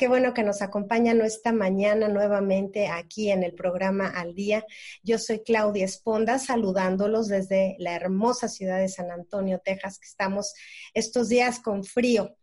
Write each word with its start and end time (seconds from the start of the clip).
Qué 0.00 0.08
bueno 0.08 0.32
que 0.32 0.42
nos 0.42 0.62
acompañan 0.62 1.20
esta 1.20 1.52
mañana 1.52 2.08
nuevamente 2.08 2.88
aquí 2.88 3.30
en 3.30 3.42
el 3.42 3.52
programa 3.52 4.08
Al 4.08 4.34
Día. 4.34 4.64
Yo 5.02 5.18
soy 5.18 5.40
Claudia 5.40 5.84
Esponda, 5.84 6.38
saludándolos 6.38 7.28
desde 7.28 7.76
la 7.78 7.96
hermosa 7.96 8.48
ciudad 8.48 8.78
de 8.78 8.88
San 8.88 9.10
Antonio, 9.10 9.60
Texas, 9.62 9.98
que 9.98 10.08
estamos 10.08 10.54
estos 10.94 11.28
días 11.28 11.60
con 11.60 11.84
frío. 11.84 12.34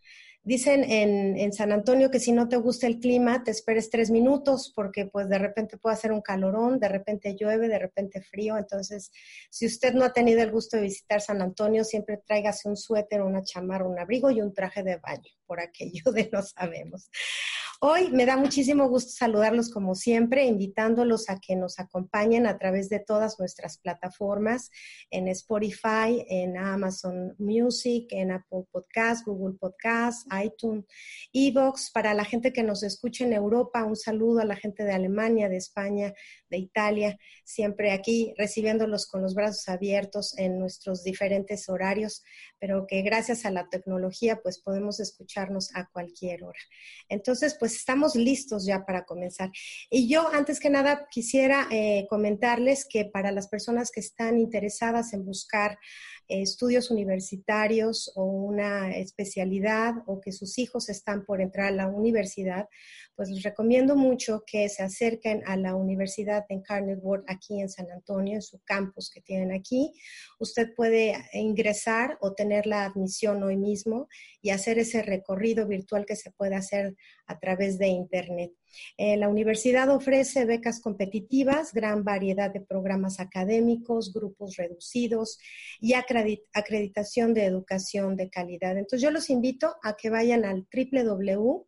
Dicen 0.47 0.85
en, 0.89 1.51
San 1.51 1.73
Antonio 1.73 2.09
que 2.09 2.21
si 2.21 2.31
no 2.31 2.47
te 2.47 2.55
gusta 2.55 2.87
el 2.87 2.99
clima, 2.99 3.43
te 3.43 3.51
esperes 3.51 3.89
tres 3.89 4.09
minutos 4.11 4.71
porque 4.73 5.05
pues 5.05 5.27
de 5.27 5.37
repente 5.37 5.75
puede 5.75 5.95
hacer 5.95 6.13
un 6.13 6.21
calorón, 6.21 6.79
de 6.79 6.87
repente 6.87 7.35
llueve, 7.37 7.67
de 7.67 7.77
repente 7.77 8.21
frío. 8.21 8.57
Entonces, 8.57 9.11
si 9.49 9.65
usted 9.65 9.93
no 9.93 10.05
ha 10.05 10.13
tenido 10.13 10.41
el 10.41 10.49
gusto 10.49 10.77
de 10.77 10.83
visitar 10.83 11.19
San 11.19 11.41
Antonio, 11.41 11.83
siempre 11.83 12.21
tráigase 12.25 12.69
un 12.69 12.77
suéter, 12.77 13.23
una 13.23 13.43
chamarra, 13.43 13.89
un 13.89 13.99
abrigo 13.99 14.31
y 14.31 14.39
un 14.39 14.53
traje 14.53 14.83
de 14.83 14.95
baño, 14.95 15.29
por 15.45 15.59
aquello 15.59 16.13
de 16.13 16.29
no 16.31 16.41
sabemos. 16.41 17.09
Hoy 17.79 18.09
me 18.09 18.25
da 18.25 18.37
muchísimo 18.37 18.89
gusto 18.89 19.11
saludarlos 19.11 19.69
como 19.69 19.93
siempre, 19.93 20.45
invitándolos 20.45 21.29
a 21.29 21.39
que 21.39 21.55
nos 21.55 21.77
acompañen 21.77 22.47
a 22.47 22.57
través 22.57 22.89
de 22.89 22.99
todas 22.99 23.37
nuestras 23.37 23.77
plataformas, 23.77 24.71
en 25.11 25.27
Spotify, 25.27 26.25
en 26.27 26.57
Amazon 26.57 27.35
Music, 27.37 28.07
en 28.09 28.31
Apple 28.31 28.63
Podcast, 28.71 29.27
Google 29.27 29.59
Podcast, 29.59 30.27
iTunes, 30.43 30.85
Evox. 31.31 31.91
Para 31.91 32.15
la 32.15 32.25
gente 32.25 32.51
que 32.51 32.63
nos 32.63 32.81
escucha 32.81 33.25
en 33.25 33.33
Europa, 33.33 33.83
un 33.83 33.95
saludo 33.95 34.39
a 34.39 34.45
la 34.45 34.55
gente 34.55 34.83
de 34.83 34.93
Alemania, 34.93 35.47
de 35.47 35.57
España, 35.57 36.15
de 36.49 36.57
Italia, 36.57 37.19
siempre 37.43 37.91
aquí 37.91 38.33
recibiéndolos 38.39 39.05
con 39.05 39.21
los 39.21 39.35
brazos 39.35 39.69
abiertos 39.69 40.35
en 40.39 40.57
nuestros 40.57 41.03
diferentes 41.03 41.69
horarios, 41.69 42.23
pero 42.57 42.87
que 42.87 43.03
gracias 43.03 43.45
a 43.45 43.51
la 43.51 43.69
tecnología 43.69 44.39
pues 44.41 44.59
podemos 44.59 44.99
escucharnos 44.99 45.75
a 45.75 45.87
cualquier 45.91 46.43
hora. 46.43 46.59
Entonces, 47.07 47.55
pues 47.59 47.66
estamos 47.75 48.15
listos 48.15 48.65
ya 48.65 48.85
para 48.85 49.05
comenzar. 49.05 49.51
Y 49.89 50.07
yo, 50.07 50.27
antes 50.33 50.59
que 50.59 50.69
nada, 50.69 51.07
quisiera 51.09 51.67
eh, 51.71 52.05
comentarles 52.09 52.85
que 52.89 53.05
para 53.05 53.31
las 53.31 53.47
personas 53.47 53.91
que 53.91 53.99
están 53.99 54.37
interesadas 54.37 55.13
en 55.13 55.25
buscar 55.25 55.77
estudios 56.27 56.91
universitarios 56.91 58.11
o 58.15 58.23
una 58.25 58.95
especialidad 58.95 59.95
o 60.05 60.19
que 60.21 60.31
sus 60.31 60.57
hijos 60.57 60.89
están 60.89 61.25
por 61.25 61.41
entrar 61.41 61.67
a 61.67 61.75
la 61.75 61.87
universidad, 61.87 62.67
pues 63.15 63.29
les 63.29 63.43
recomiendo 63.43 63.95
mucho 63.95 64.43
que 64.45 64.69
se 64.69 64.83
acerquen 64.83 65.41
a 65.47 65.57
la 65.57 65.75
Universidad 65.75 66.45
de 66.47 66.55
Incarnate 66.55 66.99
Word 66.99 67.23
aquí 67.27 67.59
en 67.59 67.69
San 67.69 67.89
Antonio, 67.89 68.35
en 68.35 68.41
su 68.43 68.59
campus 68.63 69.09
que 69.09 69.21
tienen 69.21 69.51
aquí. 69.51 69.91
Usted 70.39 70.75
puede 70.75 71.15
ingresar 71.33 72.17
o 72.21 72.33
tener 72.33 72.67
la 72.67 72.85
admisión 72.85 73.41
hoy 73.41 73.57
mismo 73.57 74.07
y 74.41 74.51
hacer 74.51 74.77
ese 74.77 75.01
recorrido 75.01 75.67
virtual 75.67 76.05
que 76.05 76.15
se 76.15 76.31
puede 76.31 76.55
hacer 76.55 76.95
a 77.25 77.39
través 77.39 77.79
de 77.79 77.87
Internet. 77.87 78.51
Eh, 78.97 79.17
la 79.17 79.29
universidad 79.29 79.89
ofrece 79.89 80.45
becas 80.45 80.79
competitivas, 80.79 81.73
gran 81.73 82.03
variedad 82.03 82.51
de 82.51 82.61
programas 82.61 83.19
académicos, 83.19 84.13
grupos 84.13 84.55
reducidos 84.55 85.39
y 85.79 85.93
acreditación 85.93 87.33
de 87.33 87.45
educación 87.45 88.15
de 88.15 88.29
calidad. 88.29 88.77
Entonces 88.77 89.01
yo 89.01 89.11
los 89.11 89.29
invito 89.29 89.75
a 89.83 89.95
que 89.95 90.09
vayan 90.09 90.45
al 90.45 90.67
www.uiw.edu, 90.71 91.67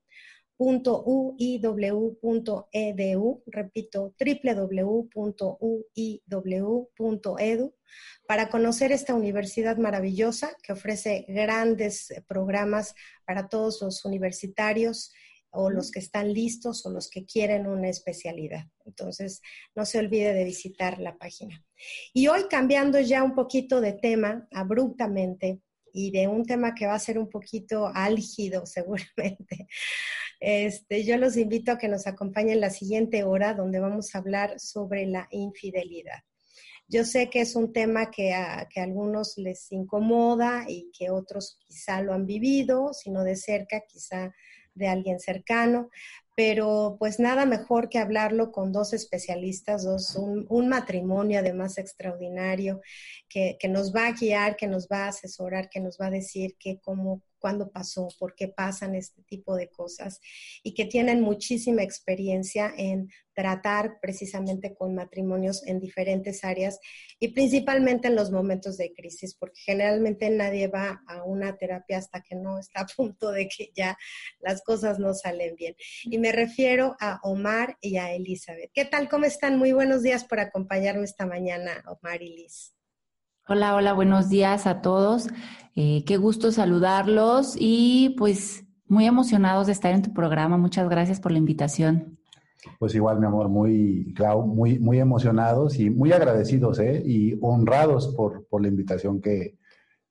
repito, 3.48 4.16
www.uiw.edu, 4.20 5.36
para 8.28 8.50
conocer 8.50 8.92
esta 8.92 9.16
universidad 9.16 9.78
maravillosa 9.78 10.56
que 10.62 10.74
ofrece 10.74 11.26
grandes 11.28 12.14
programas 12.28 12.94
para 13.26 13.50
todos 13.50 13.82
los 13.82 14.06
universitarios 14.06 15.12
o 15.52 15.70
los 15.70 15.92
que 15.92 16.00
están 16.00 16.34
listos 16.34 16.86
o 16.86 16.92
los 16.92 17.10
que 17.10 17.26
quieren 17.26 17.68
una 17.68 17.90
especialidad. 17.90 18.66
Entonces, 18.86 19.42
no 19.76 19.86
se 19.86 20.00
olvide 20.00 20.34
de 20.34 20.44
visitar 20.44 21.00
la 21.00 21.18
página. 21.18 21.64
Y 22.14 22.28
hoy 22.28 22.46
cambiando 22.50 23.00
ya 23.00 23.24
un 23.24 23.36
poquito 23.36 23.82
de 23.82 23.94
tema 23.94 24.48
abruptamente 24.52 25.62
y 25.92 26.12
de 26.12 26.28
un 26.28 26.46
tema 26.46 26.76
que 26.76 26.86
va 26.86 26.94
a 26.94 27.00
ser 27.00 27.18
un 27.18 27.30
poquito 27.30 27.92
álgido 27.94 28.66
seguramente, 28.66 29.68
este, 30.40 31.04
yo 31.04 31.18
los 31.18 31.36
invito 31.36 31.72
a 31.72 31.78
que 31.78 31.88
nos 31.88 32.08
acompañen 32.08 32.62
la 32.62 32.70
siguiente 32.70 33.24
hora 33.24 33.54
donde 33.54 33.80
vamos 33.80 34.14
a 34.14 34.20
hablar 34.20 34.60
sobre 34.60 35.06
la 35.06 35.28
infidelidad. 35.32 36.20
Yo 36.92 37.06
sé 37.06 37.30
que 37.30 37.42
es 37.42 37.56
un 37.56 37.72
tema 37.72 38.10
que 38.10 38.34
a, 38.34 38.68
que 38.68 38.80
a 38.80 38.84
algunos 38.84 39.38
les 39.38 39.72
incomoda 39.72 40.66
y 40.68 40.90
que 40.98 41.12
otros 41.12 41.60
quizá 41.68 42.02
lo 42.02 42.14
han 42.14 42.26
vivido, 42.26 42.94
sino 42.94 43.24
de 43.24 43.36
cerca, 43.36 43.84
quizá 43.88 44.34
de 44.74 44.88
alguien 44.88 45.20
cercano, 45.20 45.90
pero 46.36 46.96
pues 47.00 47.20
nada 47.20 47.46
mejor 47.46 47.90
que 47.90 48.00
hablarlo 48.00 48.52
con 48.52 48.72
dos 48.72 48.94
especialistas, 48.94 49.84
dos, 49.84 50.16
un, 50.16 50.70
matrimonio 50.70 51.40
además 51.40 51.78
extraordinario 51.78 52.82
que, 53.28 53.58
que, 53.60 53.68
nos 53.68 53.94
va 53.94 54.08
a 54.08 54.14
guiar, 54.14 54.56
que 54.56 54.68
nos 54.68 54.88
va 54.88 55.06
a 55.06 55.10
asesorar, 55.10 55.70
que 55.70 55.82
nos 55.82 55.98
va 56.00 56.08
a 56.08 56.12
decir 56.12 56.56
que 56.58 56.80
cómo, 56.80 57.22
cuándo 57.40 57.72
pasó, 57.72 58.08
por 58.20 58.36
qué 58.36 58.48
pasan 58.48 58.96
este 58.96 59.22
tipo 59.24 59.56
de 59.56 59.70
cosas 59.70 60.20
y 60.64 60.74
que 60.74 60.86
tienen 60.86 61.22
muchísima 61.22 61.84
experiencia 61.84 62.74
en 62.78 63.10
tratar 63.40 64.00
precisamente 64.02 64.76
con 64.76 64.94
matrimonios 64.94 65.66
en 65.66 65.80
diferentes 65.80 66.44
áreas 66.44 66.78
y 67.20 67.30
principalmente 67.30 68.10
en 68.10 68.16
los 68.16 68.32
momentos 68.32 68.76
de 68.76 68.94
crisis, 68.94 69.34
porque 69.34 69.62
generalmente 69.62 70.30
nadie 70.30 70.68
va 70.68 71.02
a 71.08 71.24
una 71.24 71.56
terapia 71.56 72.00
hasta 72.00 72.22
que 72.22 72.36
no 72.36 72.60
está 72.60 72.82
a 72.82 72.88
punto 72.98 73.32
de 73.32 73.48
que 73.48 73.72
ya 73.74 73.98
las 74.40 74.62
cosas 74.62 75.00
no 75.00 75.14
salen 75.14 75.56
bien. 75.56 75.76
Y 76.04 76.18
me 76.18 76.34
refiero 76.34 76.98
a 77.00 77.20
Omar 77.24 77.78
y 77.80 77.96
a 77.96 78.14
Elizabeth. 78.14 78.72
¿Qué 78.74 78.84
tal? 78.84 79.08
¿Cómo 79.08 79.26
están? 79.26 79.58
Muy 79.58 79.72
buenos 79.72 80.04
días 80.04 80.26
por 80.26 80.42
acompañarme 80.42 81.06
esta 81.06 81.26
mañana, 81.26 81.82
Omar 81.88 82.22
y 82.22 82.36
Liz. 82.36 82.79
Hola, 83.52 83.74
hola, 83.74 83.94
buenos 83.94 84.30
días 84.30 84.68
a 84.68 84.80
todos. 84.80 85.28
Eh, 85.76 86.04
qué 86.06 86.18
gusto 86.18 86.52
saludarlos 86.52 87.56
y 87.58 88.14
pues 88.16 88.64
muy 88.88 89.08
emocionados 89.08 89.66
de 89.66 89.74
estar 89.74 89.92
en 89.92 90.04
tu 90.04 90.14
programa. 90.14 90.56
Muchas 90.58 90.88
gracias 90.88 91.20
por 91.20 91.32
la 91.32 91.40
invitación. 91.40 92.20
Pues 92.78 92.94
igual, 92.94 93.20
mi 93.20 93.26
amor, 93.26 93.50
muy, 93.50 94.14
muy, 94.46 94.78
muy 94.78 95.00
emocionados 95.00 95.80
y 95.80 95.90
muy 95.90 96.12
agradecidos 96.12 96.78
¿eh? 96.78 97.02
y 97.04 97.40
honrados 97.42 98.10
por, 98.10 98.46
por 98.46 98.62
la 98.62 98.68
invitación 98.68 99.20
que, 99.20 99.58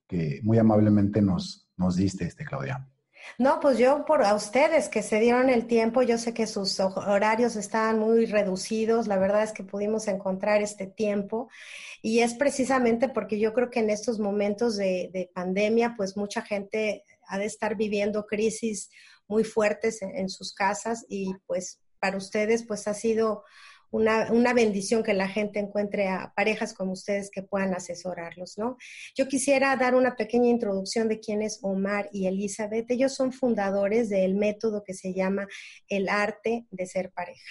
que, 0.09 0.41
muy 0.43 0.59
amablemente 0.59 1.23
nos, 1.23 1.69
nos 1.77 1.95
diste, 1.95 2.25
este, 2.25 2.45
Claudia. 2.45 2.89
No, 3.37 3.61
pues 3.61 3.79
yo 3.79 4.05
por 4.05 4.23
a 4.25 4.35
ustedes 4.35 4.89
que 4.89 5.03
se 5.03 5.21
dieron 5.21 5.51
el 5.51 5.67
tiempo, 5.67 6.03
yo 6.03 6.19
sé 6.19 6.33
que 6.33 6.47
sus 6.47 6.81
horarios 6.81 7.57
estaban 7.57 7.99
muy 7.99 8.27
reducidos, 8.27 9.07
la 9.07 9.19
verdad 9.19 9.43
es 9.43 9.53
que 9.53 9.63
pudimos 9.63 10.09
encontrar 10.09 10.63
este 10.63 10.87
tiempo 10.87 11.49
y 12.01 12.21
es 12.21 12.35
precisamente 12.35 13.09
porque 13.09 13.39
yo 13.39 13.53
creo 13.53 13.71
que 13.71 13.81
en 13.81 13.91
estos 13.91 14.19
momentos 14.19 14.77
de, 14.77 15.31
pandemia, 15.35 15.95
pues 15.97 16.17
mucha 16.17 16.43
gente 16.43 17.05
ha 17.27 17.39
de 17.39 17.45
estar 17.45 17.77
viviendo 17.77 18.27
crisis 18.27 18.91
muy 19.27 19.45
fuertes 19.45 20.01
en, 20.01 20.29
sus 20.29 20.55
casas 20.55 21.05
y 21.09 21.35
pues 21.47 21.81
para 22.01 22.17
ustedes 22.17 22.65
pues 22.67 22.89
ha 22.89 22.95
sido 22.95 23.45
una, 23.91 24.33
una, 24.33 24.53
bendición 24.53 25.03
que 25.03 25.15
la 25.15 25.29
gente 25.29 25.59
encuentre 25.59 26.09
a 26.09 26.33
parejas 26.37 26.75
como 26.75 26.93
ustedes 26.93 27.31
que 27.31 27.43
puedan 27.43 27.75
asesorarlos, 27.75 28.59
¿no? 28.59 28.77
Yo 29.17 29.29
quisiera 29.29 29.77
dar 29.77 29.95
una 29.95 30.17
pequeña 30.17 30.49
introducción 30.49 31.09
de 31.09 31.21
quién 31.21 31.43
es 31.43 31.59
Omar 31.63 32.09
y 32.13 32.27
Elizabeth. 32.27 32.91
Ellos 32.91 33.15
son 33.15 33.33
fundadores 33.33 34.09
del 34.09 34.35
método 34.35 34.83
que 34.85 34.95
se 34.95 35.15
llama 35.15 35.47
el 35.89 36.09
arte 36.09 36.67
de 36.71 36.87
ser 36.87 37.11
pareja 37.13 37.49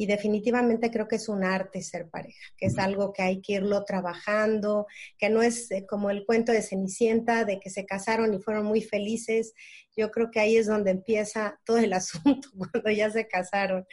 y 0.00 0.06
definitivamente 0.06 0.90
creo 0.90 1.06
que 1.06 1.16
es 1.16 1.28
un 1.28 1.44
arte 1.44 1.82
ser 1.82 2.08
pareja, 2.08 2.40
que 2.56 2.64
es 2.64 2.78
algo 2.78 3.12
que 3.12 3.20
hay 3.20 3.42
que 3.42 3.52
irlo 3.52 3.84
trabajando, 3.84 4.86
que 5.18 5.28
no 5.28 5.42
es 5.42 5.70
eh, 5.70 5.84
como 5.86 6.08
el 6.08 6.24
cuento 6.24 6.52
de 6.52 6.62
Cenicienta, 6.62 7.44
de 7.44 7.60
que 7.60 7.68
se 7.68 7.84
casaron 7.84 8.32
y 8.32 8.40
fueron 8.40 8.64
muy 8.64 8.80
felices. 8.80 9.52
Yo 9.94 10.10
creo 10.10 10.30
que 10.30 10.40
ahí 10.40 10.56
es 10.56 10.68
donde 10.68 10.92
empieza 10.92 11.60
todo 11.66 11.76
el 11.76 11.92
asunto, 11.92 12.48
cuando 12.56 12.90
ya 12.90 13.10
se 13.10 13.28
casaron. 13.28 13.86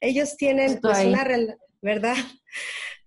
Ellos 0.00 0.38
tienen 0.38 0.80
pues, 0.80 1.04
una, 1.04 1.26
¿verdad? 1.82 2.16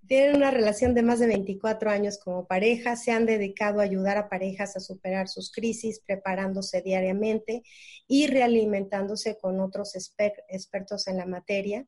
Tienen 0.08 0.36
una 0.36 0.52
relación 0.52 0.94
de 0.94 1.02
más 1.02 1.20
de 1.20 1.28
24 1.28 1.90
años 1.90 2.20
como 2.20 2.46
pareja, 2.46 2.96
se 2.96 3.12
han 3.12 3.26
dedicado 3.26 3.80
a 3.80 3.84
ayudar 3.84 4.18
a 4.18 4.30
parejas 4.30 4.76
a 4.76 4.80
superar 4.80 5.28
sus 5.28 5.52
crisis, 5.52 6.00
preparándose 6.00 6.82
diariamente 6.82 7.64
y 8.08 8.28
realimentándose 8.28 9.38
con 9.38 9.60
otros 9.60 9.96
expertos 9.96 11.08
en 11.08 11.18
la 11.18 11.26
materia, 11.26 11.88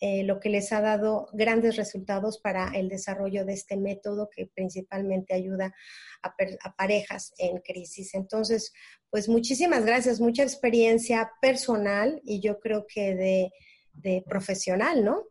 eh, 0.00 0.22
lo 0.22 0.38
que 0.38 0.50
les 0.50 0.72
ha 0.72 0.80
dado 0.80 1.28
grandes 1.32 1.76
resultados 1.76 2.38
para 2.38 2.70
el 2.74 2.88
desarrollo 2.88 3.44
de 3.44 3.54
este 3.54 3.76
método 3.76 4.28
que 4.34 4.46
principalmente 4.46 5.34
ayuda 5.34 5.74
a, 6.22 6.34
parejas 6.76 7.32
en 7.38 7.58
crisis. 7.58 8.14
Entonces, 8.14 8.72
pues 9.10 9.28
muchísimas 9.28 9.84
gracias, 9.84 10.20
mucha 10.20 10.42
experiencia 10.42 11.32
personal 11.40 12.20
y 12.24 12.40
yo 12.40 12.60
creo 12.60 12.86
que 12.86 13.50
de 13.92 14.24
profesional, 14.28 15.04
¿no? 15.04 15.24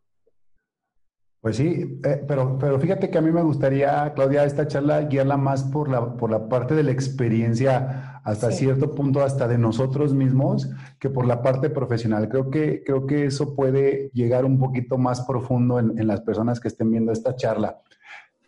Pues 1.45 1.57
sí, 1.57 1.99
eh, 2.03 2.25
pero, 2.27 2.57
pero 2.57 2.79
fíjate 2.79 3.11
que 3.11 3.19
a 3.19 3.21
mí 3.21 3.31
me 3.31 3.43
gustaría, 3.43 4.11
Claudia, 4.15 4.45
esta 4.45 4.65
charla 4.65 5.01
guiarla 5.01 5.37
más 5.37 5.63
por 5.63 5.91
la, 5.91 6.17
por 6.17 6.31
la 6.31 6.49
parte 6.49 6.73
de 6.73 6.81
la 6.81 6.89
experiencia 6.89 8.19
hasta 8.23 8.51
cierto 8.51 8.95
punto, 8.95 9.21
hasta 9.21 9.47
de 9.47 9.59
nosotros 9.59 10.15
mismos, 10.15 10.71
que 10.97 11.11
por 11.11 11.27
la 11.27 11.43
parte 11.43 11.69
profesional. 11.69 12.29
Creo 12.29 12.49
que, 12.49 12.83
creo 12.83 13.05
que 13.05 13.27
eso 13.27 13.53
puede 13.53 14.09
llegar 14.11 14.43
un 14.43 14.57
poquito 14.57 14.97
más 14.97 15.21
profundo 15.21 15.77
en, 15.77 15.99
en 15.99 16.07
las 16.07 16.21
personas 16.21 16.59
que 16.59 16.67
estén 16.67 16.89
viendo 16.89 17.11
esta 17.11 17.35
charla. 17.35 17.77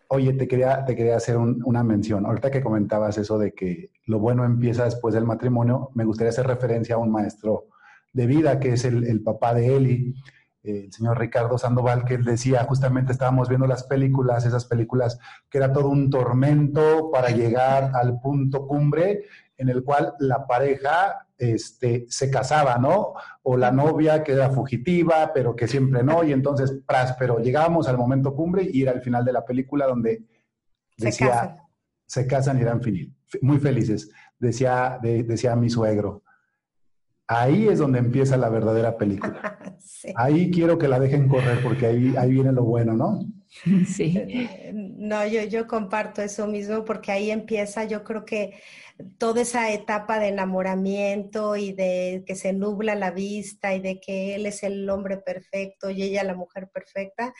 Oye, 0.07 0.33
te 0.33 0.47
quería, 0.47 0.83
te 0.83 0.95
quería 0.95 1.17
hacer 1.17 1.37
una 1.37 1.83
mención. 1.83 2.25
Ahorita 2.25 2.49
que 2.49 2.63
comentabas 2.63 3.19
eso 3.19 3.37
de 3.37 3.51
que 3.51 3.91
lo 4.07 4.17
bueno 4.17 4.43
empieza 4.43 4.85
después 4.85 5.13
del 5.13 5.25
matrimonio, 5.25 5.91
me 5.93 6.03
gustaría 6.03 6.29
hacer 6.29 6.47
referencia 6.47 6.95
a 6.95 6.97
un 6.97 7.11
maestro 7.11 7.65
de 8.11 8.25
vida, 8.25 8.59
que 8.59 8.73
es 8.73 8.85
el, 8.85 9.03
el 9.03 9.21
papá 9.21 9.53
de 9.53 9.77
Eli 9.77 10.15
el 10.67 10.93
señor 10.93 11.19
Ricardo 11.19 11.57
Sandoval, 11.57 12.05
que 12.05 12.15
él 12.15 12.23
decía, 12.23 12.63
justamente 12.63 13.11
estábamos 13.11 13.49
viendo 13.49 13.67
las 13.67 13.83
películas, 13.83 14.45
esas 14.45 14.65
películas 14.65 15.19
que 15.49 15.57
era 15.57 15.71
todo 15.71 15.89
un 15.89 16.09
tormento 16.09 17.11
para 17.11 17.29
llegar 17.29 17.91
al 17.93 18.19
punto 18.19 18.67
cumbre 18.67 19.25
en 19.57 19.69
el 19.69 19.83
cual 19.83 20.13
la 20.19 20.45
pareja 20.45 21.27
este, 21.37 22.05
se 22.09 22.29
casaba, 22.29 22.77
¿no? 22.77 23.13
O 23.43 23.57
la 23.57 23.71
novia 23.71 24.23
que 24.23 24.33
era 24.33 24.49
fugitiva, 24.49 25.31
pero 25.33 25.55
que 25.55 25.67
siempre 25.67 26.03
no, 26.03 26.23
y 26.23 26.31
entonces, 26.31 26.79
pero 27.17 27.39
llegábamos 27.39 27.87
al 27.87 27.97
momento 27.97 28.35
cumbre 28.35 28.67
y 28.71 28.83
era 28.83 28.91
el 28.91 29.01
final 29.01 29.25
de 29.25 29.33
la 29.33 29.45
película 29.45 29.87
donde 29.87 30.23
decía, 30.97 31.11
se 31.11 31.27
casan, 31.27 31.57
se 32.05 32.27
casan 32.27 32.57
y 32.59 32.61
eran 32.61 32.81
muy 33.41 33.59
felices, 33.59 34.09
decía, 34.39 34.99
decía 35.01 35.55
mi 35.55 35.69
suegro. 35.69 36.23
Ahí 37.27 37.67
es 37.67 37.79
donde 37.79 37.99
empieza 37.99 38.37
la 38.37 38.49
verdadera 38.49 38.97
película. 38.97 39.59
Ahí 40.15 40.49
quiero 40.49 40.77
que 40.77 40.87
la 40.87 40.99
dejen 40.99 41.27
correr 41.27 41.61
porque 41.61 41.85
ahí, 41.85 42.15
ahí 42.17 42.31
viene 42.31 42.51
lo 42.51 42.63
bueno, 42.63 42.93
¿no? 42.93 43.19
Sí. 43.85 44.17
Eh, 44.17 44.71
no, 44.73 45.25
yo, 45.25 45.43
yo 45.43 45.67
comparto 45.67 46.21
eso 46.21 46.47
mismo 46.47 46.83
porque 46.83 47.11
ahí 47.11 47.31
empieza, 47.31 47.85
yo 47.85 48.03
creo 48.03 48.25
que 48.25 48.61
toda 49.17 49.41
esa 49.41 49.71
etapa 49.71 50.19
de 50.19 50.27
enamoramiento 50.27 51.55
y 51.55 51.71
de 51.71 52.23
que 52.25 52.35
se 52.35 52.53
nubla 52.53 52.95
la 52.95 53.11
vista 53.11 53.73
y 53.73 53.79
de 53.79 53.99
que 53.99 54.35
él 54.35 54.45
es 54.45 54.63
el 54.63 54.89
hombre 54.89 55.17
perfecto 55.17 55.89
y 55.89 56.03
ella 56.03 56.23
la 56.23 56.35
mujer 56.35 56.69
perfecta, 56.69 57.33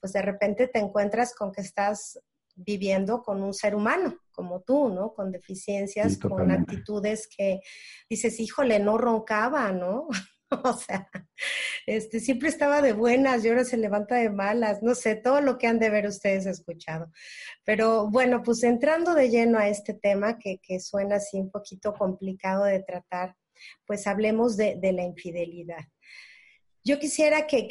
pues 0.00 0.12
de 0.12 0.22
repente 0.22 0.68
te 0.68 0.78
encuentras 0.78 1.34
con 1.34 1.52
que 1.52 1.62
estás 1.62 2.20
viviendo 2.56 3.22
con 3.22 3.42
un 3.42 3.54
ser 3.54 3.74
humano 3.74 4.18
como 4.32 4.60
tú, 4.60 4.90
¿no? 4.90 5.14
Con 5.14 5.32
deficiencias, 5.32 6.18
con 6.18 6.50
actitudes 6.50 7.28
que 7.28 7.60
dices, 8.08 8.38
híjole, 8.40 8.78
no 8.78 8.98
roncaba, 8.98 9.72
¿no? 9.72 10.08
o 10.64 10.72
sea, 10.74 11.08
este, 11.86 12.20
siempre 12.20 12.48
estaba 12.48 12.82
de 12.82 12.92
buenas 12.92 13.44
y 13.44 13.48
ahora 13.48 13.64
se 13.64 13.76
levanta 13.76 14.16
de 14.16 14.30
malas, 14.30 14.82
no 14.82 14.94
sé, 14.94 15.16
todo 15.16 15.40
lo 15.40 15.58
que 15.58 15.66
han 15.66 15.78
de 15.78 15.90
ver 15.90 16.06
ustedes 16.06 16.46
escuchado. 16.46 17.10
Pero 17.64 18.08
bueno, 18.10 18.42
pues 18.42 18.62
entrando 18.62 19.14
de 19.14 19.30
lleno 19.30 19.58
a 19.58 19.68
este 19.68 19.94
tema 19.94 20.38
que, 20.38 20.58
que 20.62 20.80
suena 20.80 21.16
así 21.16 21.38
un 21.38 21.50
poquito 21.50 21.94
complicado 21.94 22.64
de 22.64 22.82
tratar, 22.82 23.34
pues 23.86 24.06
hablemos 24.06 24.56
de, 24.56 24.76
de 24.76 24.92
la 24.92 25.02
infidelidad. 25.02 25.84
Yo 26.86 27.00
quisiera 27.00 27.48
que, 27.48 27.66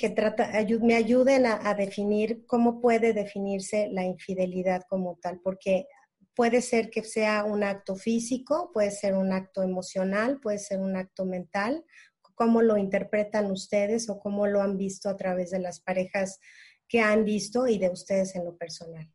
me 0.81 0.93
ayuden 0.93 1.45
a, 1.45 1.73
definir 1.73 2.45
cómo 2.47 2.81
puede 2.81 3.13
definirse 3.13 3.87
la 3.89 4.03
infidelidad 4.03 4.81
como 4.89 5.17
tal, 5.21 5.39
porque 5.39 5.87
puede 6.35 6.61
ser 6.61 6.89
que 6.89 7.01
sea 7.01 7.45
un 7.45 7.63
acto 7.63 7.95
físico, 7.95 8.71
puede 8.73 8.91
ser 8.91 9.13
un 9.13 9.31
acto 9.31 9.63
emocional, 9.63 10.41
puede 10.41 10.59
ser 10.59 10.79
un 10.81 10.97
acto 10.97 11.23
mental. 11.23 11.85
¿Cómo 12.33 12.61
lo 12.61 12.75
interpretan 12.75 13.49
ustedes 13.51 14.09
o 14.09 14.19
cómo 14.19 14.47
lo 14.47 14.61
han 14.61 14.75
visto 14.75 15.07
a 15.07 15.15
través 15.15 15.51
de 15.51 15.59
las 15.59 15.79
parejas 15.79 16.41
que 16.85 16.99
han 16.99 17.23
visto 17.23 17.67
y 17.67 17.77
de 17.77 17.91
ustedes 17.91 18.35
en 18.35 18.43
lo 18.43 18.57
personal? 18.57 19.14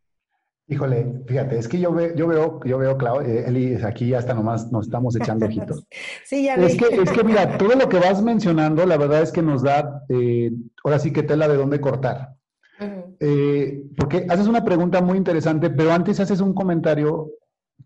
Híjole, 0.71 1.25
fíjate, 1.27 1.59
es 1.59 1.67
que 1.67 1.81
yo, 1.81 1.93
veo, 1.93 2.15
yo 2.15 2.29
veo, 2.29 2.61
yo 2.65 2.79
veo, 2.79 2.97
Clau, 2.97 3.21
eh, 3.23 3.45
Eli, 3.49 3.75
aquí 3.83 4.15
hasta 4.15 4.35
nomás 4.35 4.71
nos 4.71 4.87
estamos 4.87 5.17
echando 5.17 5.47
ojitos. 5.47 5.85
sí, 6.25 6.45
ya 6.45 6.55
es 6.55 6.77
que, 6.77 6.87
es 6.95 7.11
que, 7.11 7.25
mira, 7.25 7.59
todo 7.59 7.75
lo 7.75 7.89
que 7.89 7.99
vas 7.99 8.23
mencionando, 8.23 8.87
la 8.87 8.97
verdad 8.97 9.23
es 9.23 9.33
que 9.33 9.43
nos 9.43 9.65
da, 9.65 10.05
eh, 10.09 10.53
ahora 10.85 11.01
sí 11.01 11.13
que 11.13 11.25
tela 11.25 11.49
de 11.49 11.57
dónde 11.57 11.81
cortar. 11.81 12.37
Eh, 13.19 13.83
porque 13.97 14.27
haces 14.29 14.47
una 14.47 14.65
pregunta 14.65 15.03
muy 15.03 15.19
interesante, 15.19 15.71
pero 15.71 15.93
antes 15.93 16.21
haces 16.21 16.41
un 16.41 16.55
comentario 16.55 17.33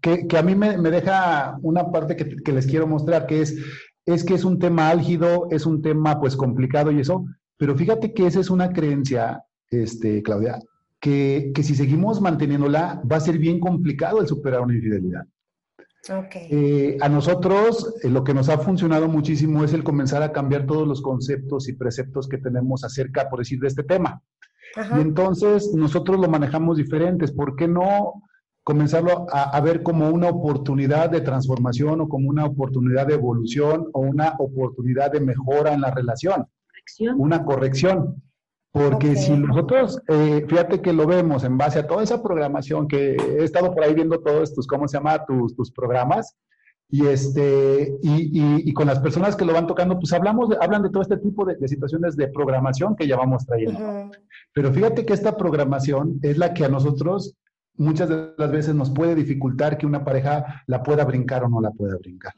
que, 0.03 0.27
que 0.27 0.37
a 0.37 0.43
mí 0.43 0.55
me, 0.55 0.77
me, 0.77 0.91
deja 0.91 1.57
una 1.63 1.91
parte 1.91 2.17
que, 2.17 2.37
que, 2.37 2.53
les 2.53 2.67
quiero 2.67 2.87
mostrar, 2.87 3.27
que 3.27 3.41
es, 3.41 3.57
es 4.05 4.25
que 4.25 4.35
es 4.35 4.45
un 4.45 4.59
tema 4.59 4.91
álgido, 4.91 5.49
es 5.51 5.65
un 5.65 5.81
tema 5.81 6.21
pues 6.21 6.37
complicado 6.37 6.93
y 6.93 7.01
eso, 7.01 7.25
pero 7.57 7.75
fíjate 7.75 8.13
que 8.13 8.27
esa 8.27 8.41
es 8.41 8.51
una 8.51 8.75
creencia, 8.75 9.43
este, 9.71 10.23
Claudia, 10.23 10.61
que, 11.05 11.62
si 11.62 11.75
seguimos 11.75 12.23
manteniéndola, 12.23 13.03
va 13.11 13.17
a 13.17 13.21
ser 13.21 13.37
bien 13.37 13.61
complicado 13.61 14.23
el 14.23 14.27
superar 14.27 14.63
una 14.63 14.75
infidelidad. 14.75 15.27
Okay. 16.03 16.49
Eh, 16.51 16.99
a 17.03 17.11
nosotros 17.11 17.94
eh, 18.03 18.08
lo 18.08 18.25
que 18.25 18.32
nos 18.32 18.49
ha 18.49 18.56
funcionado 18.58 19.06
muchísimo 19.06 19.65
es 19.65 19.75
el 19.75 19.84
comenzar 19.84 20.23
a 20.23 20.32
cambiar 20.32 20.65
todos 20.65 20.89
los 20.89 21.03
conceptos 21.03 21.69
y 21.69 21.75
preceptos 21.75 22.27
que 22.27 22.39
tenemos 22.39 22.84
acerca, 22.84 23.29
por 23.29 23.41
decir, 23.41 23.61
de 23.61 23.69
este 23.69 23.82
tema. 23.82 24.23
Y 24.96 25.01
entonces 25.01 25.73
nosotros 25.75 26.19
lo 26.19 26.29
manejamos 26.29 26.79
diferentes. 26.79 27.32
¿Por 27.32 27.55
qué 27.55 27.69
no 27.69 28.23
comenzarlo 28.65 29.27
a, 29.31 29.56
a, 29.56 29.61
ver 29.61 29.82
como 29.82 30.08
una 30.08 30.31
oportunidad 30.31 31.11
de 31.11 31.20
transformación 31.20 32.01
o 32.01 32.08
como 32.08 32.31
una 32.31 32.46
oportunidad 32.46 33.06
de 33.06 33.15
evolución 33.15 33.89
o 33.93 34.01
una 34.01 34.34
oportunidad 34.39 35.13
de 35.13 35.20
mejora 35.20 35.75
en 35.75 35.82
la 35.82 35.91
relación? 35.91 36.46
Corrección. 36.67 37.20
Una 37.20 37.44
corrección. 37.44 38.23
Porque 38.75 39.15
si 39.15 39.31
nosotros, 39.37 40.03
eh, 40.09 40.45
fíjate 40.49 40.81
que 40.83 40.93
lo 40.93 41.07
vemos 41.07 41.45
en 41.45 41.57
base 41.57 41.79
a 41.79 41.87
toda 41.87 42.03
esa 42.03 42.21
programación 42.21 42.89
que 42.89 43.13
he 43.15 43.45
estado 43.45 43.73
por 43.73 43.85
ahí 43.85 43.95
viendo 43.95 44.19
todos 44.19 44.53
tus, 44.53 44.67
¿cómo 44.67 44.89
se 44.89 44.97
llama? 44.97 45.25
Tus, 45.25 45.55
tus 45.55 45.71
programas. 45.71 46.37
Y, 46.89 47.07
este, 47.07 47.97
y, 48.03 48.69
y, 48.69 48.73
con 48.73 48.89
las 48.89 48.99
personas 48.99 49.37
que 49.37 49.45
lo 49.45 49.53
van 49.53 49.69
tocando, 49.69 49.97
pues 49.97 50.13
hablamos, 50.13 50.51
hablan 50.61 50.83
de 50.83 50.91
todo 50.91 51.03
este 51.03 51.19
tipo 51.19 51.45
de, 51.45 51.57
situaciones 51.69 52.17
de 52.17 52.27
programación 52.27 52.97
que 52.97 53.07
ya 53.07 53.17
vamos 53.17 53.47
trayendo. 53.47 54.11
Pero 54.53 54.73
fíjate 54.73 55.07
que 55.07 55.13
esta 55.13 55.37
programación 55.37 56.19
es 56.23 56.37
la 56.37 56.53
que 56.53 56.65
a 56.65 56.69
nosotros 56.69 57.37
muchas 57.77 58.09
de 58.09 58.33
las 58.37 58.51
veces 58.51 58.75
nos 58.75 58.91
puede 58.91 59.15
dificultar 59.15 59.79
que 59.79 59.87
una 59.87 60.05
pareja 60.05 60.65
la 60.67 60.83
pueda 60.83 61.05
brincar 61.05 61.45
o 61.45 61.49
no 61.49 61.61
la 61.61 61.71
pueda 61.71 61.97
brincar. 61.97 62.33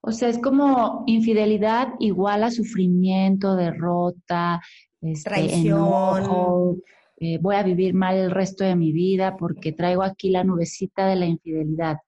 O 0.00 0.12
sea, 0.12 0.28
es 0.28 0.38
como 0.38 1.02
infidelidad 1.06 1.88
igual 1.98 2.44
a 2.44 2.52
sufrimiento, 2.52 3.56
derrota, 3.56 4.60
este, 5.02 5.30
Traición. 5.30 6.80
Eh, 7.18 7.38
voy 7.40 7.54
a 7.54 7.62
vivir 7.62 7.94
mal 7.94 8.16
el 8.16 8.30
resto 8.30 8.64
de 8.64 8.74
mi 8.74 8.92
vida 8.92 9.36
porque 9.36 9.72
traigo 9.72 10.02
aquí 10.02 10.30
la 10.30 10.42
nubecita 10.42 11.06
de 11.06 11.16
la 11.16 11.26
infidelidad. 11.26 11.98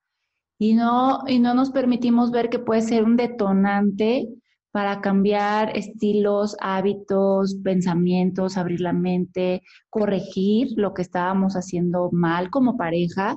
Y 0.59 0.75
no, 0.75 1.21
y 1.27 1.39
no 1.39 1.55
nos 1.55 1.71
permitimos 1.71 2.31
ver 2.31 2.49
que 2.49 2.59
puede 2.59 2.83
ser 2.83 3.05
un 3.05 3.17
detonante 3.17 4.29
para 4.73 5.01
cambiar 5.01 5.77
estilos, 5.77 6.57
hábitos, 6.61 7.57
pensamientos, 7.63 8.57
abrir 8.57 8.81
la 8.81 8.93
mente, 8.93 9.63
corregir 9.89 10.73
lo 10.77 10.95
que 10.95 11.03
estábamos 11.03 11.55
haciendo 11.55 12.11
mal 12.11 12.51
como 12.51 12.77
pareja 12.77 13.37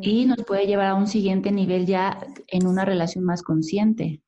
y 0.00 0.26
nos 0.26 0.44
puede 0.44 0.66
llevar 0.66 0.86
a 0.88 0.94
un 0.96 1.06
siguiente 1.06 1.52
nivel 1.52 1.86
ya 1.86 2.18
en 2.48 2.66
una 2.66 2.84
relación 2.84 3.22
más 3.24 3.42
consciente. 3.42 4.20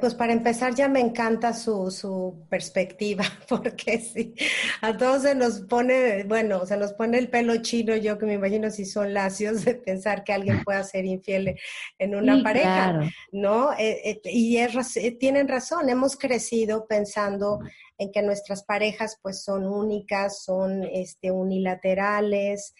Pues 0.00 0.14
para 0.14 0.32
empezar 0.32 0.74
ya 0.74 0.88
me 0.88 0.98
encanta 0.98 1.52
su, 1.52 1.92
su, 1.92 2.44
perspectiva, 2.50 3.22
porque 3.48 4.00
sí, 4.00 4.34
a 4.80 4.96
todos 4.96 5.22
se 5.22 5.36
nos 5.36 5.60
pone, 5.60 6.24
bueno, 6.24 6.66
se 6.66 6.76
nos 6.76 6.92
pone 6.92 7.18
el 7.18 7.28
pelo 7.28 7.62
chino, 7.62 7.94
yo 7.94 8.18
que 8.18 8.26
me 8.26 8.34
imagino 8.34 8.68
si 8.70 8.84
son 8.84 9.14
lacios 9.14 9.64
de 9.64 9.76
pensar 9.76 10.24
que 10.24 10.32
alguien 10.32 10.64
pueda 10.64 10.82
ser 10.82 11.04
infiel 11.04 11.56
en 12.00 12.16
una 12.16 12.42
pareja, 12.42 12.98
¿no? 13.30 13.74
Eh, 13.74 14.10
eh, 14.10 14.20
y 14.24 14.56
es, 14.56 14.96
eh, 14.96 15.12
tienen 15.12 15.46
razón, 15.46 15.88
hemos 15.88 16.16
crecido 16.16 16.88
pensando 16.88 17.60
en 17.96 18.10
que 18.10 18.22
nuestras 18.22 18.64
parejas 18.64 19.20
pues 19.22 19.44
son 19.44 19.66
únicas, 19.66 20.42
son 20.42 20.82
este, 20.82 21.30
unilaterales, 21.30 22.74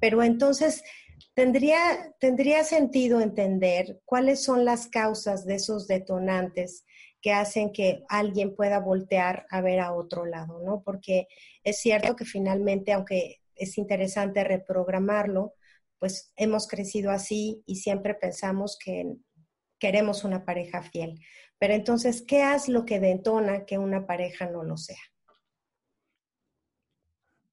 pero 0.00 0.22
entonces 0.22 0.82
Tendría, 1.34 2.14
tendría 2.20 2.62
sentido 2.64 3.20
entender 3.20 4.00
cuáles 4.04 4.42
son 4.42 4.64
las 4.64 4.86
causas 4.86 5.44
de 5.44 5.56
esos 5.56 5.86
detonantes 5.86 6.84
que 7.20 7.32
hacen 7.32 7.72
que 7.72 8.04
alguien 8.08 8.54
pueda 8.54 8.78
voltear 8.80 9.46
a 9.50 9.60
ver 9.60 9.80
a 9.80 9.94
otro 9.94 10.26
lado, 10.26 10.60
¿no? 10.64 10.82
Porque 10.84 11.26
es 11.62 11.78
cierto 11.78 12.16
que 12.16 12.24
finalmente, 12.24 12.92
aunque 12.92 13.40
es 13.56 13.78
interesante 13.78 14.44
reprogramarlo, 14.44 15.54
pues 15.98 16.32
hemos 16.36 16.68
crecido 16.68 17.10
así 17.10 17.62
y 17.66 17.76
siempre 17.76 18.14
pensamos 18.14 18.78
que 18.78 19.16
queremos 19.78 20.24
una 20.24 20.44
pareja 20.44 20.82
fiel. 20.82 21.18
Pero 21.58 21.74
entonces, 21.74 22.22
¿qué 22.22 22.54
es 22.54 22.68
lo 22.68 22.84
que 22.84 23.00
detona 23.00 23.64
que 23.64 23.78
una 23.78 24.06
pareja 24.06 24.46
no 24.50 24.62
lo 24.62 24.76
sea? 24.76 25.00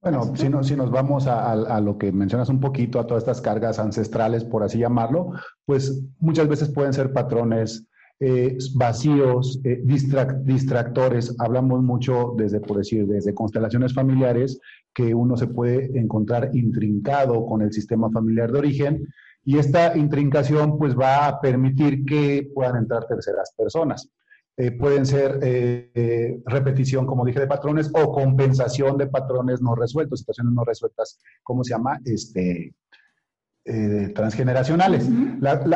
Bueno, 0.02 0.36
si, 0.36 0.50
no, 0.50 0.64
si 0.64 0.76
nos 0.76 0.90
vamos 0.90 1.28
a, 1.28 1.80
lo 1.80 1.98
que 2.00 2.12
mencionas 2.12 2.50
un 2.50 2.60
poquito, 2.60 3.00
a 3.00 3.06
todas 3.06 3.22
estas 3.22 3.40
cargas 3.40 3.78
ancestrales, 3.78 4.44
por 4.44 4.64
así 4.64 4.80
llamarlo, 4.80 5.34
pues 5.66 6.04
muchas 6.20 6.48
veces 6.48 6.70
pueden 6.70 6.92
ser 6.92 7.14
patrones 7.14 7.88
eh, 8.20 8.58
vacíos, 8.74 9.62
eh, 9.64 9.80
distractores. 9.84 11.36
Hablamos 11.40 11.84
mucho 11.84 12.34
desde, 12.36 12.60
por 12.60 12.78
decir, 12.78 13.06
desde 13.06 13.36
constelaciones 13.36 13.94
familiares, 13.94 14.60
que 14.92 15.14
uno 15.14 15.38
se 15.38 15.48
puede 15.48 15.98
encontrar 15.98 16.50
intrincado 16.54 17.46
con 17.46 17.62
el 17.62 17.72
sistema 17.72 18.10
familiar 18.10 18.52
de 18.52 18.60
origen 18.60 19.08
y 19.44 19.58
esta 19.58 19.98
intrincación 19.98 20.78
pues 20.78 20.98
va 20.98 21.28
a 21.28 21.42
permitir 21.42 22.06
que 22.06 22.50
puedan 22.54 22.78
entrar 22.78 23.06
terceras 23.08 23.54
personas. 23.58 24.10
Eh, 24.62 24.70
pueden 24.70 25.08
ser 25.08 25.40
eh, 25.42 25.90
eh, 25.96 26.40
repetición, 26.46 27.08
como 27.08 27.26
dije, 27.26 27.40
de 27.40 27.48
patrones 27.48 27.90
o 27.96 28.12
compensación 28.12 28.96
de 28.96 29.08
patrones 29.08 29.60
no 29.60 29.74
resueltos, 29.74 30.20
situaciones 30.20 30.54
no 30.54 30.64
resueltas, 30.64 31.18
¿cómo 31.42 31.64
se 31.64 31.72
llama? 31.72 32.00
Este, 32.06 32.72
transgeneracionales. 34.14 35.10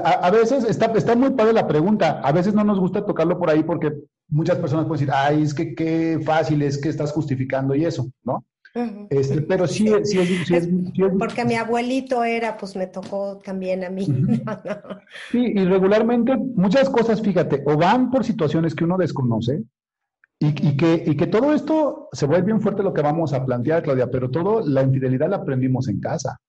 a, 0.04 0.30
veces 0.30 0.66
está, 0.66 0.86
está 0.94 1.16
muy 1.16 1.32
padre 1.32 1.54
la 1.54 1.68
pregunta, 1.68 2.20
a 2.20 2.32
veces 2.32 2.54
no 2.54 2.64
nos 2.64 2.80
gusta 2.80 3.04
tocarlo 3.04 3.40
por 3.40 3.50
ahí 3.50 3.64
porque 3.64 3.92
muchas 4.28 4.60
personas 4.60 4.86
pueden 4.86 5.08
decir, 5.08 5.16
ay, 5.18 5.42
es 5.42 5.56
que 5.56 5.74
qué 5.74 6.20
fácil 6.24 6.62
es 6.62 6.78
que 6.78 6.90
estás 6.90 7.12
justificando 7.12 7.74
y 7.74 7.86
eso, 7.86 8.08
¿no? 8.24 8.46
Este, 9.10 9.42
pero 9.44 9.68
sí, 9.68 9.90
sí, 10.04 10.20
es, 10.54 10.70
Porque 11.18 11.46
mi 11.46 11.56
abuelito 11.56 12.24
era, 12.26 12.58
pues 12.58 12.76
me 12.76 12.88
tocó 12.88 13.40
también 13.44 13.84
a 13.84 13.90
mí. 13.90 14.06
Sí, 15.32 15.54
y 15.56 15.66
regularmente 15.66 16.36
muchas 16.36 16.90
cosas, 16.90 17.22
fíjate, 17.22 17.64
o 17.66 17.78
van 17.78 18.12
por 18.12 18.26
situaciones 18.26 18.76
que 18.76 18.84
uno 18.84 18.98
desconoce, 18.98 19.64
y, 20.40 20.48
y, 20.68 20.76
que, 20.76 21.04
y 21.06 21.16
que 21.16 21.28
todo 21.28 21.54
esto 21.54 22.10
se 22.12 22.26
vuelve 22.26 22.48
bien 22.48 22.62
fuerte 22.62 22.84
lo 22.84 22.94
que 22.94 23.02
vamos 23.02 23.32
a 23.32 23.46
plantear, 23.46 23.84
Claudia, 23.84 24.12
pero 24.12 24.30
todo 24.30 24.62
la 24.68 24.84
infidelidad 24.84 25.30
la 25.30 25.38
aprendimos 25.38 25.88
en 25.88 26.02
casa. 26.02 26.40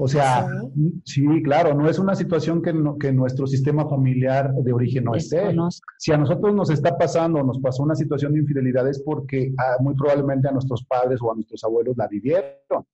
O 0.00 0.06
sea, 0.06 0.48
sí. 1.04 1.26
claro, 1.42 1.74
no 1.74 1.90
es 1.90 1.98
una 1.98 2.14
situación 2.14 2.62
que, 2.62 2.72
que 3.00 3.12
nuestro 3.12 3.48
sistema 3.48 3.88
familiar 3.88 4.54
de 4.54 4.72
origen 4.72 5.02
no 5.02 5.16
esté. 5.16 5.56
Si 5.98 6.12
a 6.12 6.16
nosotros 6.16 6.54
nos 6.54 6.70
está 6.70 6.96
pasando, 6.96 7.42
nos 7.42 7.58
pasó 7.58 7.82
una 7.82 7.96
situación 7.96 8.32
de 8.32 8.38
infidelidad 8.38 8.88
es 8.88 9.02
porque 9.02 9.52
ah, 9.58 9.76
muy 9.80 9.96
probablemente 9.96 10.46
a 10.46 10.52
nuestros 10.52 10.84
padres 10.84 11.18
o 11.20 11.32
a 11.32 11.34
nuestros 11.34 11.64
abuelos 11.64 11.96
la 11.96 12.06
vivieron. 12.06 12.86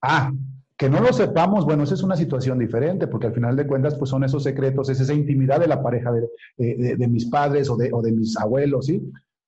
Ah, 0.00 0.32
que 0.76 0.88
no 0.88 1.00
lo 1.00 1.12
sepamos, 1.12 1.64
bueno, 1.64 1.82
esa 1.82 1.94
es 1.94 2.04
una 2.04 2.16
situación 2.16 2.60
diferente, 2.60 3.08
porque 3.08 3.26
al 3.26 3.34
final 3.34 3.56
de 3.56 3.66
cuentas, 3.66 3.96
pues 3.96 4.10
son 4.10 4.22
esos 4.22 4.44
secretos, 4.44 4.88
es 4.88 5.00
esa 5.00 5.12
intimidad 5.12 5.58
de 5.58 5.66
la 5.66 5.82
pareja 5.82 6.12
de, 6.12 6.28
eh, 6.58 6.96
de, 6.96 7.08
mis 7.08 7.26
padres 7.26 7.68
o 7.68 7.76
de, 7.76 7.92
o 7.92 8.00
de 8.00 8.12
mis 8.12 8.36
abuelos, 8.36 8.86
¿sí? 8.86 9.02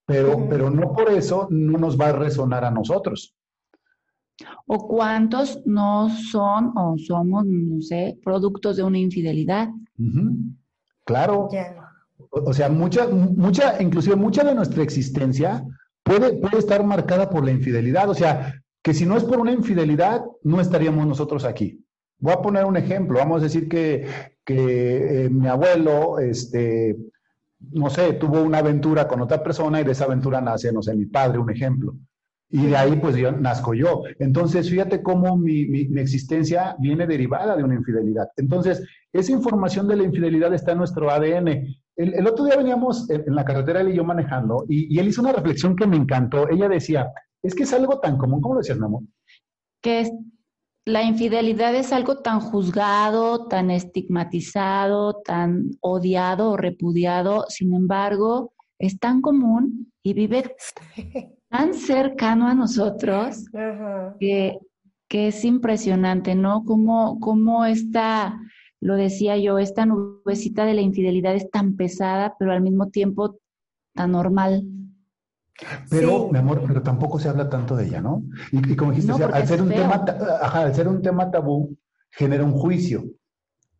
Pero, 0.04 0.48
pero 0.48 0.70
no 0.70 0.92
por 0.92 1.10
eso 1.10 1.46
no 1.50 1.78
nos 1.78 2.00
va 2.00 2.08
a 2.08 2.12
resonar 2.12 2.64
a 2.64 2.70
nosotros. 2.72 3.36
¿O 4.66 4.86
cuántos 4.86 5.62
no 5.64 6.10
son 6.10 6.72
o 6.76 6.96
somos, 6.98 7.46
no 7.46 7.80
sé, 7.80 8.18
productos 8.22 8.76
de 8.76 8.82
una 8.82 8.98
infidelidad? 8.98 9.68
Claro. 11.04 11.48
O, 12.30 12.52
sea, 12.52 12.68
mucha, 12.68 13.06
mucha, 13.08 13.80
inclusive 13.82 14.16
mucha 14.16 14.44
de 14.44 14.54
nuestra 14.54 14.82
existencia 14.82 15.64
puede, 16.02 16.34
puede 16.34 16.58
estar 16.58 16.84
marcada 16.84 17.30
por 17.30 17.44
la 17.44 17.50
infidelidad. 17.50 18.10
O 18.10 18.14
sea, 18.14 18.62
que 18.82 18.92
si 18.92 19.06
no 19.06 19.16
es 19.16 19.24
por 19.24 19.38
una 19.38 19.52
infidelidad, 19.52 20.22
no 20.42 20.60
estaríamos 20.60 21.06
nosotros 21.06 21.44
aquí. 21.44 21.84
Voy 22.18 22.32
a 22.32 22.42
poner 22.42 22.64
un 22.64 22.76
ejemplo. 22.76 23.18
Vamos 23.18 23.40
a 23.40 23.44
decir 23.44 23.68
que, 23.68 24.06
que 24.44 25.24
eh, 25.24 25.30
mi 25.30 25.48
abuelo, 25.48 26.18
este, 26.18 26.96
no 27.72 27.90
sé, 27.90 28.14
tuvo 28.14 28.42
una 28.42 28.58
aventura 28.58 29.08
con 29.08 29.20
otra 29.20 29.42
persona 29.42 29.80
y 29.80 29.84
de 29.84 29.92
esa 29.92 30.04
aventura 30.04 30.40
nace, 30.40 30.72
no 30.72 30.82
sé, 30.82 30.94
mi 30.94 31.06
padre, 31.06 31.38
un 31.38 31.50
ejemplo. 31.50 31.94
Y 32.48 32.66
de 32.66 32.76
ahí 32.76 32.96
pues 32.96 33.16
yo 33.16 33.32
nazco 33.32 33.74
yo. 33.74 34.02
Entonces, 34.18 34.70
fíjate 34.70 35.02
cómo 35.02 35.36
mi, 35.36 35.66
mi, 35.66 36.00
existencia 36.00 36.76
viene 36.78 37.06
derivada 37.06 37.56
de 37.56 37.64
una 37.64 37.74
infidelidad. 37.74 38.28
Entonces, 38.36 38.86
esa 39.12 39.32
información 39.32 39.88
de 39.88 39.96
la 39.96 40.04
infidelidad 40.04 40.54
está 40.54 40.72
en 40.72 40.78
nuestro 40.78 41.10
ADN. 41.10 41.48
El, 41.96 42.14
el 42.14 42.26
otro 42.26 42.44
día 42.44 42.56
veníamos 42.56 43.10
en, 43.10 43.34
la 43.34 43.44
carretera 43.44 43.80
él 43.80 43.90
y 43.90 43.96
yo 43.96 44.04
manejando 44.04 44.64
y, 44.68 44.94
y, 44.94 44.98
él 44.98 45.08
hizo 45.08 45.22
una 45.22 45.32
reflexión 45.32 45.74
que 45.74 45.86
me 45.86 45.96
encantó. 45.96 46.48
Ella 46.48 46.68
decía, 46.68 47.12
es 47.42 47.54
que 47.54 47.64
es 47.64 47.72
algo 47.72 47.98
tan 47.98 48.16
común, 48.16 48.40
¿cómo 48.40 48.54
lo 48.54 48.60
decías, 48.60 48.78
mi 48.78 48.84
amor? 48.84 49.02
Que 49.82 50.08
la 50.84 51.02
infidelidad 51.02 51.74
es 51.74 51.92
algo 51.92 52.18
tan 52.18 52.38
juzgado, 52.38 53.48
tan 53.48 53.72
estigmatizado, 53.72 55.20
tan 55.24 55.70
odiado 55.80 56.52
o 56.52 56.56
repudiado. 56.56 57.44
Sin 57.48 57.74
embargo, 57.74 58.52
es 58.78 59.00
tan 59.00 59.20
común 59.20 59.92
y 60.04 60.12
vive 60.14 60.54
tan 61.48 61.74
cercano 61.74 62.48
a 62.48 62.54
nosotros 62.54 63.44
que, 64.18 64.58
es 65.08 65.44
impresionante, 65.44 66.34
¿no? 66.34 66.64
Como, 66.64 67.20
como 67.20 67.64
esta, 67.64 68.38
lo 68.80 68.96
decía 68.96 69.36
yo, 69.36 69.58
esta 69.58 69.86
nubecita 69.86 70.66
de 70.66 70.74
la 70.74 70.82
infidelidad 70.82 71.34
es 71.34 71.50
tan 71.50 71.76
pesada, 71.76 72.34
pero 72.38 72.52
al 72.52 72.60
mismo 72.60 72.88
tiempo 72.90 73.38
tan 73.94 74.12
normal. 74.12 74.64
Pero, 75.88 76.28
mi 76.30 76.38
amor, 76.38 76.62
pero 76.66 76.82
tampoco 76.82 77.18
se 77.18 77.30
habla 77.30 77.48
tanto 77.48 77.76
de 77.76 77.86
ella, 77.86 78.02
¿no? 78.02 78.24
Y, 78.52 78.76
como 78.76 78.92
dijiste, 78.92 79.12
al, 79.12 79.46
ser 79.46 79.62
un 79.62 79.70
tema, 79.70 80.04
al 80.52 80.74
ser 80.74 80.86
un 80.86 81.00
tema 81.00 81.30
tabú, 81.30 81.74
genera 82.10 82.44
un 82.44 82.52
juicio, 82.52 83.04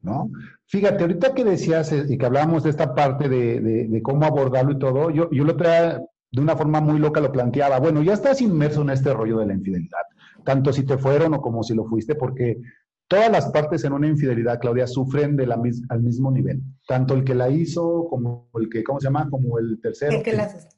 ¿no? 0.00 0.30
Fíjate, 0.66 1.02
ahorita 1.02 1.34
que 1.34 1.44
decías 1.44 1.92
eh, 1.92 2.06
y 2.08 2.16
que 2.16 2.26
hablábamos 2.26 2.62
de 2.62 2.70
esta 2.70 2.94
parte 2.94 3.28
de, 3.28 4.00
cómo 4.02 4.24
abordarlo 4.24 4.72
y 4.72 4.78
todo, 4.78 5.10
yo, 5.10 5.30
yo 5.30 5.44
lo 5.44 5.56
traía 5.56 6.00
de 6.36 6.42
una 6.42 6.54
forma 6.54 6.82
muy 6.82 6.98
loca 6.98 7.18
lo 7.18 7.32
planteaba, 7.32 7.80
bueno, 7.80 8.02
ya 8.02 8.12
estás 8.12 8.42
inmerso 8.42 8.82
en 8.82 8.90
este 8.90 9.14
rollo 9.14 9.38
de 9.38 9.46
la 9.46 9.54
infidelidad, 9.54 10.02
tanto 10.44 10.70
si 10.70 10.84
te 10.84 10.98
fueron 10.98 11.32
o 11.32 11.40
como 11.40 11.62
si 11.62 11.74
lo 11.74 11.86
fuiste, 11.86 12.14
porque 12.14 12.60
todas 13.08 13.32
las 13.32 13.50
partes 13.50 13.84
en 13.84 13.94
una 13.94 14.06
infidelidad, 14.06 14.60
Claudia, 14.60 14.86
sufren 14.86 15.34
de 15.34 15.46
la, 15.46 15.58
al 15.88 16.02
mismo 16.02 16.30
nivel, 16.30 16.60
tanto 16.86 17.14
el 17.14 17.24
que 17.24 17.34
la 17.34 17.48
hizo 17.48 18.06
como 18.10 18.50
el 18.60 18.68
que, 18.68 18.84
¿cómo 18.84 19.00
se 19.00 19.06
llama? 19.06 19.30
Como 19.30 19.58
el 19.58 19.80
tercero. 19.80 20.22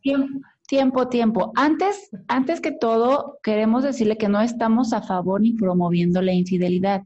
tiempo, 0.00 0.38
tiempo, 0.68 1.08
tiempo. 1.08 1.52
Antes, 1.56 2.08
antes 2.28 2.60
que 2.60 2.70
todo, 2.70 3.40
queremos 3.42 3.82
decirle 3.82 4.16
que 4.16 4.28
no 4.28 4.40
estamos 4.40 4.92
a 4.92 5.02
favor 5.02 5.40
ni 5.40 5.54
promoviendo 5.54 6.22
la 6.22 6.34
infidelidad. 6.34 7.02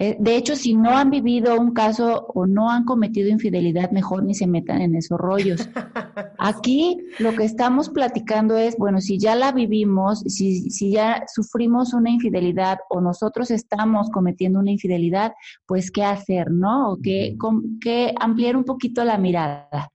Eh, 0.00 0.16
de 0.20 0.36
hecho, 0.36 0.54
si 0.54 0.74
no 0.74 0.96
han 0.96 1.10
vivido 1.10 1.58
un 1.60 1.72
caso 1.72 2.26
o 2.32 2.46
no 2.46 2.70
han 2.70 2.84
cometido 2.84 3.28
infidelidad, 3.28 3.90
mejor 3.90 4.22
ni 4.22 4.32
se 4.32 4.46
metan 4.46 4.80
en 4.80 4.94
esos 4.94 5.18
rollos. 5.18 5.68
Aquí 6.38 6.98
lo 7.18 7.34
que 7.34 7.44
estamos 7.44 7.88
platicando 7.88 8.56
es, 8.56 8.76
bueno, 8.76 9.00
si 9.00 9.18
ya 9.18 9.34
la 9.34 9.50
vivimos, 9.50 10.20
si, 10.20 10.70
si 10.70 10.92
ya 10.92 11.24
sufrimos 11.26 11.94
una 11.94 12.10
infidelidad 12.10 12.78
o 12.90 13.00
nosotros 13.00 13.50
estamos 13.50 14.08
cometiendo 14.10 14.60
una 14.60 14.70
infidelidad, 14.70 15.32
pues 15.66 15.90
qué 15.90 16.04
hacer, 16.04 16.52
¿no? 16.52 16.92
O 16.92 16.98
que, 17.02 17.36
que 17.80 18.14
ampliar 18.20 18.56
un 18.56 18.64
poquito 18.64 19.04
la 19.04 19.18
mirada. 19.18 19.90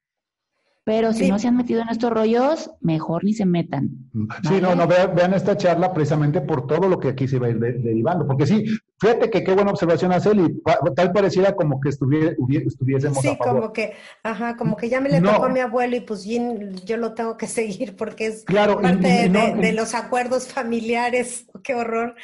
Pero 0.86 1.14
si 1.14 1.30
no 1.30 1.40
se 1.40 1.48
han 1.48 1.56
metido 1.56 1.82
en 1.82 1.88
estos 1.88 2.12
rollos, 2.12 2.70
mejor 2.82 3.24
ni 3.24 3.34
se 3.34 3.46
metan. 3.46 3.90
Sí, 4.44 4.60
no, 4.62 4.76
no, 4.76 4.86
vean, 4.86 5.34
esta 5.34 5.56
charla 5.56 5.94
precisamente 5.94 6.42
por 6.42 6.68
todo 6.68 6.90
lo 6.90 7.00
que 7.00 7.10
aquí 7.10 7.26
se 7.26 7.40
va 7.40 7.48
a 7.48 7.52
ir 7.52 7.60
derivando. 7.60 8.28
Porque 8.28 8.46
sí, 8.46 8.66
fíjate 9.00 9.30
que 9.30 9.46
qué 9.46 9.54
buena 9.54 9.72
observación 9.72 10.12
hace 10.12 10.32
él 10.32 10.42
y 10.42 10.94
tal 10.94 11.14
pareciera 11.14 11.56
como 11.56 11.80
que 11.80 11.88
estuviésemos 11.88 13.22
Sí, 13.22 13.38
como 13.38 13.72
que, 13.72 13.94
ajá, 14.24 14.58
como 14.58 14.76
que 14.76 14.90
ya 14.90 15.00
me 15.00 15.10
le 15.10 15.22
tocó 15.22 15.46
a 15.46 15.50
mi 15.50 15.62
abuelo 15.62 15.96
y 15.96 16.02
pues 16.02 16.26
yo 16.26 16.98
lo 16.98 17.14
tengo 17.14 17.38
que 17.38 17.48
seguir 17.48 17.96
porque 17.96 18.28
es 18.28 18.44
parte 18.44 19.30
de, 19.30 19.74
los 19.74 19.96
acuerdos 19.96 20.48
familiares. 20.50 21.48
Qué 21.64 21.76
horror. 21.76 22.16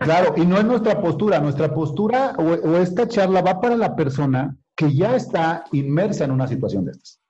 Claro, 0.00 0.34
y 0.36 0.44
no 0.44 0.58
es 0.58 0.64
nuestra 0.66 1.00
postura. 1.00 1.40
Nuestra 1.40 1.72
postura 1.72 2.34
o 2.36 2.76
esta 2.76 3.08
charla 3.08 3.40
va 3.40 3.62
para 3.62 3.76
la 3.76 3.96
persona 3.96 4.58
que 4.76 4.94
ya 4.94 5.16
está 5.16 5.64
inmersa 5.72 6.24
en 6.24 6.32
una 6.32 6.46
situación 6.46 6.84
de 6.84 6.92
estas. 6.92 7.23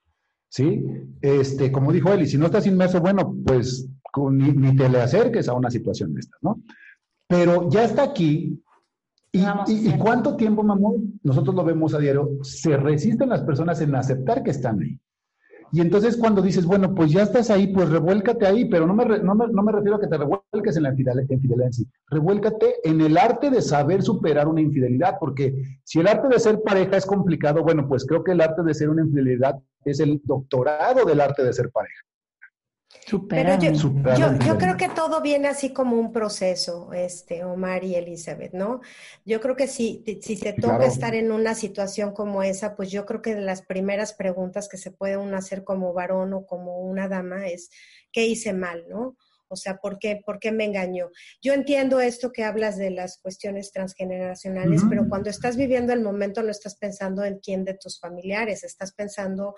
¿Sí? 0.49 0.83
Este, 1.21 1.71
como 1.71 1.91
dijo 1.91 2.11
él, 2.13 2.23
y 2.23 2.27
si 2.27 2.37
no 2.37 2.45
estás 2.45 2.67
inmerso, 2.67 3.01
bueno, 3.01 3.35
pues 3.45 3.87
ni, 4.31 4.51
ni, 4.51 4.75
te 4.75 4.89
le 4.89 5.01
acerques 5.01 5.47
a 5.49 5.53
una 5.53 5.69
situación 5.69 6.13
de 6.13 6.21
estas, 6.21 6.41
¿no? 6.41 6.61
Pero 7.27 7.69
ya 7.69 7.83
está 7.83 8.03
aquí. 8.03 8.61
¿Y, 9.31 9.39
y, 9.39 9.89
y 9.89 9.97
cuánto 9.97 10.35
tiempo, 10.35 10.63
mamón? 10.63 11.19
Nosotros 11.23 11.55
lo 11.55 11.65
vemos 11.65 11.93
a 11.93 11.99
diario. 11.99 12.37
Se 12.41 12.77
resisten 12.77 13.29
las 13.29 13.41
personas 13.41 13.81
en 13.81 13.93
aceptar 13.95 14.43
que 14.43 14.51
están 14.51 14.79
ahí. 14.81 14.97
Y 15.75 15.81
entonces 15.81 16.15
cuando 16.15 16.41
dices, 16.41 16.65
bueno, 16.65 16.95
pues 16.95 17.11
ya 17.11 17.23
estás 17.23 17.49
ahí, 17.49 17.67
pues 17.67 17.89
revuélcate 17.89 18.47
ahí, 18.47 18.63
pero 18.63 18.87
no 18.87 18.93
me, 18.93 19.19
no 19.19 19.35
me, 19.35 19.45
no 19.49 19.61
me 19.61 19.73
refiero 19.73 19.97
a 19.97 19.99
que 19.99 20.07
te 20.07 20.17
revuelques 20.17 20.77
en 20.77 20.83
la 20.83 20.91
infidelidad, 20.91 21.25
en 21.65 21.73
sí. 21.73 21.85
Revuélcate 22.07 22.75
en 22.85 23.01
el 23.01 23.17
arte 23.17 23.49
de 23.49 23.61
saber 23.61 24.01
superar 24.01 24.47
una 24.47 24.61
infidelidad, 24.61 25.17
porque 25.19 25.53
si 25.83 25.99
el 25.99 26.07
arte 26.07 26.29
de 26.29 26.39
ser 26.39 26.61
pareja 26.61 26.95
es 26.95 27.05
complicado, 27.05 27.61
bueno, 27.61 27.89
pues 27.89 28.05
creo 28.05 28.23
que 28.23 28.31
el 28.31 28.39
arte 28.39 28.63
de 28.63 28.73
ser 28.73 28.89
una 28.89 29.01
infidelidad 29.01 29.59
es 29.83 29.99
el 29.99 30.21
doctorado 30.23 31.03
del 31.03 31.19
arte 31.19 31.43
de 31.43 31.51
ser 31.51 31.69
pareja. 31.71 32.05
Pero 33.29 33.59
yo, 33.59 33.71
yo, 34.39 34.57
creo 34.57 34.77
que 34.77 34.89
todo 34.89 35.21
viene 35.21 35.47
así 35.47 35.71
como 35.71 35.99
un 35.99 36.11
proceso, 36.11 36.91
este, 36.91 37.43
Omar 37.43 37.83
y 37.83 37.95
Elizabeth, 37.95 38.53
¿no? 38.53 38.81
Yo 39.25 39.39
creo 39.41 39.55
que 39.55 39.67
si, 39.67 40.03
si 40.21 40.35
se 40.35 40.53
toca 40.53 40.85
estar 40.85 41.13
en 41.13 41.31
una 41.31 41.53
situación 41.53 42.13
como 42.13 42.41
esa, 42.41 42.75
pues 42.75 42.89
yo 42.89 43.05
creo 43.05 43.21
que 43.21 43.35
de 43.35 43.41
las 43.41 43.61
primeras 43.61 44.13
preguntas 44.13 44.67
que 44.67 44.77
se 44.77 44.89
puede 44.89 45.17
uno 45.17 45.37
hacer 45.37 45.63
como 45.63 45.93
varón 45.93 46.33
o 46.33 46.45
como 46.47 46.79
una 46.79 47.07
dama 47.07 47.47
es, 47.47 47.69
¿qué 48.11 48.25
hice 48.25 48.53
mal, 48.53 48.85
no? 48.89 49.15
O 49.47 49.55
sea, 49.55 49.77
¿por 49.77 49.99
qué, 49.99 50.21
¿por 50.25 50.39
qué 50.39 50.51
me 50.51 50.65
engañó? 50.65 51.09
Yo 51.41 51.53
entiendo 51.53 51.99
esto 51.99 52.31
que 52.31 52.43
hablas 52.43 52.77
de 52.77 52.91
las 52.91 53.19
cuestiones 53.19 53.71
transgeneracionales, 53.71 54.81
pero 54.89 55.07
cuando 55.07 55.29
estás 55.29 55.57
viviendo 55.57 55.93
el 55.93 56.01
momento 56.01 56.41
no 56.41 56.51
estás 56.51 56.75
pensando 56.75 57.23
en 57.23 57.39
quién 57.39 57.63
de 57.65 57.75
tus 57.75 57.99
familiares, 57.99 58.63
estás 58.63 58.93
pensando 58.93 59.55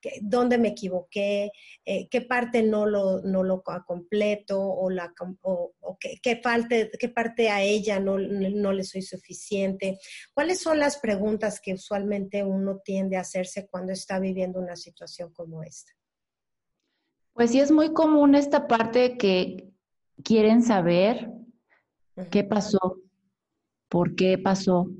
que, 0.00 0.18
dónde 0.22 0.58
me 0.58 0.68
equivoqué, 0.68 1.50
eh, 1.84 2.08
qué 2.08 2.22
parte 2.22 2.62
no 2.62 2.86
lo, 2.86 3.20
no 3.22 3.42
lo 3.42 3.62
completo 3.86 4.60
o, 4.60 4.90
la, 4.90 5.12
o, 5.42 5.98
qué, 5.98 6.36
parte, 6.36 6.90
qué 6.98 7.08
parte 7.08 7.50
a 7.50 7.62
ella 7.62 8.00
no, 8.00 8.18
no 8.18 8.72
le 8.72 8.84
soy 8.84 9.02
suficiente. 9.02 9.98
¿Cuáles 10.32 10.60
son 10.60 10.78
las 10.78 10.98
preguntas 10.98 11.60
que 11.60 11.74
usualmente 11.74 12.42
uno 12.42 12.80
tiende 12.84 13.16
a 13.16 13.20
hacerse 13.20 13.66
cuando 13.66 13.92
está 13.92 14.18
viviendo 14.18 14.58
una 14.58 14.76
situación 14.76 15.32
como 15.32 15.62
esta? 15.62 15.97
Pues 17.38 17.52
sí 17.52 17.60
es 17.60 17.70
muy 17.70 17.92
común 17.92 18.34
esta 18.34 18.66
parte 18.66 19.16
que 19.16 19.68
quieren 20.24 20.60
saber 20.60 21.30
qué 22.32 22.42
pasó, 22.42 22.96
por 23.88 24.16
qué 24.16 24.38
pasó, 24.38 24.90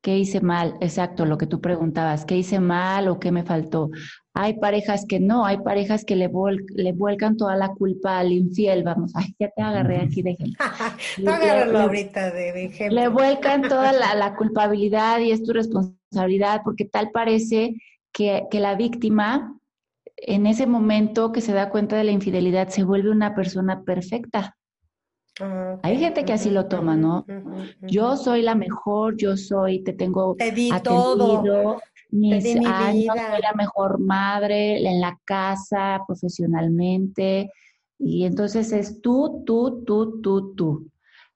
qué 0.00 0.18
hice 0.18 0.40
mal, 0.40 0.74
exacto, 0.80 1.24
lo 1.24 1.38
que 1.38 1.46
tú 1.46 1.60
preguntabas, 1.60 2.24
qué 2.24 2.36
hice 2.36 2.58
mal 2.58 3.06
o 3.06 3.20
qué 3.20 3.30
me 3.30 3.44
faltó. 3.44 3.90
Hay 4.34 4.58
parejas 4.58 5.06
que 5.08 5.20
no, 5.20 5.46
hay 5.46 5.58
parejas 5.58 6.04
que 6.04 6.16
le, 6.16 6.28
le 6.74 6.92
vuelcan 6.92 7.36
toda 7.36 7.54
la 7.54 7.68
culpa 7.68 8.18
al 8.18 8.32
infiel, 8.32 8.82
vamos, 8.82 9.12
ay, 9.14 9.32
ya 9.38 9.48
te 9.50 9.62
agarré 9.62 9.98
aquí 9.98 10.22
de 10.22 10.32
ejemplo. 10.32 10.58
le, 11.18 11.78
ahorita 11.78 12.32
de 12.32 12.64
ejemplo. 12.64 13.00
Le 13.00 13.06
vuelcan 13.06 13.62
toda 13.68 13.92
la, 13.92 14.16
la, 14.16 14.34
culpabilidad 14.34 15.20
y 15.20 15.30
es 15.30 15.44
tu 15.44 15.52
responsabilidad, 15.52 16.62
porque 16.64 16.84
tal 16.84 17.12
parece 17.12 17.76
que, 18.10 18.42
que 18.50 18.58
la 18.58 18.74
víctima 18.74 19.56
en 20.24 20.46
ese 20.46 20.66
momento 20.66 21.32
que 21.32 21.40
se 21.40 21.52
da 21.52 21.68
cuenta 21.70 21.96
de 21.96 22.04
la 22.04 22.12
infidelidad 22.12 22.68
se 22.68 22.84
vuelve 22.84 23.10
una 23.10 23.34
persona 23.34 23.82
perfecta. 23.82 24.56
Ah, 25.40 25.78
Hay 25.82 25.98
gente 25.98 26.24
que 26.24 26.32
así 26.32 26.50
lo 26.50 26.66
toma, 26.66 26.96
¿no? 26.96 27.26
Yo 27.80 28.16
soy 28.16 28.42
la 28.42 28.54
mejor, 28.54 29.16
yo 29.16 29.36
soy, 29.36 29.82
te 29.82 29.92
tengo 29.92 30.36
te 30.36 30.52
di 30.52 30.70
todo, 30.84 31.80
mis 32.10 32.56
años, 32.66 33.16
soy 33.16 33.42
la 33.42 33.54
mejor 33.54 33.98
madre 33.98 34.86
en 34.86 35.00
la 35.00 35.18
casa, 35.24 36.00
profesionalmente, 36.06 37.50
y 37.98 38.24
entonces 38.24 38.72
es 38.72 39.00
tú, 39.00 39.42
tú, 39.46 39.82
tú, 39.84 40.20
tú, 40.20 40.54
tú. 40.54 40.90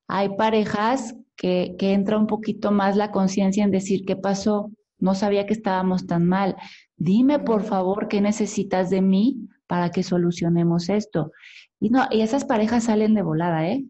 Hay 0.07 0.37
parejas 0.37 1.17
que, 1.35 1.75
que 1.79 1.93
entra 1.93 2.19
un 2.19 2.27
poquito 2.27 2.71
más 2.71 2.97
la 2.97 3.11
conciencia 3.11 3.65
en 3.65 3.71
decir 3.71 4.05
qué 4.05 4.17
pasó, 4.17 4.71
no 4.99 5.15
sabía 5.15 5.47
que 5.47 5.55
estábamos 5.55 6.07
tan 6.07 6.27
mal. 6.27 6.57
Dime, 6.97 7.39
por 7.39 7.63
favor, 7.63 8.09
qué 8.09 8.21
necesitas 8.21 8.91
de 8.91 9.03
mí 9.03 9.49
para 9.67 9.91
que 9.91 10.03
solucionemos 10.03 10.89
esto. 10.89 11.33
Y 11.79 11.91
no, 11.91 12.07
y 12.11 12.23
esas 12.23 12.45
parejas 12.45 12.85
salen 12.85 13.15
de 13.15 13.23
volada, 13.23 13.69
¿eh? 13.69 13.85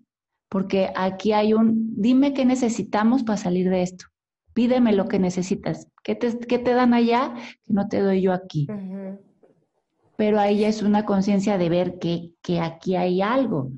Porque 0.48 0.90
aquí 0.96 1.32
hay 1.32 1.54
un, 1.54 1.94
dime 2.00 2.32
qué 2.34 2.44
necesitamos 2.44 3.22
para 3.22 3.36
salir 3.36 3.70
de 3.70 3.82
esto. 3.82 4.06
Pídeme 4.54 4.92
lo 4.92 5.06
que 5.06 5.18
necesitas. 5.18 5.88
¿Qué 6.02 6.14
te, 6.14 6.32
te 6.32 6.74
dan 6.74 6.94
allá 6.94 7.34
que 7.64 7.72
no 7.72 7.88
te 7.88 8.00
doy 8.00 8.22
yo 8.22 8.32
aquí? 8.32 8.66
Pero 10.16 10.40
ahí 10.40 10.60
ya 10.60 10.68
es 10.68 10.82
una 10.82 11.04
conciencia 11.04 11.58
de 11.58 11.68
ver 11.68 11.98
que, 11.98 12.32
que 12.42 12.60
aquí 12.60 12.96
hay 12.96 13.20
algo. 13.20 13.70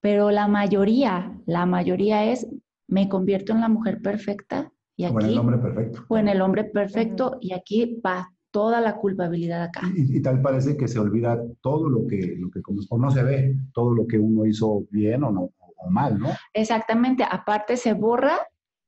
Pero 0.00 0.30
la 0.30 0.46
mayoría, 0.46 1.32
la 1.46 1.66
mayoría 1.66 2.24
es, 2.30 2.46
me 2.86 3.08
convierto 3.08 3.52
en 3.52 3.60
la 3.60 3.68
mujer 3.68 4.02
perfecta 4.02 4.70
y 4.96 5.04
aquí, 5.04 5.14
o 5.14 5.20
en 5.20 5.26
el 5.26 5.38
hombre 5.38 5.58
perfecto. 5.58 6.04
O 6.08 6.18
en 6.18 6.28
el 6.28 6.40
hombre 6.42 6.64
perfecto 6.64 7.38
y 7.40 7.52
aquí 7.54 8.00
va 8.04 8.30
toda 8.50 8.80
la 8.80 8.96
culpabilidad 8.96 9.62
acá. 9.62 9.82
Y, 9.94 10.20
tal 10.22 10.42
parece 10.42 10.76
que 10.76 10.88
se 10.88 10.98
olvida 10.98 11.40
todo 11.60 11.88
lo 11.88 12.06
que, 12.06 12.36
lo 12.38 12.50
que 12.50 12.60
o 12.88 12.98
no 12.98 13.10
se 13.10 13.22
ve, 13.22 13.56
todo 13.72 13.94
lo 13.94 14.06
que 14.06 14.18
uno 14.18 14.46
hizo 14.46 14.84
bien 14.90 15.24
o, 15.24 15.30
no, 15.30 15.50
o 15.76 15.90
mal, 15.90 16.18
¿no? 16.18 16.28
Exactamente, 16.52 17.24
aparte 17.28 17.76
se 17.76 17.94
borra 17.94 18.38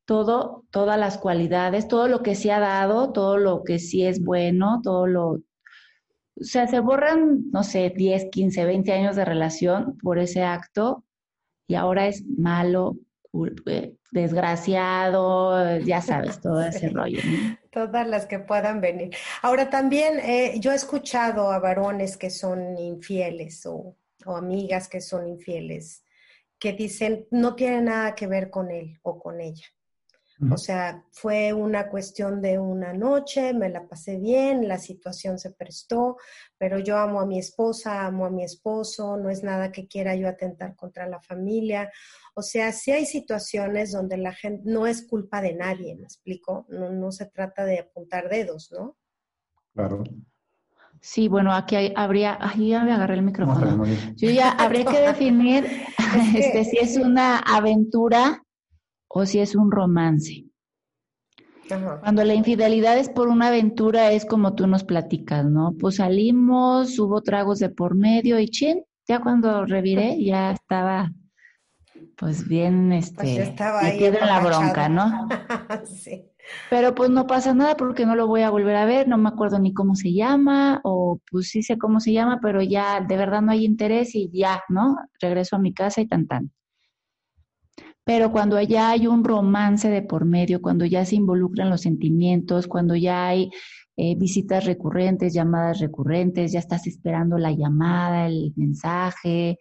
todo, 0.04 0.64
todas 0.70 0.98
las 0.98 1.18
cualidades, 1.18 1.88
todo 1.88 2.08
lo 2.08 2.22
que 2.22 2.34
se 2.34 2.52
ha 2.52 2.60
dado, 2.60 3.12
todo 3.12 3.38
lo 3.38 3.62
que 3.64 3.78
sí 3.78 4.04
es 4.04 4.22
bueno, 4.22 4.80
todo 4.82 5.06
lo... 5.06 5.28
O 6.34 6.44
sea, 6.44 6.66
se 6.66 6.80
borran, 6.80 7.50
no 7.52 7.62
sé, 7.62 7.92
10, 7.94 8.30
15, 8.30 8.64
20 8.64 8.92
años 8.92 9.16
de 9.16 9.24
relación 9.24 9.98
por 9.98 10.18
ese 10.18 10.42
acto 10.42 11.04
y 11.68 11.74
ahora 11.74 12.06
es 12.06 12.24
malo, 12.26 12.96
eh, 13.66 13.94
desgraciado, 14.10 15.78
ya 15.78 16.00
sabes, 16.00 16.40
todo 16.40 16.62
ese 16.62 16.88
rollo. 16.88 17.20
Todas 17.72 18.06
las 18.06 18.26
que 18.26 18.38
puedan 18.38 18.80
venir. 18.80 19.16
Ahora 19.40 19.70
también 19.70 20.20
eh, 20.20 20.60
yo 20.60 20.70
he 20.70 20.76
escuchado 20.76 21.50
a 21.50 21.58
varones 21.58 22.16
que 22.16 22.30
son 22.30 22.78
infieles 22.78 23.66
o, 23.66 23.96
o 24.24 24.36
amigas 24.36 24.88
que 24.88 25.00
son 25.00 25.26
infieles 25.26 26.04
que 26.62 26.72
dicen 26.74 27.26
no 27.32 27.56
tiene 27.56 27.80
nada 27.80 28.14
que 28.14 28.28
ver 28.28 28.48
con 28.48 28.70
él 28.70 29.00
o 29.02 29.18
con 29.18 29.40
ella. 29.40 29.66
O 30.50 30.56
sea, 30.56 31.04
fue 31.12 31.52
una 31.52 31.88
cuestión 31.88 32.40
de 32.40 32.58
una 32.58 32.92
noche, 32.92 33.52
me 33.52 33.68
la 33.68 33.86
pasé 33.86 34.16
bien, 34.16 34.66
la 34.66 34.78
situación 34.78 35.38
se 35.38 35.50
prestó, 35.50 36.16
pero 36.58 36.80
yo 36.80 36.98
amo 36.98 37.20
a 37.20 37.26
mi 37.26 37.38
esposa, 37.38 38.04
amo 38.04 38.26
a 38.26 38.30
mi 38.30 38.42
esposo, 38.42 39.16
no 39.16 39.30
es 39.30 39.44
nada 39.44 39.70
que 39.70 39.86
quiera 39.86 40.16
yo 40.16 40.28
atentar 40.28 40.74
contra 40.74 41.06
la 41.06 41.20
familia. 41.20 41.92
O 42.34 42.42
sea, 42.42 42.72
sí 42.72 42.90
hay 42.92 43.04
situaciones 43.04 43.92
donde 43.92 44.16
la 44.16 44.32
gente 44.32 44.62
no 44.64 44.86
es 44.86 45.06
culpa 45.06 45.42
de 45.42 45.54
nadie, 45.54 45.96
¿me 45.96 46.04
explico? 46.04 46.66
No, 46.68 47.12
se 47.12 47.26
trata 47.26 47.64
de 47.64 47.80
apuntar 47.80 48.30
dedos, 48.30 48.70
¿no? 48.72 48.96
Claro. 49.74 50.02
Sí, 51.00 51.28
bueno, 51.28 51.52
aquí 51.52 51.92
habría, 51.94 52.38
ay, 52.40 52.68
ya 52.68 52.84
me 52.84 52.92
agarré 52.92 53.14
el 53.14 53.22
micrófono. 53.22 53.84
Yo 54.16 54.30
ya 54.30 54.50
habría 54.58 54.84
que 54.84 55.00
definir 55.00 55.66
este, 56.36 56.64
si 56.64 56.78
es 56.78 56.96
una 56.96 57.38
aventura 57.38 58.42
o 59.08 59.26
si 59.26 59.40
es 59.40 59.54
un 59.54 59.70
romance. 59.70 60.46
Cuando 62.00 62.24
la 62.24 62.34
infidelidad 62.34 62.98
es 62.98 63.08
por 63.08 63.28
una 63.28 63.48
aventura, 63.48 64.12
es 64.12 64.26
como 64.26 64.54
tú 64.54 64.66
nos 64.66 64.84
platicas, 64.84 65.44
¿no? 65.44 65.74
Pues 65.78 65.96
salimos, 65.96 66.98
hubo 66.98 67.22
tragos 67.22 67.60
de 67.60 67.70
por 67.70 67.94
medio 67.94 68.38
y 68.38 68.48
chin, 68.48 68.84
ya 69.08 69.20
cuando 69.20 69.64
reviré 69.64 70.22
ya 70.22 70.52
estaba 70.52 71.10
pues 72.22 72.46
bien, 72.46 72.92
este, 72.92 73.16
pues 73.16 73.38
estaba 73.38 73.80
ahí 73.80 74.04
en 74.04 74.14
la 74.14 74.38
bronca, 74.38 74.88
¿no? 74.88 75.26
sí. 75.86 76.24
Pero 76.70 76.94
pues 76.94 77.10
no 77.10 77.26
pasa 77.26 77.52
nada 77.52 77.76
porque 77.76 78.06
no 78.06 78.14
lo 78.14 78.28
voy 78.28 78.42
a 78.42 78.50
volver 78.50 78.76
a 78.76 78.84
ver, 78.84 79.08
no 79.08 79.18
me 79.18 79.28
acuerdo 79.28 79.58
ni 79.58 79.74
cómo 79.74 79.96
se 79.96 80.12
llama, 80.12 80.80
o 80.84 81.18
pues 81.28 81.48
sí 81.48 81.64
sé 81.64 81.78
cómo 81.78 81.98
se 81.98 82.12
llama, 82.12 82.38
pero 82.40 82.62
ya 82.62 83.00
de 83.00 83.16
verdad 83.16 83.42
no 83.42 83.50
hay 83.50 83.64
interés 83.64 84.14
y 84.14 84.30
ya, 84.32 84.62
¿no? 84.68 84.98
Regreso 85.20 85.56
a 85.56 85.58
mi 85.58 85.74
casa 85.74 86.00
y 86.00 86.06
tan 86.06 86.28
tan. 86.28 86.52
Pero 88.04 88.30
cuando 88.30 88.60
ya 88.60 88.90
hay 88.90 89.08
un 89.08 89.24
romance 89.24 89.90
de 89.90 90.02
por 90.02 90.24
medio, 90.24 90.62
cuando 90.62 90.84
ya 90.84 91.04
se 91.04 91.16
involucran 91.16 91.70
los 91.70 91.80
sentimientos, 91.80 92.68
cuando 92.68 92.94
ya 92.94 93.26
hay 93.26 93.50
eh, 93.96 94.14
visitas 94.16 94.64
recurrentes, 94.64 95.34
llamadas 95.34 95.80
recurrentes, 95.80 96.52
ya 96.52 96.60
estás 96.60 96.86
esperando 96.86 97.36
la 97.36 97.50
llamada, 97.50 98.28
el 98.28 98.52
mensaje, 98.54 99.58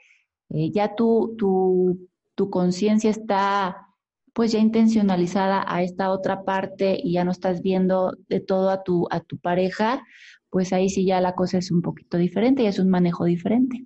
eh, 0.50 0.72
ya 0.72 0.94
tu, 0.94 1.36
tu, 1.40 2.11
tu 2.36 2.50
conciencia 2.50 3.10
está 3.10 3.88
pues 4.34 4.52
ya 4.52 4.60
intencionalizada 4.60 5.66
a 5.68 5.84
esta 5.84 6.12
otra 6.12 6.44
parte 6.44 6.98
y 7.02 7.14
ya 7.14 7.24
no 7.24 7.32
estás 7.32 7.62
viendo 7.62 8.14
de 8.30 8.40
todo 8.40 8.70
a 8.70 8.84
tu, 8.84 9.08
a 9.12 9.20
tu 9.20 9.38
pareja, 9.38 10.04
pues 10.50 10.74
ahí 10.74 10.90
sí 10.90 11.06
ya 11.06 11.20
la 11.22 11.36
cosa 11.36 11.58
es 11.58 11.72
un 11.72 11.82
poquito 11.82 12.18
diferente 12.18 12.64
y 12.64 12.68
es 12.68 12.80
un 12.80 12.90
manejo 12.90 13.26
diferente. 13.26 13.86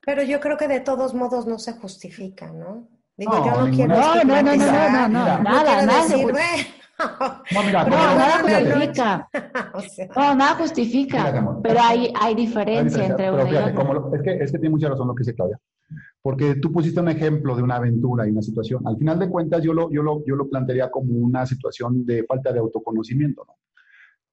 Pero 0.00 0.22
yo 0.22 0.40
creo 0.40 0.56
que 0.56 0.68
de 0.68 0.80
todos 0.80 1.14
modos 1.14 1.46
no 1.46 1.58
se 1.58 1.72
justifica, 1.72 2.52
¿no? 2.52 2.88
Digo, 3.16 3.32
yo 3.44 3.66
no 3.66 3.74
quiero 3.74 3.94
no, 3.94 4.14
no, 4.14 4.24
no, 4.24 4.42
no, 4.42 4.56
no, 4.56 5.08
no, 5.08 5.08
nada, 5.08 5.84
nada. 5.84 6.08
No, 7.50 7.62
mira, 7.64 7.84
no, 7.84 7.90
nada 7.90 8.38
justifica. 8.40 9.28
no, 10.16 10.34
nada 10.34 10.54
justifica. 10.54 11.58
pero 11.62 11.80
hay, 11.80 12.12
hay 12.20 12.34
diferencia 12.34 13.06
entre 13.06 13.30
uno 13.30 13.46
y 13.46 13.56
otro. 13.56 14.14
es, 14.14 14.22
que, 14.22 14.44
es 14.44 14.52
que 14.52 14.58
tiene 14.58 14.70
mucha 14.70 14.88
razón 14.88 15.08
lo 15.08 15.14
que 15.14 15.22
dice 15.22 15.34
Claudia. 15.34 15.58
Porque 16.22 16.56
tú 16.56 16.72
pusiste 16.72 17.00
un 17.00 17.08
ejemplo 17.08 17.56
de 17.56 17.62
una 17.62 17.76
aventura 17.76 18.26
y 18.26 18.30
una 18.30 18.42
situación. 18.42 18.86
Al 18.86 18.98
final 18.98 19.18
de 19.18 19.28
cuentas, 19.28 19.62
yo 19.62 19.72
lo, 19.72 19.90
yo 19.90 20.02
lo, 20.02 20.24
yo 20.26 20.34
lo 20.36 20.48
plantearía 20.48 20.90
como 20.90 21.12
una 21.14 21.46
situación 21.46 22.04
de 22.04 22.24
falta 22.24 22.52
de 22.52 22.58
autoconocimiento, 22.58 23.44
¿no? 23.46 23.54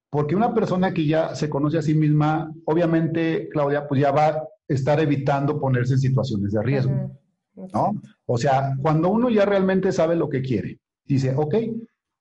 Porque 0.10 0.36
una 0.36 0.54
persona 0.54 0.94
que 0.94 1.06
ya 1.06 1.36
se 1.36 1.50
conoce 1.50 1.78
a 1.78 1.82
sí 1.82 1.94
misma, 1.94 2.50
obviamente, 2.66 3.50
Claudia, 3.50 3.88
pues 3.88 4.00
ya 4.00 4.12
va 4.12 4.28
a 4.28 4.48
estar 4.68 5.00
evitando 5.00 5.60
ponerse 5.60 5.94
en 5.94 6.00
situaciones 6.00 6.54
de 6.54 6.64
riesgo, 6.64 7.12
¿no? 7.74 8.02
O 8.26 8.38
sea, 8.38 8.78
cuando 8.82 9.10
uno 9.10 9.30
ya 9.30 9.46
realmente 9.46 9.92
sabe 9.92 10.16
lo 10.16 10.30
que 10.30 10.42
quiere, 10.42 10.80
dice, 11.04 11.34
ok, 11.36 11.56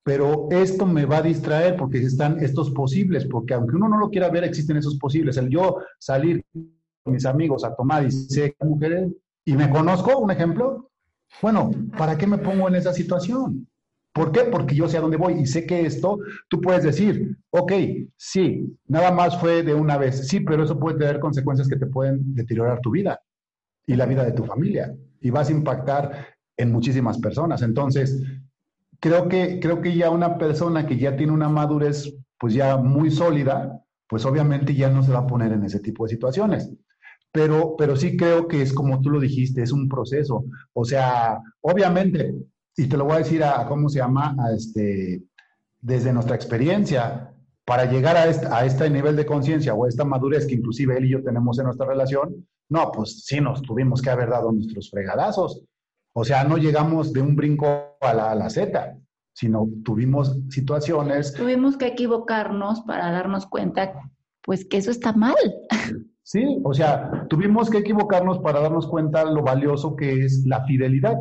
pero 0.02 0.48
esto 0.50 0.86
me 0.86 1.06
va 1.06 1.18
a 1.18 1.22
distraer 1.22 1.76
porque 1.76 1.98
están 1.98 2.38
estos 2.40 2.70
posibles, 2.72 3.26
porque 3.26 3.54
aunque 3.54 3.76
uno 3.76 3.88
no 3.88 3.98
lo 3.98 4.10
quiera 4.10 4.28
ver, 4.28 4.44
existen 4.44 4.76
esos 4.76 4.98
posibles. 4.98 5.36
El 5.36 5.48
yo 5.48 5.78
salir 5.98 6.44
con 6.52 7.14
mis 7.14 7.24
amigos 7.24 7.64
a 7.64 7.74
tomar 7.74 8.04
y 8.04 8.10
sé 8.10 8.54
mujeres 8.60 9.10
y 9.44 9.54
me 9.54 9.70
conozco, 9.70 10.18
un 10.18 10.30
ejemplo, 10.30 10.90
bueno, 11.42 11.70
¿para 11.96 12.16
qué 12.16 12.26
me 12.26 12.38
pongo 12.38 12.68
en 12.68 12.76
esa 12.76 12.92
situación? 12.92 13.68
¿Por 14.12 14.30
qué? 14.30 14.44
Porque 14.44 14.76
yo 14.76 14.88
sé 14.88 14.96
a 14.96 15.00
dónde 15.00 15.16
voy 15.16 15.34
y 15.34 15.46
sé 15.46 15.66
que 15.66 15.84
esto, 15.84 16.18
tú 16.48 16.60
puedes 16.60 16.84
decir, 16.84 17.36
ok, 17.50 17.72
sí, 18.16 18.78
nada 18.86 19.10
más 19.10 19.38
fue 19.40 19.62
de 19.64 19.74
una 19.74 19.98
vez, 19.98 20.28
sí, 20.28 20.40
pero 20.40 20.64
eso 20.64 20.78
puede 20.78 20.98
tener 20.98 21.18
consecuencias 21.18 21.68
que 21.68 21.76
te 21.76 21.86
pueden 21.86 22.34
deteriorar 22.34 22.80
tu 22.80 22.92
vida 22.92 23.20
y 23.86 23.96
la 23.96 24.06
vida 24.06 24.24
de 24.24 24.32
tu 24.32 24.44
familia 24.44 24.94
y 25.20 25.30
vas 25.30 25.48
a 25.48 25.52
impactar 25.52 26.28
en 26.56 26.70
muchísimas 26.70 27.18
personas. 27.18 27.62
Entonces, 27.62 28.22
creo 29.00 29.28
que, 29.28 29.58
creo 29.60 29.82
que 29.82 29.96
ya 29.96 30.10
una 30.10 30.38
persona 30.38 30.86
que 30.86 30.96
ya 30.96 31.16
tiene 31.16 31.32
una 31.32 31.48
madurez 31.48 32.14
pues 32.38 32.54
ya 32.54 32.76
muy 32.76 33.10
sólida, 33.10 33.82
pues 34.06 34.24
obviamente 34.24 34.74
ya 34.74 34.90
no 34.90 35.02
se 35.02 35.12
va 35.12 35.20
a 35.20 35.26
poner 35.26 35.52
en 35.52 35.64
ese 35.64 35.80
tipo 35.80 36.04
de 36.04 36.10
situaciones. 36.10 36.70
Pero, 37.34 37.74
pero 37.76 37.96
sí 37.96 38.16
creo 38.16 38.46
que 38.46 38.62
es 38.62 38.72
como 38.72 39.00
tú 39.00 39.10
lo 39.10 39.18
dijiste, 39.18 39.60
es 39.60 39.72
un 39.72 39.88
proceso. 39.88 40.44
O 40.72 40.84
sea, 40.84 41.42
obviamente, 41.62 42.32
y 42.76 42.86
te 42.86 42.96
lo 42.96 43.06
voy 43.06 43.14
a 43.14 43.18
decir 43.18 43.42
a, 43.42 43.66
cómo 43.66 43.88
se 43.88 43.98
llama, 43.98 44.36
a 44.38 44.52
este, 44.54 45.20
desde 45.80 46.12
nuestra 46.12 46.36
experiencia, 46.36 47.34
para 47.64 47.86
llegar 47.86 48.16
a 48.16 48.28
este, 48.28 48.46
a 48.46 48.64
este 48.64 48.88
nivel 48.88 49.16
de 49.16 49.26
conciencia 49.26 49.74
o 49.74 49.84
a 49.84 49.88
esta 49.88 50.04
madurez 50.04 50.46
que 50.46 50.54
inclusive 50.54 50.96
él 50.96 51.06
y 51.06 51.08
yo 51.08 51.24
tenemos 51.24 51.58
en 51.58 51.64
nuestra 51.64 51.88
relación, 51.88 52.46
no, 52.68 52.92
pues 52.92 53.24
sí 53.24 53.40
nos 53.40 53.62
tuvimos 53.62 54.00
que 54.00 54.10
haber 54.10 54.30
dado 54.30 54.52
nuestros 54.52 54.88
fregadazos. 54.88 55.60
O 56.12 56.24
sea, 56.24 56.44
no 56.44 56.56
llegamos 56.56 57.12
de 57.12 57.20
un 57.20 57.34
brinco 57.34 57.96
a 58.00 58.14
la, 58.14 58.30
a 58.30 58.34
la 58.36 58.48
Z, 58.48 58.96
sino 59.32 59.68
tuvimos 59.84 60.38
situaciones. 60.50 61.34
Tuvimos 61.34 61.76
que 61.76 61.88
equivocarnos 61.88 62.82
para 62.82 63.10
darnos 63.10 63.46
cuenta, 63.46 63.92
pues, 64.40 64.64
que 64.64 64.76
eso 64.76 64.92
está 64.92 65.12
mal. 65.12 65.34
Sí, 66.24 66.58
o 66.64 66.72
sea, 66.72 67.26
tuvimos 67.28 67.68
que 67.68 67.78
equivocarnos 67.78 68.38
para 68.38 68.60
darnos 68.60 68.86
cuenta 68.86 69.24
lo 69.24 69.42
valioso 69.42 69.94
que 69.94 70.24
es 70.24 70.44
la 70.46 70.64
fidelidad. 70.64 71.16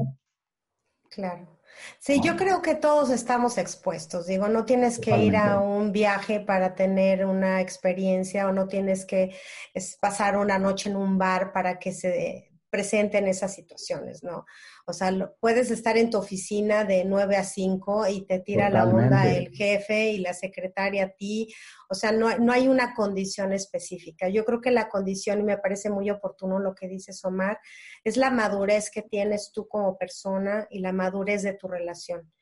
Claro. 1.09 1.59
Sí, 1.99 2.21
yo 2.23 2.37
creo 2.37 2.61
que 2.61 2.75
todos 2.75 3.09
estamos 3.09 3.57
expuestos. 3.57 4.27
Digo, 4.27 4.47
no 4.47 4.63
tienes 4.63 4.99
que 4.99 5.17
ir 5.17 5.35
a 5.35 5.59
un 5.59 5.91
viaje 5.91 6.39
para 6.39 6.73
tener 6.73 7.25
una 7.25 7.59
experiencia 7.59 8.47
o 8.47 8.53
no 8.53 8.67
tienes 8.67 9.05
que 9.05 9.35
pasar 9.99 10.37
una 10.37 10.57
noche 10.57 10.89
en 10.89 10.95
un 10.95 11.17
bar 11.17 11.51
para 11.51 11.79
que 11.79 11.91
se 11.91 12.53
presenten 12.69 13.27
esas 13.27 13.53
situaciones, 13.53 14.23
¿no? 14.23 14.45
O 14.85 14.91
sea, 14.91 15.11
puedes 15.39 15.71
estar 15.71 15.97
en 15.97 16.09
tu 16.09 16.17
oficina 16.17 16.83
de 16.83 17.05
9 17.05 17.37
a 17.37 17.43
5 17.45 18.07
y 18.09 18.25
te 18.25 18.39
tira 18.39 18.69
la 18.69 18.85
onda 18.85 19.31
el 19.31 19.49
jefe 19.49 20.11
y 20.11 20.17
la 20.17 20.33
secretaria 20.33 21.05
a 21.05 21.09
ti. 21.09 21.53
O 21.89 21.95
sea, 21.95 22.11
no, 22.11 22.37
no 22.37 22.51
hay 22.51 22.67
una 22.67 22.93
condición 22.93 23.53
específica. 23.53 24.27
Yo 24.27 24.43
creo 24.43 24.59
que 24.59 24.71
la 24.71 24.89
condición, 24.89 25.39
y 25.39 25.43
me 25.43 25.57
parece 25.57 25.89
muy 25.89 26.09
oportuno 26.09 26.59
lo 26.59 26.75
que 26.75 26.89
dices, 26.89 27.23
Omar, 27.23 27.59
es 28.03 28.17
la 28.17 28.29
madurez 28.29 28.91
que 28.91 29.01
tienes 29.01 29.51
tú 29.53 29.69
como 29.69 29.97
persona 29.97 30.67
y 30.69 30.79
la 30.79 30.91
madurez 30.91 31.43
de 31.43 31.53
tu 31.53 31.69
relación. 31.69 32.33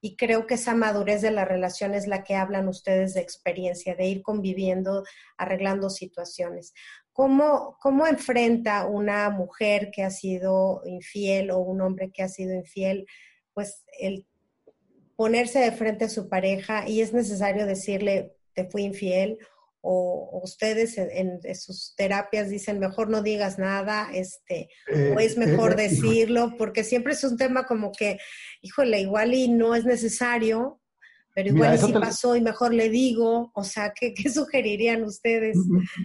Y 0.00 0.16
creo 0.16 0.46
que 0.46 0.54
esa 0.54 0.74
madurez 0.74 1.22
de 1.22 1.32
la 1.32 1.44
relación 1.44 1.94
es 1.94 2.06
la 2.06 2.22
que 2.22 2.36
hablan 2.36 2.68
ustedes 2.68 3.14
de 3.14 3.20
experiencia, 3.20 3.96
de 3.96 4.06
ir 4.06 4.22
conviviendo, 4.22 5.02
arreglando 5.36 5.90
situaciones. 5.90 6.72
¿Cómo, 7.18 7.76
¿Cómo 7.80 8.06
enfrenta 8.06 8.86
una 8.86 9.28
mujer 9.28 9.90
que 9.92 10.04
ha 10.04 10.10
sido 10.10 10.82
infiel 10.84 11.50
o 11.50 11.58
un 11.58 11.80
hombre 11.80 12.12
que 12.12 12.22
ha 12.22 12.28
sido 12.28 12.54
infiel, 12.54 13.08
pues 13.54 13.82
el 13.98 14.24
ponerse 15.16 15.58
de 15.58 15.72
frente 15.72 16.04
a 16.04 16.10
su 16.10 16.28
pareja 16.28 16.88
y 16.88 17.00
es 17.00 17.12
necesario 17.12 17.66
decirle, 17.66 18.36
te 18.54 18.70
fui 18.70 18.84
infiel? 18.84 19.36
O, 19.80 20.40
ustedes 20.44 20.96
en, 20.96 21.40
sus 21.56 21.96
terapias 21.96 22.50
dicen 22.50 22.78
mejor 22.78 23.10
no 23.10 23.20
digas 23.20 23.58
nada, 23.58 24.10
este, 24.14 24.68
o 24.88 25.18
es 25.18 25.36
eh, 25.36 25.40
mejor 25.40 25.72
eh, 25.72 25.82
decirlo, 25.88 26.54
porque 26.56 26.84
siempre 26.84 27.14
es 27.14 27.24
un 27.24 27.36
tema 27.36 27.66
como 27.66 27.90
que, 27.90 28.18
híjole, 28.62 29.00
igual 29.00 29.34
y 29.34 29.48
no 29.48 29.74
es 29.74 29.84
necesario, 29.84 30.77
pero 31.38 31.54
igual 31.54 31.78
si 31.78 31.92
pasó 31.92 32.34
y 32.34 32.40
mejor 32.40 32.74
le 32.74 32.88
digo, 32.88 33.52
o 33.54 33.62
sea, 33.62 33.92
¿qué, 33.94 34.12
sugerirían 34.28 35.04
ustedes? 35.04 35.56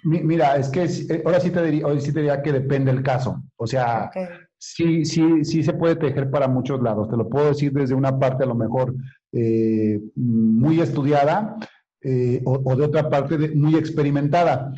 Mira, 0.04 0.58
es 0.58 0.70
que 0.70 0.84
eh, 0.84 1.24
ahora 1.26 1.40
sí 1.40 1.50
te 1.50 1.64
diría, 1.64 1.88
hoy 1.88 2.00
sí 2.02 2.14
te 2.14 2.20
diría 2.20 2.44
que 2.44 2.52
depende 2.52 2.92
el 2.92 3.02
caso. 3.02 3.42
O 3.56 3.66
sea, 3.66 4.12
sí, 4.60 5.04
sí, 5.06 5.44
sí 5.44 5.64
se 5.64 5.74
puede 5.74 5.96
tejer 5.96 6.30
para 6.30 6.48
muchos 6.48 6.84
lados. 6.84 7.10
Te 7.10 7.18
lo 7.18 7.28
puedo 7.30 7.48
decir 7.48 7.74
desde 7.74 7.96
una 7.96 8.20
parte 8.20 8.44
a 8.44 8.46
lo 8.46 8.54
mejor 8.54 8.94
eh, 9.32 10.00
muy 10.14 10.80
estudiada 10.80 11.56
eh, 12.02 12.40
o, 12.46 12.76
de 12.76 12.86
otra 12.86 13.10
parte 13.10 13.56
muy 13.56 13.76
experimentada. 13.76 14.72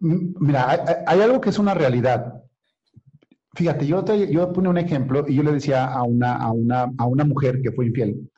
Mira, 0.00 1.04
hay, 1.06 1.20
algo 1.20 1.40
que 1.40 1.50
es 1.50 1.58
una 1.60 1.72
realidad. 1.72 2.42
Fíjate, 3.54 3.86
yo, 3.86 4.02
te, 4.02 4.28
yo 4.28 4.52
puse 4.52 4.66
un 4.66 4.78
ejemplo 4.78 5.24
y 5.28 5.36
yo 5.36 5.44
le 5.44 5.52
decía 5.52 5.84
a 5.84 6.02
una, 6.02 6.34
a, 6.34 6.50
una, 6.50 6.92
a 6.98 7.06
una 7.06 7.24
mujer 7.24 7.62
que 7.62 7.70
fue 7.70 7.86
infiel 7.86 8.28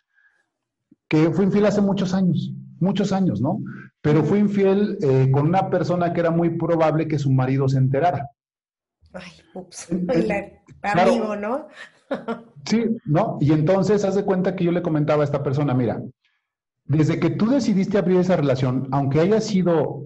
que 1.08 1.30
fue 1.30 1.44
infiel 1.44 1.66
hace 1.66 1.80
muchos 1.80 2.14
años, 2.14 2.52
muchos 2.80 3.12
años, 3.12 3.40
¿no? 3.40 3.60
Pero 4.00 4.24
fue 4.24 4.38
infiel 4.38 4.98
eh, 5.02 5.30
con 5.30 5.46
una 5.46 5.70
persona 5.70 6.12
que 6.12 6.20
era 6.20 6.30
muy 6.30 6.50
probable 6.56 7.08
que 7.08 7.18
su 7.18 7.30
marido 7.30 7.68
se 7.68 7.78
enterara. 7.78 8.30
Ay, 9.12 9.30
ups, 9.54 9.88
amigo, 10.82 11.36
¿no? 11.36 11.66
sí, 12.64 12.84
¿no? 13.04 13.38
Y 13.40 13.52
entonces 13.52 14.04
haz 14.04 14.14
de 14.14 14.24
cuenta 14.24 14.54
que 14.54 14.64
yo 14.64 14.72
le 14.72 14.82
comentaba 14.82 15.22
a 15.22 15.24
esta 15.24 15.42
persona, 15.42 15.74
mira, 15.74 16.00
desde 16.84 17.18
que 17.18 17.30
tú 17.30 17.48
decidiste 17.48 17.98
abrir 17.98 18.18
esa 18.18 18.36
relación, 18.36 18.88
aunque 18.92 19.20
haya 19.20 19.40
sido 19.40 20.04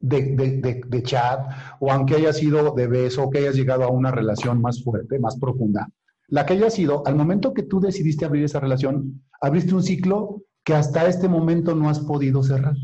de, 0.00 0.34
de, 0.34 0.82
de, 0.86 1.02
chat 1.02 1.40
o 1.80 1.90
aunque 1.90 2.16
haya 2.16 2.32
sido 2.32 2.74
de 2.74 2.88
beso 2.88 3.22
o 3.22 3.30
que 3.30 3.38
hayas 3.38 3.54
llegado 3.54 3.84
a 3.84 3.90
una 3.90 4.10
relación 4.10 4.60
más 4.60 4.82
fuerte, 4.82 5.18
más 5.18 5.38
profunda, 5.38 5.88
la 6.28 6.44
que 6.44 6.54
haya 6.54 6.70
sido, 6.70 7.06
al 7.06 7.14
momento 7.14 7.54
que 7.54 7.62
tú 7.62 7.80
decidiste 7.80 8.24
abrir 8.24 8.44
esa 8.44 8.60
relación, 8.60 9.22
abriste 9.42 9.74
un 9.74 9.82
ciclo 9.82 10.42
que 10.64 10.74
hasta 10.74 11.06
este 11.06 11.28
momento 11.28 11.74
no 11.74 11.90
has 11.90 12.00
podido 12.00 12.42
cerrar. 12.42 12.76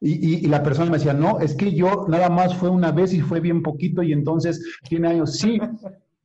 Y, 0.00 0.46
la 0.48 0.62
persona 0.62 0.90
me 0.90 0.98
decía, 0.98 1.12
no, 1.12 1.38
es 1.38 1.54
que 1.54 1.72
yo 1.72 2.06
nada 2.08 2.28
más 2.28 2.56
fue 2.56 2.70
una 2.70 2.90
vez 2.90 3.12
y 3.12 3.20
fue 3.20 3.40
bien 3.40 3.62
poquito 3.62 4.02
y 4.02 4.12
entonces 4.12 4.60
tiene 4.88 5.08
años. 5.08 5.34
Sí, 5.38 5.60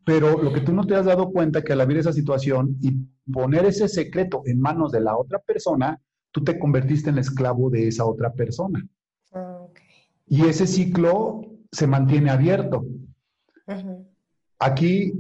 pero 0.04 0.42
lo 0.42 0.54
que 0.54 0.62
tú 0.62 0.74
no 0.74 0.86
te 0.86 0.96
has 0.96 1.06
dado 1.06 1.32
cuenta 1.32 1.62
que 1.62 1.74
al 1.74 1.82
abrir 1.82 2.00
esa 2.00 2.14
situación 2.14 2.78
y 2.82 2.94
poner 3.32 3.66
ese 3.66 3.88
secreto 3.88 4.42
en 4.46 4.60
manos 4.60 4.92
de 4.92 5.02
la 5.02 5.18
otra 5.18 5.40
persona, 5.40 6.00
tú 6.32 6.44
te 6.44 6.58
convertiste 6.58 7.10
en 7.10 7.18
esclavo 7.18 7.70
de 7.70 7.88
esa 7.88 8.06
otra 8.06 8.32
persona. 8.32 8.88
Ah, 9.34 9.66
y 10.28 10.46
ese 10.46 10.66
ciclo 10.66 11.42
se 11.72 11.88
mantiene 11.88 12.30
abierto. 12.30 12.86
Aquí 14.60 15.14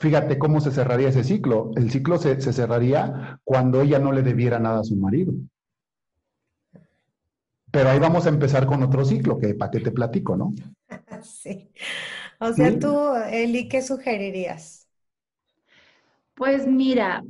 fíjate 0.00 0.38
cómo 0.38 0.60
se 0.60 0.72
cerraría 0.72 1.10
ese 1.10 1.22
ciclo. 1.22 1.70
El 1.76 1.90
ciclo 1.90 2.18
se, 2.18 2.40
cerraría 2.40 3.38
cuando 3.44 3.82
ella 3.82 3.98
no 3.98 4.12
le 4.12 4.22
debiera 4.22 4.58
nada 4.58 4.80
a 4.80 4.84
su 4.84 4.96
marido. 4.96 5.32
Pero 7.70 7.90
ahí 7.90 7.98
vamos 8.00 8.26
a 8.26 8.30
empezar 8.30 8.66
con 8.66 8.82
otro 8.82 9.04
ciclo, 9.04 9.38
que 9.38 9.54
para 9.54 9.70
qué 9.70 9.80
te 9.80 9.92
platico, 9.92 10.36
¿no? 10.36 10.54
Sí. 11.22 11.70
O 12.40 12.50
sea, 12.54 12.78
tú, 12.78 12.96
Eli, 13.30 13.68
¿qué 13.68 13.82
sugerirías? 13.82 14.88
Pues 16.34 16.66
mira, 16.66 17.22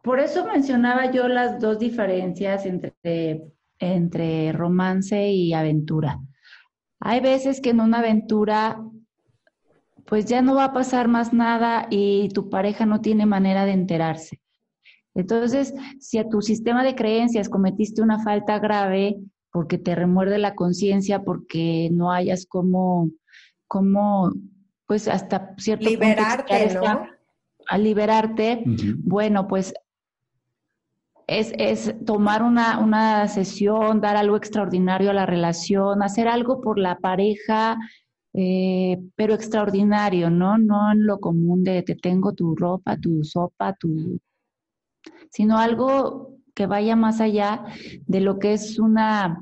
por 0.00 0.20
eso 0.20 0.46
mencionaba 0.46 1.10
yo 1.10 1.26
las 1.26 1.58
dos 1.58 1.80
diferencias 1.80 2.64
entre, 2.64 3.42
entre 3.80 4.52
romance 4.52 5.30
y 5.30 5.52
aventura. 5.52 6.20
Hay 7.00 7.18
veces 7.18 7.60
que 7.60 7.70
en 7.70 7.80
una 7.80 7.98
aventura 7.98 8.80
pues 10.14 10.26
ya 10.26 10.42
no 10.42 10.54
va 10.54 10.66
a 10.66 10.72
pasar 10.72 11.08
más 11.08 11.32
nada 11.32 11.88
y 11.90 12.28
tu 12.28 12.48
pareja 12.48 12.86
no 12.86 13.00
tiene 13.00 13.26
manera 13.26 13.64
de 13.64 13.72
enterarse. 13.72 14.40
Entonces, 15.12 15.74
si 15.98 16.18
a 16.18 16.28
tu 16.28 16.40
sistema 16.40 16.84
de 16.84 16.94
creencias 16.94 17.48
cometiste 17.48 18.00
una 18.00 18.22
falta 18.22 18.60
grave 18.60 19.16
porque 19.50 19.76
te 19.76 19.96
remuerde 19.96 20.38
la 20.38 20.54
conciencia, 20.54 21.24
porque 21.24 21.88
no 21.90 22.12
hayas 22.12 22.46
como, 22.46 23.10
como, 23.66 24.30
pues 24.86 25.08
hasta 25.08 25.52
cierto 25.58 25.90
Liberarte, 25.90 26.74
¿no? 26.74 27.08
al 27.66 27.82
liberarte, 27.82 28.62
bueno, 28.98 29.48
pues 29.48 29.74
es, 31.26 31.52
es 31.58 31.92
tomar 32.06 32.44
una, 32.44 32.78
una, 32.78 33.26
sesión, 33.26 34.00
dar 34.00 34.16
algo 34.16 34.36
extraordinario 34.36 35.10
a 35.10 35.14
la 35.14 35.26
relación, 35.26 36.04
hacer 36.04 36.28
algo 36.28 36.60
por 36.60 36.78
la 36.78 36.98
pareja, 36.98 37.78
eh, 38.34 39.00
pero 39.14 39.34
extraordinario, 39.34 40.28
¿no? 40.28 40.58
No 40.58 40.90
en 40.92 41.06
lo 41.06 41.20
común 41.20 41.62
de 41.62 41.82
te 41.82 41.94
tengo 41.94 42.34
tu 42.34 42.56
ropa, 42.56 42.96
tu 42.96 43.22
sopa, 43.22 43.74
tu... 43.74 44.20
sino 45.30 45.58
algo 45.58 46.36
que 46.54 46.66
vaya 46.66 46.96
más 46.96 47.20
allá 47.20 47.64
de 48.06 48.20
lo 48.20 48.38
que 48.40 48.52
es 48.52 48.78
una 48.78 49.40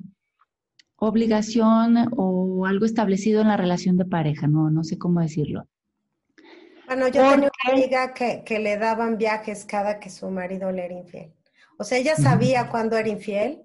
obligación 0.97 2.11
o 2.17 2.67
algo 2.67 2.85
establecido 2.85 3.41
en 3.41 3.49
la 3.49 3.57
relación 3.57 3.97
de 3.97 4.05
pareja, 4.05 4.47
no, 4.47 4.71
no 4.71 4.85
sé 4.85 4.99
cómo 4.99 5.21
decirlo. 5.21 5.67
Bueno, 6.87 7.09
yo 7.09 7.23
tenía 7.23 7.35
una 7.35 7.73
amiga 7.73 8.13
que, 8.13 8.45
que, 8.45 8.59
le 8.59 8.77
daban 8.77 9.17
viajes 9.17 9.65
cada 9.65 9.99
que 9.99 10.11
su 10.11 10.31
marido 10.31 10.71
le 10.71 10.85
era 10.85 10.95
infiel. 10.95 11.33
O 11.79 11.85
sea, 11.85 11.97
ella 11.99 12.15
sabía 12.17 12.69
cuándo 12.69 12.97
era 12.97 13.09
infiel, 13.09 13.63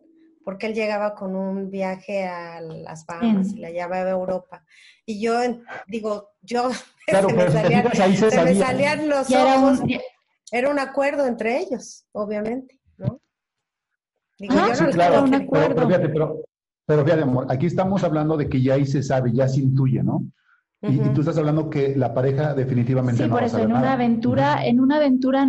porque 0.47 0.67
él 0.67 0.73
llegaba 0.75 1.13
con 1.13 1.35
un 1.35 1.69
viaje 1.69 2.25
a 2.25 2.61
las 2.61 3.05
Bahamas 3.05 3.51
y 3.51 3.59
la 3.59 3.69
llevaba 3.69 3.97
a 3.97 4.11
Europa. 4.11 4.63
Y 5.05 5.19
yo 5.19 5.33
digo, 5.87 6.29
yo 6.41 6.69
claro, 7.05 7.27
se, 7.31 7.35
me 7.35 7.51
salían, 7.51 7.91
se, 7.91 8.43
me 8.45 8.55
salían, 8.55 9.09
los 9.09 9.29
ojos. 9.29 9.81
Era 10.49 10.69
un, 10.69 10.79
acuerdo 10.79 11.25
entre 11.25 11.59
ellos, 11.59 12.05
obviamente, 12.13 12.79
¿no? 12.95 13.19
Digo, 14.39 14.53
ah, 14.57 14.71
yo 14.73 14.85
no 14.85 14.91
claro, 14.91 15.23
un 15.23 15.33
acuerdo. 15.33 15.75
Pero, 15.75 15.87
fíjate, 15.89 16.09
pero, 16.13 16.41
pero 16.85 17.03
fíjate, 17.03 17.23
amor, 17.23 17.47
aquí 17.49 17.65
estamos 17.65 18.05
hablando 18.05 18.37
de 18.37 18.47
que 18.47 18.61
ya 18.61 18.75
ahí 18.75 18.85
se 18.85 19.03
sabe, 19.03 19.33
ya 19.33 19.49
se 19.49 19.59
intuye, 19.59 20.01
¿no? 20.01 20.23
y, 20.81 20.97
tú 21.09 21.19
estás 21.19 21.37
hablando 21.37 21.69
que 21.69 21.93
la 21.97 22.13
pareja 22.13 22.53
definitivamente 22.53 23.23
sí, 23.23 23.27
no 23.27 23.35
por 23.35 23.43
eso, 23.43 23.59
en 23.59 23.73
una 23.73 23.91
aventura, 23.91 24.65
en 24.65 24.79
una 24.79 24.95
aventura 24.95 25.45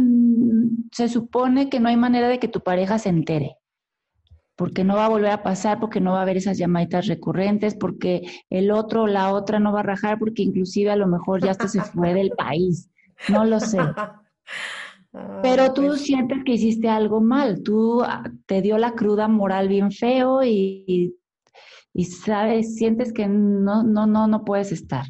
se 0.90 1.08
supone 1.08 1.70
que 1.70 1.78
no 1.78 1.88
hay 1.88 1.96
manera 1.96 2.26
de 2.26 2.40
que 2.40 2.48
tu 2.48 2.62
pareja 2.62 2.98
se 2.98 3.10
entere 3.10 3.57
porque 4.58 4.82
no 4.82 4.96
va 4.96 5.06
a 5.06 5.08
volver 5.08 5.30
a 5.30 5.44
pasar, 5.44 5.78
porque 5.78 6.00
no 6.00 6.12
va 6.12 6.18
a 6.18 6.22
haber 6.22 6.36
esas 6.36 6.58
llamaditas 6.58 7.06
recurrentes, 7.06 7.76
porque 7.76 8.22
el 8.50 8.72
otro 8.72 9.04
o 9.04 9.06
la 9.06 9.32
otra 9.32 9.60
no 9.60 9.72
va 9.72 9.80
a 9.80 9.84
rajar, 9.84 10.18
porque 10.18 10.42
inclusive 10.42 10.90
a 10.90 10.96
lo 10.96 11.06
mejor 11.06 11.40
ya 11.40 11.52
hasta 11.52 11.68
se 11.68 11.80
fue 11.80 12.12
del 12.12 12.30
país. 12.30 12.90
No 13.28 13.44
lo 13.44 13.60
sé. 13.60 13.78
Pero 15.42 15.72
tú 15.72 15.86
pues 15.86 16.00
sientes 16.00 16.42
que 16.44 16.54
hiciste 16.54 16.88
algo 16.88 17.20
mal, 17.20 17.62
tú 17.62 18.02
ah, 18.02 18.24
te 18.46 18.60
dio 18.60 18.78
la 18.78 18.96
cruda 18.96 19.28
moral 19.28 19.68
bien 19.68 19.92
feo 19.92 20.42
y, 20.42 21.14
y, 21.94 22.04
sabes, 22.04 22.74
sientes 22.74 23.12
que 23.12 23.28
no, 23.28 23.84
no, 23.84 24.08
no, 24.08 24.26
no 24.26 24.44
puedes 24.44 24.72
estar. 24.72 25.06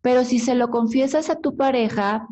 Pero 0.00 0.24
si 0.24 0.38
se 0.38 0.54
lo 0.54 0.70
confiesas 0.70 1.28
a 1.28 1.40
tu 1.40 1.58
pareja, 1.58 2.26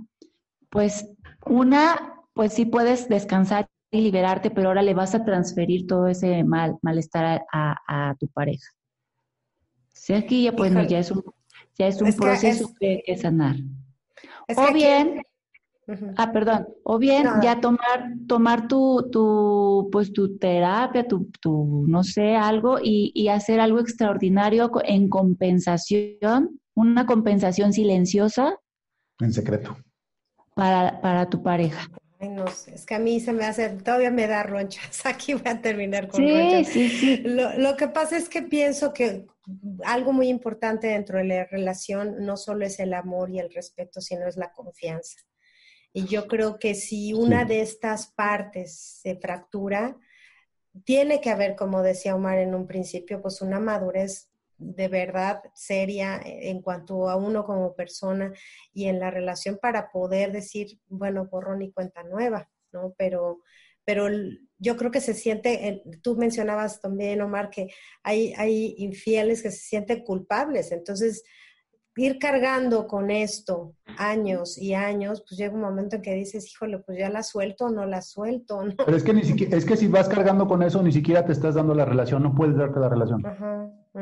pues 0.70 1.06
una, 1.44 2.14
pues 2.32 2.54
sí 2.54 2.64
puedes 2.64 3.10
descansar 3.10 3.68
y 3.96 4.02
liberarte, 4.02 4.50
pero 4.50 4.68
ahora 4.68 4.82
le 4.82 4.94
vas 4.94 5.14
a 5.14 5.24
transferir 5.24 5.86
todo 5.86 6.06
ese 6.06 6.44
mal, 6.44 6.76
malestar 6.82 7.44
a, 7.52 8.14
tu 8.18 8.28
pareja. 8.28 8.68
Si 9.92 10.12
aquí 10.12 10.44
ya, 10.44 10.52
pues, 10.52 10.72
ya 10.88 10.98
es 10.98 11.10
un, 11.10 11.24
ya 11.76 11.86
es 11.86 12.00
un 12.00 12.12
proceso 12.12 12.72
que, 12.78 13.02
que, 13.04 13.16
sanar. 13.16 13.56
o 14.56 14.72
bien, 14.72 15.22
ah, 16.16 16.32
perdón, 16.32 16.68
o 16.84 16.98
bien 16.98 17.26
ya 17.42 17.60
tomar, 17.60 18.12
tomar 18.26 18.68
tu, 18.68 19.08
tu, 19.10 19.88
pues 19.90 20.12
tu 20.12 20.38
terapia, 20.38 21.06
tu, 21.06 21.30
tu 21.40 21.84
no 21.88 22.04
sé, 22.04 22.36
algo 22.36 22.78
y, 22.82 23.12
y 23.14 23.28
hacer 23.28 23.60
algo 23.60 23.80
extraordinario 23.80 24.70
en 24.84 25.08
compensación, 25.08 26.60
una 26.74 27.06
compensación 27.06 27.72
silenciosa. 27.72 28.58
En 29.20 29.32
secreto. 29.32 29.76
Para, 30.54 31.00
para 31.00 31.28
tu 31.28 31.42
pareja. 31.42 31.88
Ay, 32.18 32.28
no 32.30 32.46
sé, 32.48 32.74
es 32.74 32.86
que 32.86 32.94
a 32.94 32.98
mí 32.98 33.20
se 33.20 33.32
me 33.32 33.44
hace, 33.44 33.68
todavía 33.68 34.10
me 34.10 34.26
da 34.26 34.42
ronchas. 34.42 35.00
Aquí 35.04 35.34
voy 35.34 35.42
a 35.46 35.60
terminar 35.60 36.08
con 36.08 36.22
ronchas. 36.22 36.68
Sí, 36.68 36.88
sí. 36.88 37.16
Lo, 37.18 37.58
lo, 37.58 37.76
que 37.76 37.88
pasa 37.88 38.16
es 38.16 38.28
que 38.28 38.42
pienso 38.42 38.92
que 38.92 39.26
algo 39.84 40.12
muy 40.12 40.28
importante 40.28 40.88
dentro 40.88 41.18
de 41.18 41.24
la 41.24 41.44
relación 41.44 42.24
no 42.24 42.36
solo 42.36 42.64
es 42.64 42.80
el 42.80 42.94
amor 42.94 43.30
y 43.30 43.38
el 43.38 43.52
respeto, 43.52 44.00
sino 44.00 44.26
es 44.26 44.36
la 44.36 44.52
confianza. 44.52 45.18
Y 45.92 46.04
yo 46.06 46.26
creo 46.26 46.58
que 46.58 46.74
si 46.74 47.14
una 47.14 47.44
de 47.44 47.60
estas 47.62 48.08
partes 48.08 49.00
se 49.02 49.16
fractura, 49.16 49.96
tiene 50.84 51.20
que 51.20 51.30
haber, 51.30 51.56
como 51.56 51.82
decía 51.82 52.14
Omar 52.14 52.38
en 52.38 52.54
un 52.54 52.66
principio, 52.66 53.22
pues 53.22 53.40
una 53.40 53.60
madurez 53.60 54.28
de 54.58 54.88
verdad 54.88 55.42
seria 55.54 56.20
en 56.24 56.62
cuanto 56.62 57.08
a 57.08 57.16
uno 57.16 57.44
como 57.44 57.74
persona 57.74 58.32
y 58.72 58.86
en 58.86 58.98
la 58.98 59.10
relación 59.10 59.58
para 59.60 59.90
poder 59.90 60.32
decir, 60.32 60.78
bueno, 60.88 61.26
borrón 61.26 61.62
y 61.62 61.72
cuenta 61.72 62.02
nueva, 62.02 62.48
¿no? 62.72 62.94
Pero, 62.96 63.40
pero 63.84 64.08
yo 64.58 64.76
creo 64.76 64.90
que 64.90 65.00
se 65.00 65.14
siente, 65.14 65.82
tú 66.02 66.16
mencionabas 66.16 66.80
también, 66.80 67.20
Omar, 67.20 67.50
que 67.50 67.68
hay, 68.02 68.32
hay 68.36 68.74
infieles 68.78 69.42
que 69.42 69.50
se 69.50 69.58
sienten 69.58 70.02
culpables, 70.04 70.72
entonces 70.72 71.22
ir 71.96 72.18
cargando 72.18 72.86
con 72.86 73.10
esto 73.10 73.74
años 73.96 74.58
y 74.58 74.74
años, 74.74 75.24
pues 75.26 75.38
llega 75.38 75.54
un 75.54 75.62
momento 75.62 75.96
en 75.96 76.02
que 76.02 76.14
dices, 76.14 76.52
híjole, 76.52 76.78
pues 76.78 76.98
ya 76.98 77.08
la 77.08 77.22
suelto 77.22 77.66
o 77.66 77.70
no 77.70 77.86
la 77.86 78.02
suelto, 78.02 78.62
¿no? 78.62 78.74
Pero 78.84 78.96
es 78.96 79.02
que 79.02 79.14
ni 79.14 79.22
siquiera, 79.24 79.56
es 79.56 79.64
que 79.64 79.76
si 79.76 79.88
vas 79.88 80.08
cargando 80.08 80.46
con 80.46 80.62
eso, 80.62 80.82
ni 80.82 80.92
siquiera 80.92 81.24
te 81.24 81.32
estás 81.32 81.54
dando 81.54 81.74
la 81.74 81.86
relación, 81.86 82.22
no 82.22 82.34
puedes 82.34 82.56
darte 82.56 82.78
la 82.80 82.88
relación. 82.90 83.22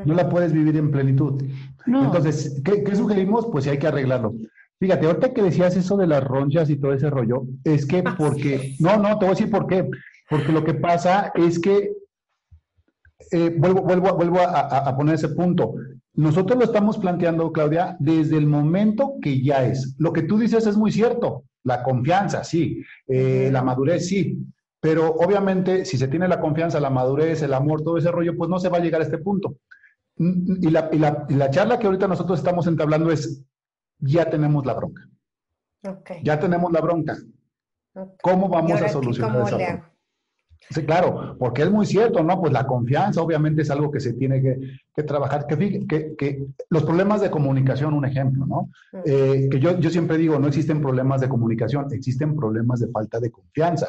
No 0.04 0.14
la 0.14 0.28
puedes 0.28 0.52
vivir 0.52 0.76
en 0.76 0.90
plenitud. 0.90 1.42
Entonces, 1.86 2.60
¿qué, 2.64 2.96
sugerimos? 2.96 3.46
Pues 3.50 3.64
sí 3.64 3.70
hay 3.70 3.78
que 3.78 3.86
arreglarlo. 3.86 4.34
Fíjate, 4.80 5.06
ahorita 5.06 5.32
que 5.32 5.42
decías 5.42 5.76
eso 5.76 5.96
de 5.96 6.06
las 6.06 6.24
ronchas 6.24 6.68
y 6.68 6.76
todo 6.76 6.92
ese 6.92 7.08
rollo, 7.10 7.44
es 7.62 7.86
que 7.86 8.02
ah, 8.04 8.14
porque, 8.18 8.74
no, 8.80 8.96
no, 8.96 9.18
te 9.18 9.26
voy 9.26 9.28
a 9.28 9.36
decir 9.36 9.50
por 9.50 9.66
qué. 9.66 9.88
Porque 10.28 10.52
lo 10.52 10.64
que 10.64 10.74
pasa 10.74 11.32
es 11.34 11.58
que, 11.58 11.92
eh, 13.30 13.54
vuelvo, 13.56 13.82
vuelvo, 13.82 14.14
vuelvo 14.14 14.40
a 14.40 14.96
poner 14.96 15.14
ese 15.14 15.28
punto. 15.28 15.74
Nosotros 16.16 16.56
lo 16.58 16.64
estamos 16.64 16.98
planteando, 16.98 17.50
Claudia, 17.50 17.96
desde 17.98 18.36
el 18.36 18.46
momento 18.46 19.14
que 19.20 19.42
ya 19.42 19.64
es. 19.66 19.96
Lo 19.98 20.12
que 20.12 20.22
tú 20.22 20.38
dices 20.38 20.66
es 20.66 20.76
muy 20.76 20.92
cierto. 20.92 21.44
La 21.64 21.82
confianza, 21.82 22.44
sí. 22.44 22.82
Eh, 23.08 23.48
la 23.52 23.62
madurez, 23.62 24.06
sí. 24.06 24.38
Pero 24.80 25.12
obviamente, 25.14 25.84
si 25.84 25.98
se 25.98 26.06
tiene 26.06 26.28
la 26.28 26.40
confianza, 26.40 26.78
la 26.78 26.90
madurez, 26.90 27.42
el 27.42 27.52
amor, 27.52 27.82
todo 27.82 27.98
ese 27.98 28.12
rollo, 28.12 28.36
pues 28.36 28.48
no 28.48 28.60
se 28.60 28.68
va 28.68 28.78
a 28.78 28.80
llegar 28.80 29.00
a 29.00 29.04
este 29.04 29.18
punto. 29.18 29.56
Y 30.16 30.70
la, 30.70 30.88
y 30.92 30.98
la, 31.34 31.50
charla 31.50 31.78
que 31.78 31.86
ahorita 31.86 32.06
nosotros 32.06 32.38
estamos 32.38 32.66
entablando 32.66 33.10
es, 33.10 33.44
ya 33.98 34.30
tenemos 34.30 34.64
la 34.64 34.74
bronca. 34.74 35.08
Ya 36.22 36.38
tenemos 36.38 36.72
la 36.72 36.80
bronca. 36.80 37.16
¿Cómo 38.22 38.48
vamos 38.48 38.80
a 38.80 38.88
solucionar 38.88 39.46
eso? 39.46 39.58
Sí, 40.70 40.82
claro, 40.84 41.36
porque 41.38 41.62
es 41.62 41.70
muy 41.70 41.84
cierto, 41.84 42.22
¿no? 42.22 42.40
Pues 42.40 42.52
la 42.52 42.66
confianza 42.66 43.20
obviamente 43.20 43.62
es 43.62 43.70
algo 43.70 43.90
que 43.90 44.00
se 44.00 44.14
tiene 44.14 44.42
que, 44.42 45.02
trabajar. 45.02 45.46
Que, 45.46 45.86
que, 45.86 46.16
que, 46.16 46.46
los 46.70 46.84
problemas 46.84 47.20
de 47.20 47.30
comunicación, 47.30 47.92
un 47.92 48.06
ejemplo, 48.06 48.46
¿no? 48.46 48.70
Eh, 49.04 49.48
que 49.50 49.60
yo, 49.60 49.78
yo 49.78 49.90
siempre 49.90 50.16
digo, 50.16 50.38
no 50.38 50.48
existen 50.48 50.80
problemas 50.80 51.20
de 51.20 51.28
comunicación, 51.28 51.86
existen 51.92 52.34
problemas 52.34 52.80
de 52.80 52.88
falta 52.88 53.20
de 53.20 53.30
confianza. 53.30 53.88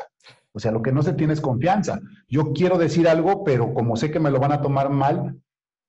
O 0.51 0.59
sea, 0.59 0.71
lo 0.71 0.81
que 0.81 0.91
no 0.91 1.01
se 1.01 1.13
tiene 1.13 1.33
es 1.33 1.41
confianza. 1.41 1.99
Yo 2.27 2.51
quiero 2.53 2.77
decir 2.77 3.07
algo, 3.07 3.43
pero 3.43 3.73
como 3.73 3.95
sé 3.95 4.11
que 4.11 4.19
me 4.19 4.31
lo 4.31 4.39
van 4.39 4.51
a 4.51 4.61
tomar 4.61 4.89
mal, 4.89 5.37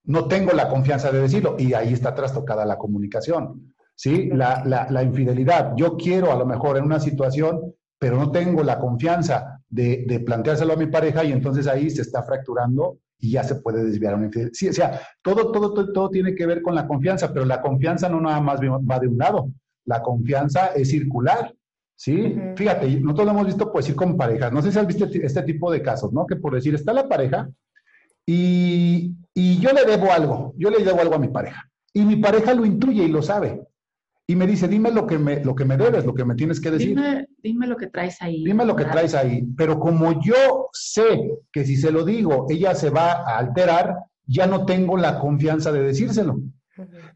no 0.07 0.27
tengo 0.27 0.53
la 0.53 0.69
confianza 0.69 1.13
de 1.13 1.21
decirlo. 1.21 1.57
Y 1.59 1.75
ahí 1.75 1.93
está 1.93 2.15
trastocada 2.15 2.65
la 2.65 2.79
comunicación. 2.79 3.75
¿Sí? 3.95 4.29
La, 4.33 4.63
la, 4.65 4.89
la 4.91 5.03
infidelidad. 5.03 5.73
Yo 5.77 5.97
quiero 5.97 6.31
a 6.31 6.37
lo 6.37 6.45
mejor 6.45 6.77
en 6.77 6.85
una 6.85 7.01
situación 7.01 7.75
pero 7.99 8.17
no 8.17 8.31
tengo 8.31 8.63
la 8.63 8.79
confianza 8.79 9.63
de, 9.69 10.23
planteárselo 10.25 10.75
a 10.75 10.77
mi 10.77 10.87
pareja 10.87 11.25
y 11.25 11.33
entonces 11.33 11.67
ahí 11.67 11.91
se 11.91 12.03
está 12.03 12.23
fracturando 12.23 12.99
y 13.19 13.33
ya 13.33 13.43
se 13.43 13.57
puede 13.57 13.85
desviar 13.85 14.13
a 14.13 14.17
una 14.17 14.27
infidelidad. 14.27 14.55
Sí, 14.55 14.69
o 14.69 14.73
sea, 14.73 15.01
todo, 15.23 15.51
todo, 15.51 15.73
todo, 15.73 15.93
todo, 15.93 16.11
tiene 16.11 16.35
que 16.35 16.47
ver 16.47 16.61
con 16.63 16.75
la 16.75 16.87
confianza, 16.87 17.33
pero 17.33 17.47
la 17.47 17.61
confianza 17.63 18.09
no 18.09 18.21
nada 18.21 18.41
más 18.41 18.61
va 18.61 18.99
de 18.99 19.09
un 19.09 19.19
lado, 19.19 19.51
la 19.85 20.03
confianza 20.03 20.69
es 20.69 20.91
circular. 20.91 21.55
¿Sí? 21.99 22.37
Fíjate, 22.57 23.01
nosotros 23.01 23.25
lo 23.25 23.33
hemos 23.33 23.47
visto 23.47 23.73
pues 23.73 23.89
ir 23.89 23.95
con 23.95 24.19
parejas. 24.19 24.53
No 24.53 24.61
sé 24.61 24.71
si 24.71 24.79
has 24.79 24.87
visto 24.87 25.07
este 25.07 25.43
tipo 25.45 25.73
de 25.73 25.81
casos, 25.81 26.13
¿no? 26.13 26.27
Que 26.27 26.37
por 26.37 26.55
decir, 26.55 26.75
está 26.75 26.93
la 26.93 27.09
pareja 27.09 27.49
y, 28.27 29.15
y 29.37 29.59
yo 29.61 29.71
le 29.71 29.85
debo 29.85 30.11
algo, 30.11 30.55
yo 30.57 30.71
le 30.71 30.83
debo 30.83 31.01
algo 31.01 31.15
a 31.15 31.19
mi 31.19 31.29
pareja. 31.29 31.71
Y 31.93 32.03
mi 32.05 32.17
pareja 32.17 32.55
lo 32.55 32.67
intuye 32.67 33.05
y 33.05 33.09
lo 33.09 33.23
sabe 33.23 33.67
y 34.29 34.35
me 34.35 34.47
dice, 34.47 34.67
dime 34.67 34.91
lo 34.91 35.07
que 35.07 35.19
me, 35.19 35.45
lo 35.45 35.55
que 35.55 35.65
me 35.65 35.77
debes, 35.77 36.05
lo 36.05 36.13
que 36.13 36.25
me 36.25 36.35
tienes 36.35 36.61
que 36.61 36.73
decir. 36.73 36.99
Dime, 37.43 37.67
lo 37.69 37.77
que 37.77 37.87
traes 37.87 38.21
ahí. 38.21 38.43
Dime 38.45 38.65
lo 38.65 38.75
que 38.75 38.85
traes 38.85 39.15
ahí. 39.15 39.47
Pero 39.57 39.79
como 39.79 40.21
yo 40.21 40.69
sé 40.73 41.31
que 41.53 41.65
si 41.65 41.77
se 41.77 41.93
lo 41.93 42.05
digo, 42.05 42.47
ella 42.51 42.75
se 42.75 42.91
va 42.91 43.13
a 43.13 43.39
alterar, 43.39 43.97
ya 44.27 44.49
no 44.49 44.67
tengo 44.67 44.97
la 44.97 45.21
confianza 45.21 45.71
de 45.71 45.83
decírselo. 45.83 46.41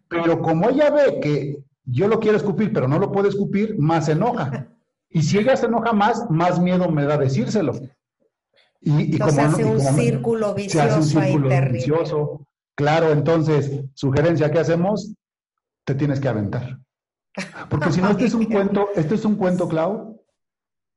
Pero 0.09 0.41
como 0.41 0.71
ella 0.71 0.91
ve 0.91 1.19
que 1.21 1.59
yo 1.85 2.07
lo 2.07 2.21
quiero 2.21 2.37
escupir, 2.37 2.73
pero 2.73 2.87
no 2.87 3.01
lo 3.01 3.11
puedo 3.11 3.29
escupir, 3.29 3.77
más 3.77 4.07
se 4.07 4.13
enoja. 4.13 4.69
Y 5.09 5.23
si 5.23 5.39
ella 5.39 5.57
se 5.57 5.67
enoja 5.67 5.93
más, 5.93 6.31
más 6.31 6.61
miedo 6.61 6.89
me 6.91 7.05
da 7.07 7.19
decírselo. 7.19 7.73
Y, 8.81 9.19
como 9.19 9.31
se 9.31 9.41
hace 9.43 9.65
un 9.65 9.81
círculo 9.81 10.55
vicioso 10.55 11.21
ahí 11.21 11.37
Vicioso. 11.71 12.47
Claro, 12.75 13.13
entonces, 13.13 13.85
sugerencia, 13.95 14.51
¿qué 14.51 14.59
hacemos? 14.59 15.15
Te 15.85 15.95
tienes 15.95 16.19
que 16.19 16.29
aventar 16.29 16.79
Porque 17.69 17.93
si 17.93 18.01
no, 18.01 18.11
este 18.11 18.25
es 18.25 18.35
un 18.35 18.45
cuento, 18.51 18.89
este 18.95 19.17
es 19.17 19.25
un 19.25 19.37
cuento, 19.37 19.69
Clau, 19.69 20.19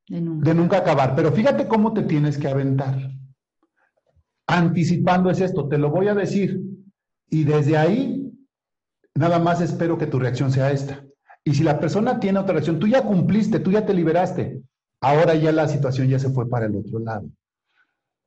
de 0.07 0.21
nunca. 0.21 0.49
de 0.49 0.55
nunca 0.55 0.77
acabar. 0.77 1.13
Pero 1.15 1.31
fíjate 1.33 1.67
cómo 1.67 1.93
te 1.93 2.03
tienes 2.03 2.37
que 2.37 2.47
aventar. 2.47 2.97
Anticipando 4.47 5.29
es 5.29 5.41
esto, 5.41 5.67
te 5.67 5.77
lo 5.77 5.89
voy 5.89 6.07
a 6.07 6.15
decir. 6.15 6.61
Y 7.29 7.43
desde 7.43 7.77
ahí, 7.77 8.31
nada 9.15 9.39
más 9.39 9.59
espero 9.59 9.97
que 9.97 10.07
tu 10.07 10.19
reacción 10.19 10.51
sea 10.51 10.71
esta. 10.71 11.03
Y 11.43 11.53
si 11.55 11.63
la 11.63 11.79
persona 11.79 12.19
tiene 12.19 12.39
otra 12.39 12.53
reacción, 12.53 12.79
tú 12.79 12.87
ya 12.87 13.03
cumpliste, 13.03 13.59
tú 13.59 13.71
ya 13.71 13.85
te 13.85 13.93
liberaste. 13.93 14.61
Ahora 15.01 15.35
ya 15.35 15.51
la 15.51 15.67
situación 15.67 16.07
ya 16.07 16.19
se 16.19 16.29
fue 16.29 16.47
para 16.47 16.67
el 16.67 16.77
otro 16.77 16.99
lado. 16.99 17.29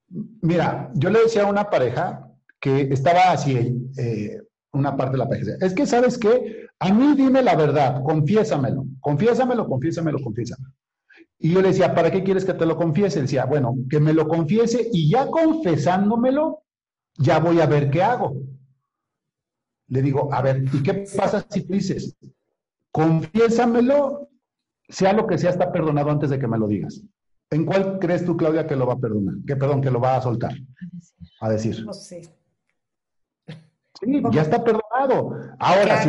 Mira, 0.09 0.90
yo 0.95 1.11
le 1.11 1.23
decía 1.23 1.42
a 1.42 1.51
una 1.51 1.69
pareja 1.69 2.31
que 2.61 2.83
estaba 2.83 3.33
así, 3.33 3.90
eh, 3.99 4.40
una 4.73 4.97
parte 4.97 5.12
de 5.12 5.19
la 5.19 5.29
pareja. 5.29 5.53
Es 5.61 5.75
que, 5.75 5.87
¿sabes 5.87 6.19
qué? 6.19 6.66
A 6.79 6.92
mí 6.92 7.14
dime 7.16 7.42
la 7.42 7.57
verdad, 7.57 8.03
confiésamelo, 8.03 8.85
confiésamelo, 9.01 9.66
confiésamelo, 9.66 10.19
confiésamelo. 10.21 10.73
Y 11.38 11.53
yo 11.53 11.61
le 11.61 11.69
decía, 11.69 11.95
¿para 11.95 12.11
qué 12.11 12.23
quieres 12.23 12.45
que 12.45 12.55
te 12.55 12.66
lo 12.66 12.77
confiese? 12.77 13.21
Decía, 13.21 13.45
bueno, 13.45 13.75
que 13.90 14.01
me 14.01 14.12
lo 14.12 14.27
confiese 14.27 14.88
y 14.92 15.11
ya 15.11 15.27
confesándomelo, 15.27 16.62
ya 17.19 17.38
voy 17.38 17.61
a 17.61 17.66
ver 17.66 17.90
qué 17.90 18.03
hago. 18.03 18.37
Le 19.88 20.03
digo, 20.03 20.33
a 20.33 20.42
ver, 20.42 20.64
¿y 20.73 20.83
qué 20.83 21.07
pasa 21.16 21.47
si 21.49 21.62
tú 21.62 21.75
dices, 21.75 22.16
confiésamelo, 22.90 24.29
sea 24.88 25.12
lo 25.12 25.27
que 25.27 25.38
sea, 25.38 25.51
está 25.51 25.71
perdonado 25.73 26.11
antes 26.11 26.31
de 26.31 26.38
que 26.38 26.47
me 26.49 26.59
lo 26.59 26.66
digas? 26.66 27.03
¿En 27.50 27.64
cuál 27.64 27.98
crees 27.98 28.24
tú, 28.24 28.37
Claudia, 28.37 28.66
que 28.66 28.76
lo 28.76 28.87
va 28.87 28.94
a 28.94 28.98
perdonar? 28.98 29.35
Que, 29.46 29.56
perdón, 29.56 29.80
que 29.80 29.90
lo 29.90 30.00
va 30.00 30.16
a 30.16 30.22
soltar. 30.22 30.52
A 31.40 31.50
decir. 31.50 31.85
Decir. 31.87 32.28
Sí, 34.00 34.22
ya 34.30 34.42
está 34.42 34.62
perdonado. 34.62 35.37
Ahora, 35.59 36.02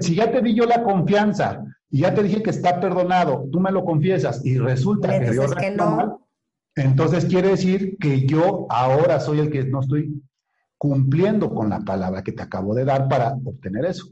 si, 0.00 0.14
ya 0.14 0.30
te 0.30 0.42
di 0.42 0.54
yo 0.54 0.64
la 0.64 0.82
confianza 0.82 1.62
y 1.90 2.00
ya 2.00 2.14
te 2.14 2.22
dije 2.22 2.42
que 2.42 2.50
está 2.50 2.80
perdonado, 2.80 3.46
tú 3.52 3.60
me 3.60 3.70
lo 3.70 3.84
confiesas 3.84 4.44
y 4.44 4.58
resulta 4.58 5.18
que 5.20 5.34
yo 5.34 5.48
que 5.50 5.70
no. 5.70 6.26
entonces 6.74 7.24
quiere 7.26 7.50
decir 7.50 7.96
que 7.98 8.26
yo 8.26 8.66
ahora 8.68 9.20
soy 9.20 9.40
el 9.40 9.50
que 9.50 9.64
no 9.64 9.80
estoy 9.80 10.22
cumpliendo 10.76 11.54
con 11.54 11.70
la 11.70 11.80
palabra 11.80 12.22
que 12.22 12.32
te 12.32 12.42
acabo 12.42 12.74
de 12.74 12.84
dar 12.84 13.08
para 13.08 13.36
obtener 13.44 13.84
eso. 13.84 14.06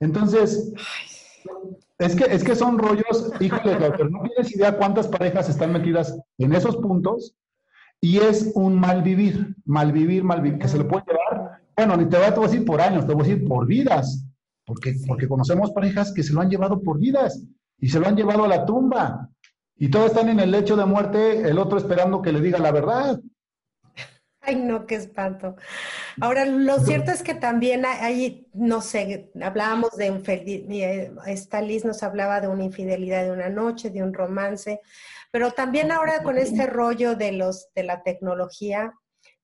Entonces, 0.00 0.72
es 1.98 2.14
que, 2.14 2.24
es 2.24 2.44
que 2.44 2.54
son 2.54 2.78
rollos, 2.78 3.32
híjole, 3.40 3.76
pero 3.76 4.10
no 4.10 4.22
tienes 4.22 4.54
idea 4.54 4.76
cuántas 4.76 5.08
parejas 5.08 5.48
están 5.48 5.72
metidas 5.72 6.18
en 6.38 6.54
esos 6.54 6.76
puntos 6.76 7.34
y 8.00 8.18
es 8.18 8.52
un 8.54 8.78
mal 8.78 9.02
vivir, 9.02 9.56
mal 9.64 9.92
vivir, 9.92 10.22
mal 10.22 10.40
vivir, 10.40 10.58
que 10.58 10.68
se 10.68 10.78
le 10.78 10.84
puede 10.84 11.04
llevar, 11.06 11.62
bueno, 11.76 11.96
ni 11.96 12.06
te 12.06 12.16
voy 12.16 12.26
a 12.26 12.30
decir 12.30 12.64
por 12.64 12.80
años, 12.80 13.06
te 13.06 13.14
voy 13.14 13.24
a 13.24 13.28
decir 13.28 13.48
por 13.48 13.66
vidas, 13.66 14.26
porque, 14.66 14.94
porque 15.06 15.28
conocemos 15.28 15.72
parejas 15.72 16.12
que 16.12 16.22
se 16.22 16.32
lo 16.32 16.40
han 16.40 16.50
llevado 16.50 16.82
por 16.82 16.98
vidas 16.98 17.42
y 17.78 17.88
se 17.88 17.98
lo 18.00 18.06
han 18.06 18.16
llevado 18.16 18.44
a 18.44 18.48
la 18.48 18.66
tumba 18.66 19.30
y 19.78 19.90
todos 19.90 20.06
están 20.06 20.28
en 20.28 20.40
el 20.40 20.50
lecho 20.50 20.76
de 20.76 20.86
muerte, 20.86 21.48
el 21.48 21.58
otro 21.58 21.78
esperando 21.78 22.22
que 22.22 22.32
le 22.32 22.40
diga 22.40 22.58
la 22.58 22.72
verdad. 22.72 23.20
Ay, 24.46 24.54
no, 24.56 24.86
qué 24.86 24.94
espanto. 24.94 25.56
Ahora, 26.20 26.44
lo 26.44 26.78
cierto 26.78 27.10
es 27.10 27.22
que 27.24 27.34
también 27.34 27.84
hay, 27.84 28.46
no 28.54 28.80
sé, 28.80 29.32
hablábamos 29.42 29.96
de 29.96 30.06
infidelidad, 30.06 31.28
esta 31.28 31.60
Liz 31.60 31.84
nos 31.84 32.04
hablaba 32.04 32.40
de 32.40 32.46
una 32.46 32.62
infidelidad 32.62 33.24
de 33.24 33.32
una 33.32 33.48
noche, 33.48 33.90
de 33.90 34.04
un 34.04 34.14
romance, 34.14 34.80
pero 35.32 35.50
también 35.50 35.90
ahora 35.90 36.22
con 36.22 36.38
este 36.38 36.66
rollo 36.66 37.16
de 37.16 37.32
los 37.32 37.72
de 37.74 37.82
la 37.82 38.04
tecnología, 38.04 38.94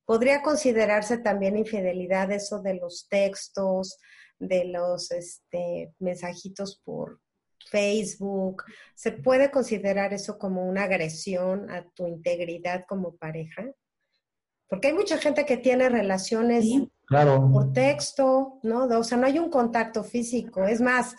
podría 0.04 0.40
considerarse 0.40 1.18
también 1.18 1.56
infidelidad 1.56 2.30
eso 2.30 2.62
de 2.62 2.74
los 2.74 3.08
textos, 3.08 3.98
de 4.38 4.66
los 4.66 5.10
este, 5.10 5.92
mensajitos 5.98 6.80
por 6.84 7.20
Facebook. 7.70 8.62
¿Se 8.94 9.10
puede 9.10 9.50
considerar 9.50 10.12
eso 10.12 10.38
como 10.38 10.64
una 10.64 10.84
agresión 10.84 11.70
a 11.70 11.88
tu 11.90 12.06
integridad 12.06 12.84
como 12.86 13.16
pareja? 13.16 13.64
Porque 14.72 14.88
hay 14.88 14.94
mucha 14.94 15.18
gente 15.18 15.44
que 15.44 15.58
tiene 15.58 15.90
relaciones 15.90 16.64
por 17.06 17.74
texto, 17.74 18.58
¿no? 18.62 18.84
O 18.84 19.04
sea, 19.04 19.18
no 19.18 19.26
hay 19.26 19.38
un 19.38 19.50
contacto 19.50 20.02
físico. 20.02 20.64
Es 20.64 20.80
más, 20.80 21.14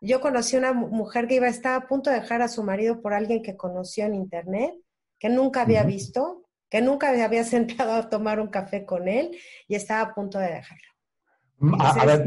yo 0.00 0.22
conocí 0.22 0.56
una 0.56 0.72
mujer 0.72 1.28
que 1.28 1.34
iba 1.34 1.44
a 1.44 1.50
estar 1.50 1.74
a 1.74 1.86
punto 1.86 2.08
de 2.08 2.20
dejar 2.20 2.40
a 2.40 2.48
su 2.48 2.62
marido 2.62 3.02
por 3.02 3.12
alguien 3.12 3.42
que 3.42 3.58
conoció 3.58 4.06
en 4.06 4.14
internet, 4.14 4.72
que 5.18 5.28
nunca 5.28 5.60
había 5.60 5.82
visto, 5.82 6.44
que 6.70 6.80
nunca 6.80 7.10
había 7.10 7.44
sentado 7.44 7.92
a 7.92 8.08
tomar 8.08 8.40
un 8.40 8.46
café 8.48 8.86
con 8.86 9.06
él 9.06 9.36
y 9.68 9.74
estaba 9.74 10.00
a 10.00 10.14
punto 10.14 10.38
de 10.38 10.46
dejarlo. 10.46 11.78
a, 11.78 12.06
ver, 12.06 12.26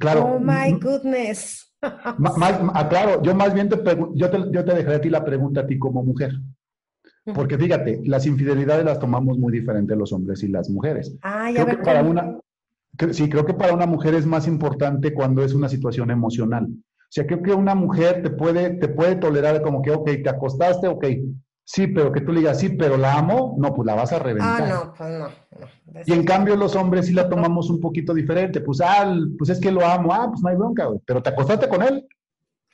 claro. 0.00 0.24
Oh 0.24 0.40
my 0.40 0.72
goodness. 0.80 1.64
Ah, 1.80 2.88
claro, 2.88 3.22
yo 3.22 3.36
más 3.36 3.54
bien 3.54 3.68
te, 3.68 3.76
yo 4.16 4.28
te, 4.28 4.38
yo 4.50 4.64
te 4.64 4.74
dejaré 4.74 4.96
a 4.96 5.00
ti 5.00 5.10
la 5.10 5.24
pregunta 5.24 5.60
a 5.60 5.66
ti 5.68 5.78
como 5.78 6.02
mujer. 6.02 6.32
Porque 7.34 7.58
fíjate, 7.58 8.00
las 8.04 8.26
infidelidades 8.26 8.84
las 8.84 8.98
tomamos 8.98 9.38
muy 9.38 9.52
diferente 9.52 9.96
los 9.96 10.12
hombres 10.12 10.42
y 10.42 10.48
las 10.48 10.70
mujeres. 10.70 11.16
Ah, 11.22 11.50
ya 11.50 11.64
creo 11.64 11.78
que 11.78 11.84
para 11.84 12.02
una, 12.02 12.38
sí, 13.12 13.28
creo 13.28 13.44
que 13.44 13.54
para 13.54 13.74
una 13.74 13.86
mujer 13.86 14.14
es 14.14 14.26
más 14.26 14.46
importante 14.46 15.12
cuando 15.12 15.42
es 15.42 15.54
una 15.54 15.68
situación 15.68 16.10
emocional. 16.10 16.66
O 16.66 17.10
sea, 17.10 17.26
creo 17.26 17.42
que 17.42 17.52
una 17.52 17.74
mujer 17.74 18.22
te 18.22 18.30
puede, 18.30 18.70
te 18.70 18.88
puede 18.88 19.16
tolerar 19.16 19.62
como 19.62 19.80
que, 19.80 19.90
ok, 19.90 20.10
te 20.22 20.28
acostaste, 20.28 20.88
ok, 20.88 21.06
sí, 21.64 21.86
pero 21.86 22.12
que 22.12 22.20
tú 22.20 22.32
le 22.32 22.40
digas, 22.40 22.60
sí, 22.60 22.70
pero 22.70 22.96
la 22.96 23.14
amo, 23.14 23.56
no, 23.58 23.74
pues 23.74 23.86
la 23.86 23.94
vas 23.94 24.12
a 24.12 24.18
reventar. 24.18 24.62
Ah, 24.62 24.68
no, 24.68 24.94
pues 24.96 25.10
no. 25.10 25.28
Y 26.04 26.12
en 26.12 26.24
cambio 26.24 26.56
los 26.56 26.76
hombres 26.76 27.06
sí 27.06 27.14
la 27.14 27.28
tomamos 27.28 27.70
un 27.70 27.80
poquito 27.80 28.12
diferente. 28.12 28.60
Pues, 28.60 28.80
ah, 28.82 29.14
pues 29.38 29.50
es 29.50 29.60
que 29.60 29.72
lo 29.72 29.84
amo, 29.86 30.12
ah, 30.12 30.28
pues 30.28 30.42
no 30.42 30.48
hay 30.48 30.56
bronca, 30.56 30.86
güey. 30.86 31.00
Pero 31.06 31.22
te 31.22 31.30
acostaste 31.30 31.68
con 31.68 31.82
él, 31.82 32.06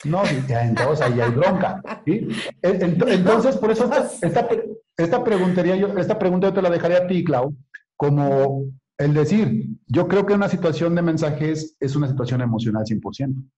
no, 0.05 0.23
entonces 0.27 1.01
ahí 1.07 1.21
hay 1.21 1.31
bronca. 1.31 1.83
Entonces, 2.63 3.57
por 3.57 3.71
eso 3.71 3.91
esta, 4.21 4.49
esta, 4.97 5.25
preguntaría 5.25 5.77
yo, 5.77 5.89
esta 5.99 6.19
pregunta 6.19 6.49
yo 6.49 6.55
te 6.55 6.63
la 6.63 6.71
dejaría 6.71 6.99
a 6.99 7.07
ti, 7.07 7.25
Clau, 7.25 7.57
como 7.97 8.67
el 8.99 9.15
decir, 9.15 9.69
yo 9.87 10.07
creo 10.09 10.27
que 10.27 10.35
una 10.35 10.49
situación 10.49 10.95
de 10.95 11.03
mensajes 11.03 11.77
es 11.81 11.97
una 11.97 12.09
situación 12.09 12.41
emocional 12.43 12.85
100%. 12.85 13.51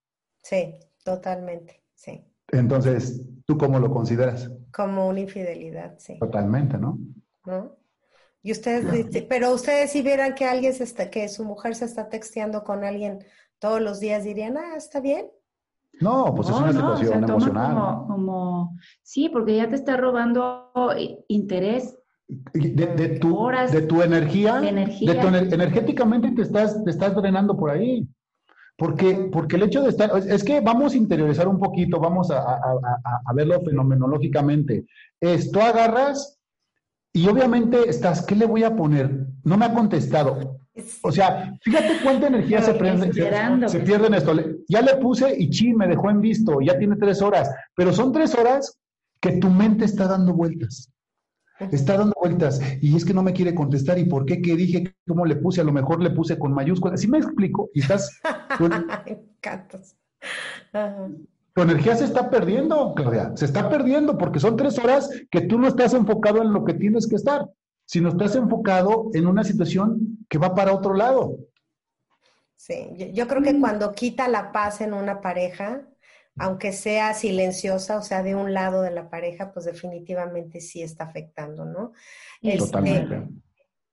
Sí, 0.43 0.79
totalmente, 1.03 1.83
sí. 1.95 2.25
Entonces, 2.53 3.29
¿tú 3.45 3.59
cómo 3.59 3.81
lo 3.81 3.91
consideras? 3.91 4.51
Como 4.73 5.09
una 5.09 5.21
infidelidad, 5.21 5.99
sí. 5.99 6.19
Totalmente, 6.19 6.79
¿no? 6.79 6.99
¿No? 7.45 7.77
Y 8.43 8.53
ustedes, 8.53 9.25
pero 9.29 9.53
ustedes 9.53 9.91
si 9.91 10.03
vieran 10.03 10.37
que 10.37 10.45
alguien 10.45 10.73
se 10.73 10.85
está, 10.85 11.11
que 11.11 11.29
su 11.29 11.45
mujer 11.45 11.75
se 11.75 11.85
está 11.85 12.09
texteando 12.09 12.63
con 12.63 12.85
alguien 12.85 13.25
todos 13.59 13.81
los 13.81 13.99
días, 13.99 14.23
dirían, 14.23 14.57
ah, 14.57 14.77
está 14.77 15.01
bien. 15.01 15.27
No, 16.01 16.35
pues 16.35 16.49
es 16.49 16.57
una 16.57 16.73
situación 16.73 17.25
emocional. 17.25 18.05
Como, 18.07 18.77
sí, 19.03 19.29
porque 19.29 19.57
ya 19.57 19.69
te 19.69 19.77
está 19.77 19.97
robando 19.97 20.71
interés. 21.29 21.99
De, 22.53 23.19
tu, 23.21 23.51
de 23.71 23.83
tu 23.83 24.03
energía, 24.03 24.61
de, 24.61 24.69
energéticamente 24.69 26.33
te 26.33 26.43
estás, 26.43 26.83
te 26.83 26.91
estás 26.91 27.15
drenando 27.15 27.57
por 27.57 27.71
ahí. 27.71 28.09
Porque, 28.77 29.31
porque 29.33 29.57
el 29.57 29.63
hecho 29.63 29.83
de 29.83 29.91
estar, 29.91 30.11
es 30.17 30.43
que 30.43 30.61
vamos 30.61 30.93
a 30.93 30.97
interiorizar 30.97 31.47
un 31.47 31.61
poquito, 31.61 32.01
vamos 32.01 32.31
a, 32.33 32.41
a 32.41 33.33
verlo 33.33 33.61
fenomenológicamente. 33.63 34.87
Esto 35.21 35.63
agarras 35.63 36.41
y 37.13 37.29
obviamente 37.29 37.89
estás, 37.89 38.27
¿qué 38.27 38.35
le 38.35 38.45
voy 38.45 38.65
a 38.65 38.77
poner? 38.77 39.29
No 39.45 39.57
me 39.57 39.65
ha 39.65 39.73
contestado. 39.73 40.66
O 41.03 41.13
sea, 41.13 41.57
fíjate 41.63 41.99
cuánta 42.03 42.27
energía 42.29 42.63
se, 42.63 42.75
prende, 42.75 43.13
se, 43.69 43.81
pierde 43.81 44.07
en 44.07 44.15
esto. 44.15 44.35
Ya 44.69 44.83
le 44.83 44.97
puse 44.97 45.35
y 45.39 45.51
chi, 45.51 45.73
me 45.73 45.87
dejó 45.87 46.11
en 46.11 46.21
visto, 46.21 46.61
ya 46.61 46.79
tiene 46.79 46.97
tres 46.97 47.23
horas, 47.23 47.51
pero 47.75 47.93
son 47.93 48.13
tres 48.13 48.35
horas 48.35 48.79
que 49.21 49.33
tu 49.33 49.49
mente 49.49 49.85
está 49.85 50.07
dando 50.07 50.33
vueltas. 50.33 50.93
Está 51.59 51.97
dando 51.97 52.15
vueltas 52.21 52.61
y 52.83 52.95
es 52.95 53.05
que 53.05 53.15
no 53.15 53.23
me 53.23 53.33
quiere 53.33 53.55
contestar. 53.55 53.99
¿Y 53.99 54.05
por 54.05 54.27
qué? 54.27 54.43
¿Qué 54.43 54.57
dije? 54.57 54.95
¿Cómo 55.07 55.25
le 55.25 55.37
puse? 55.37 55.63
A 55.63 55.65
lo 55.65 55.73
mejor 55.73 56.03
le 56.03 56.11
puse 56.11 56.39
con 56.39 56.53
mayúsculas. 56.53 57.01
¿Sí 57.01 57.09
me 57.09 57.19
explico? 57.19 57.71
Y 57.73 57.81
estás. 57.81 58.21
Tu 61.55 61.63
energía 61.63 61.97
se 61.97 62.05
está 62.05 62.29
perdiendo, 62.29 62.93
Claudia. 62.95 63.33
Se 63.35 63.47
está 63.47 63.71
perdiendo 63.71 64.19
porque 64.19 64.39
son 64.39 64.57
tres 64.57 64.79
horas 64.79 65.09
que 65.31 65.41
tú 65.41 65.59
no 65.59 65.69
estás 65.69 65.95
enfocado 65.95 66.43
en 66.43 66.53
lo 66.53 66.67
que 66.67 66.75
tienes 66.75 67.07
que 67.07 67.17
estar 67.17 67.49
sino 67.87 68.09
estás 68.11 68.35
enfocado 68.35 69.11
en 69.15 69.27
una 69.27 69.45
situación 69.45 70.19
que 70.29 70.39
va 70.39 70.55
para 70.55 70.75
otro 70.75 70.93
lado. 70.93 71.39
Sí, 72.57 73.13
yo, 73.13 73.29
creo 73.29 73.43
que 73.43 73.59
cuando 73.61 73.93
quita 73.93 74.29
la 74.29 74.51
paz 74.51 74.81
en 74.81 74.93
una 74.93 75.21
pareja, 75.21 75.87
aunque 76.37 76.73
sea 76.73 77.15
silenciosa, 77.15 77.97
o 77.97 78.03
sea, 78.03 78.23
de 78.25 78.35
un 78.35 78.53
lado 78.53 78.83
de 78.83 78.91
la 78.91 79.09
pareja, 79.09 79.53
pues 79.53 79.67
definitivamente 79.67 80.61
sí 80.61 80.83
está 80.83 81.05
afectando, 81.05 81.65
¿no? 81.65 81.93
Este, 82.43 82.59
Totalmente. 82.59 83.29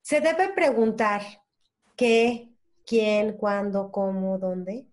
se 0.02 0.22
debe 0.22 0.50
preguntar 0.56 1.22
qué, 1.96 2.52
quién, 2.86 3.34
cuándo, 3.34 3.91
cómo, 3.91 4.39
dónde. 4.39 4.88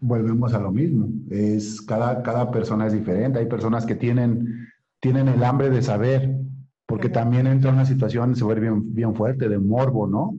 Volvemos 0.00 0.54
a 0.54 0.58
lo 0.58 0.72
mismo. 0.72 1.08
Es 1.30 1.82
cada, 1.82 2.22
cada 2.22 2.50
persona 2.50 2.86
es 2.86 2.94
diferente. 2.94 3.40
Hay 3.40 3.46
personas 3.46 3.84
que 3.84 3.94
tienen, 3.94 4.68
tienen 5.00 5.28
el 5.28 5.42
hambre 5.44 5.68
de 5.68 5.82
saber 5.82 6.45
porque 6.86 7.08
también 7.08 7.46
entra 7.46 7.72
una 7.72 7.84
situación, 7.84 8.36
se 8.36 8.44
vuelve 8.44 8.62
bien, 8.62 8.94
bien 8.94 9.14
fuerte, 9.14 9.48
de 9.48 9.58
morbo, 9.58 10.06
¿no? 10.06 10.38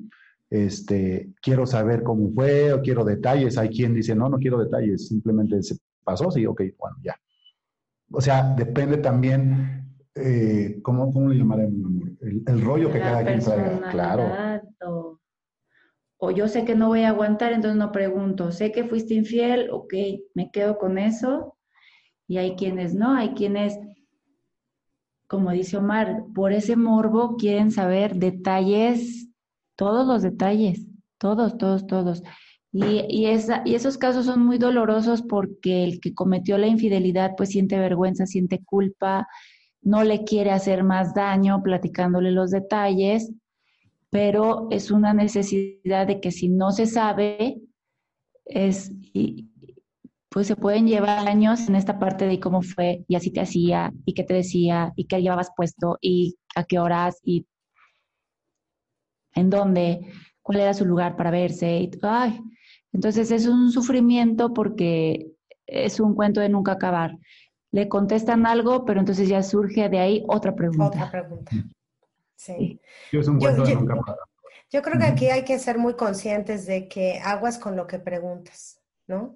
este, 0.49 1.29
quiero 1.41 1.65
saber 1.65 2.03
cómo 2.03 2.31
fue 2.31 2.73
o 2.73 2.81
quiero 2.81 3.03
detalles. 3.03 3.57
Hay 3.57 3.69
quien 3.69 3.93
dice, 3.93 4.15
no, 4.15 4.29
no 4.29 4.37
quiero 4.37 4.59
detalles, 4.59 5.07
simplemente 5.07 5.61
se 5.61 5.77
pasó, 6.03 6.31
sí, 6.31 6.45
ok, 6.45 6.61
bueno, 6.77 6.97
ya. 7.03 7.15
O 8.11 8.21
sea, 8.21 8.53
depende 8.55 8.97
también, 8.97 9.93
eh, 10.15 10.79
¿cómo, 10.81 11.11
¿cómo, 11.11 11.29
le 11.29 11.37
llamaremos? 11.37 11.91
El, 12.21 12.43
el 12.47 12.61
rollo 12.61 12.91
que 12.91 12.99
cada 12.99 13.25
quien 13.25 13.39
traiga. 13.39 13.89
Claro. 13.91 14.61
O, 14.85 15.19
o, 16.17 16.31
yo 16.31 16.47
sé 16.47 16.63
que 16.63 16.75
no 16.75 16.87
voy 16.87 17.01
a 17.01 17.09
aguantar, 17.09 17.51
entonces 17.51 17.77
no 17.77 17.91
pregunto. 17.91 18.51
Sé 18.51 18.71
que 18.71 18.85
fuiste 18.85 19.13
infiel, 19.13 19.69
ok, 19.71 19.93
me 20.33 20.49
quedo 20.51 20.77
con 20.77 20.97
eso. 20.97 21.57
Y 22.29 22.37
hay 22.37 22.55
quienes 22.55 22.93
no, 22.93 23.13
hay 23.13 23.31
quienes, 23.31 23.77
como 25.27 25.51
dice 25.51 25.77
Omar, 25.77 26.23
por 26.33 26.53
ese 26.53 26.75
morbo 26.75 27.35
quieren 27.37 27.71
saber 27.71 28.15
detalles 28.15 29.29
todos 29.75 30.07
los 30.07 30.21
detalles, 30.21 30.87
todos, 31.17 31.57
todos, 31.57 31.85
todos. 31.85 32.23
Y, 32.71 33.05
y, 33.09 33.27
esa, 33.27 33.61
y 33.65 33.75
esos 33.75 33.97
casos 33.97 34.25
son 34.25 34.45
muy 34.45 34.57
dolorosos 34.57 35.21
porque 35.21 35.83
el 35.83 35.99
que 35.99 36.13
cometió 36.13 36.57
la 36.57 36.67
infidelidad 36.67 37.31
pues 37.37 37.49
siente 37.49 37.77
vergüenza, 37.77 38.25
siente 38.25 38.63
culpa, 38.63 39.27
no 39.81 40.03
le 40.03 40.23
quiere 40.23 40.51
hacer 40.51 40.83
más 40.83 41.13
daño 41.13 41.61
platicándole 41.63 42.31
los 42.31 42.51
detalles, 42.51 43.31
pero 44.09 44.67
es 44.71 44.91
una 44.91 45.13
necesidad 45.13 46.07
de 46.07 46.19
que 46.19 46.31
si 46.31 46.49
no 46.49 46.71
se 46.71 46.85
sabe, 46.85 47.61
es, 48.45 48.91
pues 50.37 50.45
se 50.45 50.55
pueden 50.55 50.85
llevar 50.85 51.27
años 51.27 51.67
en 51.67 51.75
esta 51.75 51.97
parte 51.97 52.27
de 52.27 52.39
cómo 52.39 52.61
fue 52.61 53.03
y 53.07 53.15
así 53.15 53.31
te 53.31 53.41
hacía 53.41 53.91
y 54.05 54.13
qué 54.13 54.23
te 54.23 54.35
decía 54.35 54.93
y 54.95 55.07
qué 55.07 55.19
llevabas 55.19 55.49
puesto 55.57 55.97
y 55.99 56.37
a 56.53 56.63
qué 56.63 56.77
horas 56.77 57.19
y 57.23 57.47
en 59.33 59.49
dónde, 59.49 60.01
cuál 60.43 60.59
era 60.59 60.75
su 60.75 60.85
lugar 60.85 61.15
para 61.15 61.31
verse. 61.31 61.77
Y, 61.77 61.89
ay, 62.03 62.39
entonces 62.93 63.31
es 63.31 63.47
un 63.47 63.71
sufrimiento 63.71 64.53
porque 64.53 65.25
es 65.65 65.99
un 65.99 66.13
cuento 66.13 66.39
de 66.39 66.49
nunca 66.49 66.73
acabar. 66.73 67.17
Le 67.71 67.89
contestan 67.89 68.45
algo, 68.45 68.85
pero 68.85 68.99
entonces 68.99 69.27
ya 69.27 69.41
surge 69.41 69.89
de 69.89 69.97
ahí 69.97 70.23
otra 70.27 70.53
pregunta. 70.53 70.85
Otra 70.85 71.09
pregunta. 71.09 71.51
Sí. 72.35 72.79
Yo, 73.11 73.21
es 73.21 73.27
un 73.27 73.39
cuento 73.39 73.63
de 73.63 73.73
nunca 73.73 73.93
acabar. 73.95 74.19
Yo 74.69 74.83
creo 74.83 74.99
que 74.99 75.05
aquí 75.07 75.29
hay 75.29 75.43
que 75.43 75.57
ser 75.57 75.79
muy 75.79 75.95
conscientes 75.95 76.67
de 76.67 76.87
que 76.87 77.17
aguas 77.23 77.57
con 77.57 77.75
lo 77.75 77.87
que 77.87 77.97
preguntas, 77.97 78.79
¿no? 79.07 79.35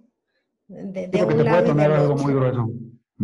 De, 0.72 1.08
de 1.08 1.24
un 1.24 1.44
lado 1.44 1.76
y 1.76 1.82
algo 1.82 2.16
muy 2.16 2.34
grueso. 2.34 2.72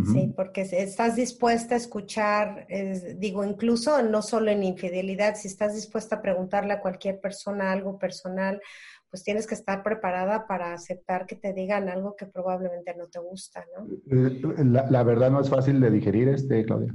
Sí, 0.05 0.31
porque 0.35 0.61
estás 0.61 1.15
dispuesta 1.15 1.73
a 1.73 1.77
escuchar, 1.77 2.67
digo, 3.15 3.43
incluso 3.43 4.03
no 4.03 4.21
solo 4.21 4.51
en 4.51 4.61
infidelidad, 4.61 5.35
si 5.35 5.47
estás 5.47 5.73
dispuesta 5.73 6.17
a 6.17 6.21
preguntarle 6.21 6.73
a 6.73 6.81
cualquier 6.81 7.19
persona 7.19 7.71
algo 7.71 7.97
personal, 7.97 8.61
pues 9.09 9.23
tienes 9.23 9.47
que 9.47 9.55
estar 9.55 9.81
preparada 9.81 10.45
para 10.45 10.73
aceptar 10.73 11.25
que 11.25 11.35
te 11.35 11.53
digan 11.53 11.89
algo 11.89 12.15
que 12.15 12.27
probablemente 12.27 12.93
no 12.95 13.07
te 13.07 13.19
gusta, 13.19 13.65
¿no? 13.75 13.87
Eh, 14.11 14.41
la, 14.89 15.03
verdad 15.03 15.31
no 15.31 15.41
es 15.41 15.49
fácil 15.49 15.79
de 15.79 15.89
digerir, 15.89 16.27
este, 16.27 16.63
Claudia. 16.65 16.93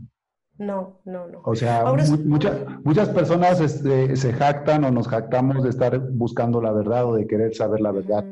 No, 0.58 1.00
no, 1.04 1.26
no. 1.26 1.40
O 1.44 1.56
sea, 1.56 1.84
muchas, 2.24 2.60
muchas 2.84 3.08
personas 3.08 3.60
este, 3.60 4.14
se 4.14 4.32
jactan 4.32 4.84
o 4.84 4.90
nos 4.92 5.08
jactamos 5.08 5.64
de 5.64 5.70
estar 5.70 5.98
buscando 5.98 6.60
la 6.60 6.72
verdad 6.72 7.06
o 7.06 7.16
de 7.16 7.26
querer 7.26 7.54
saber 7.54 7.80
la 7.80 7.90
verdad. 7.90 8.24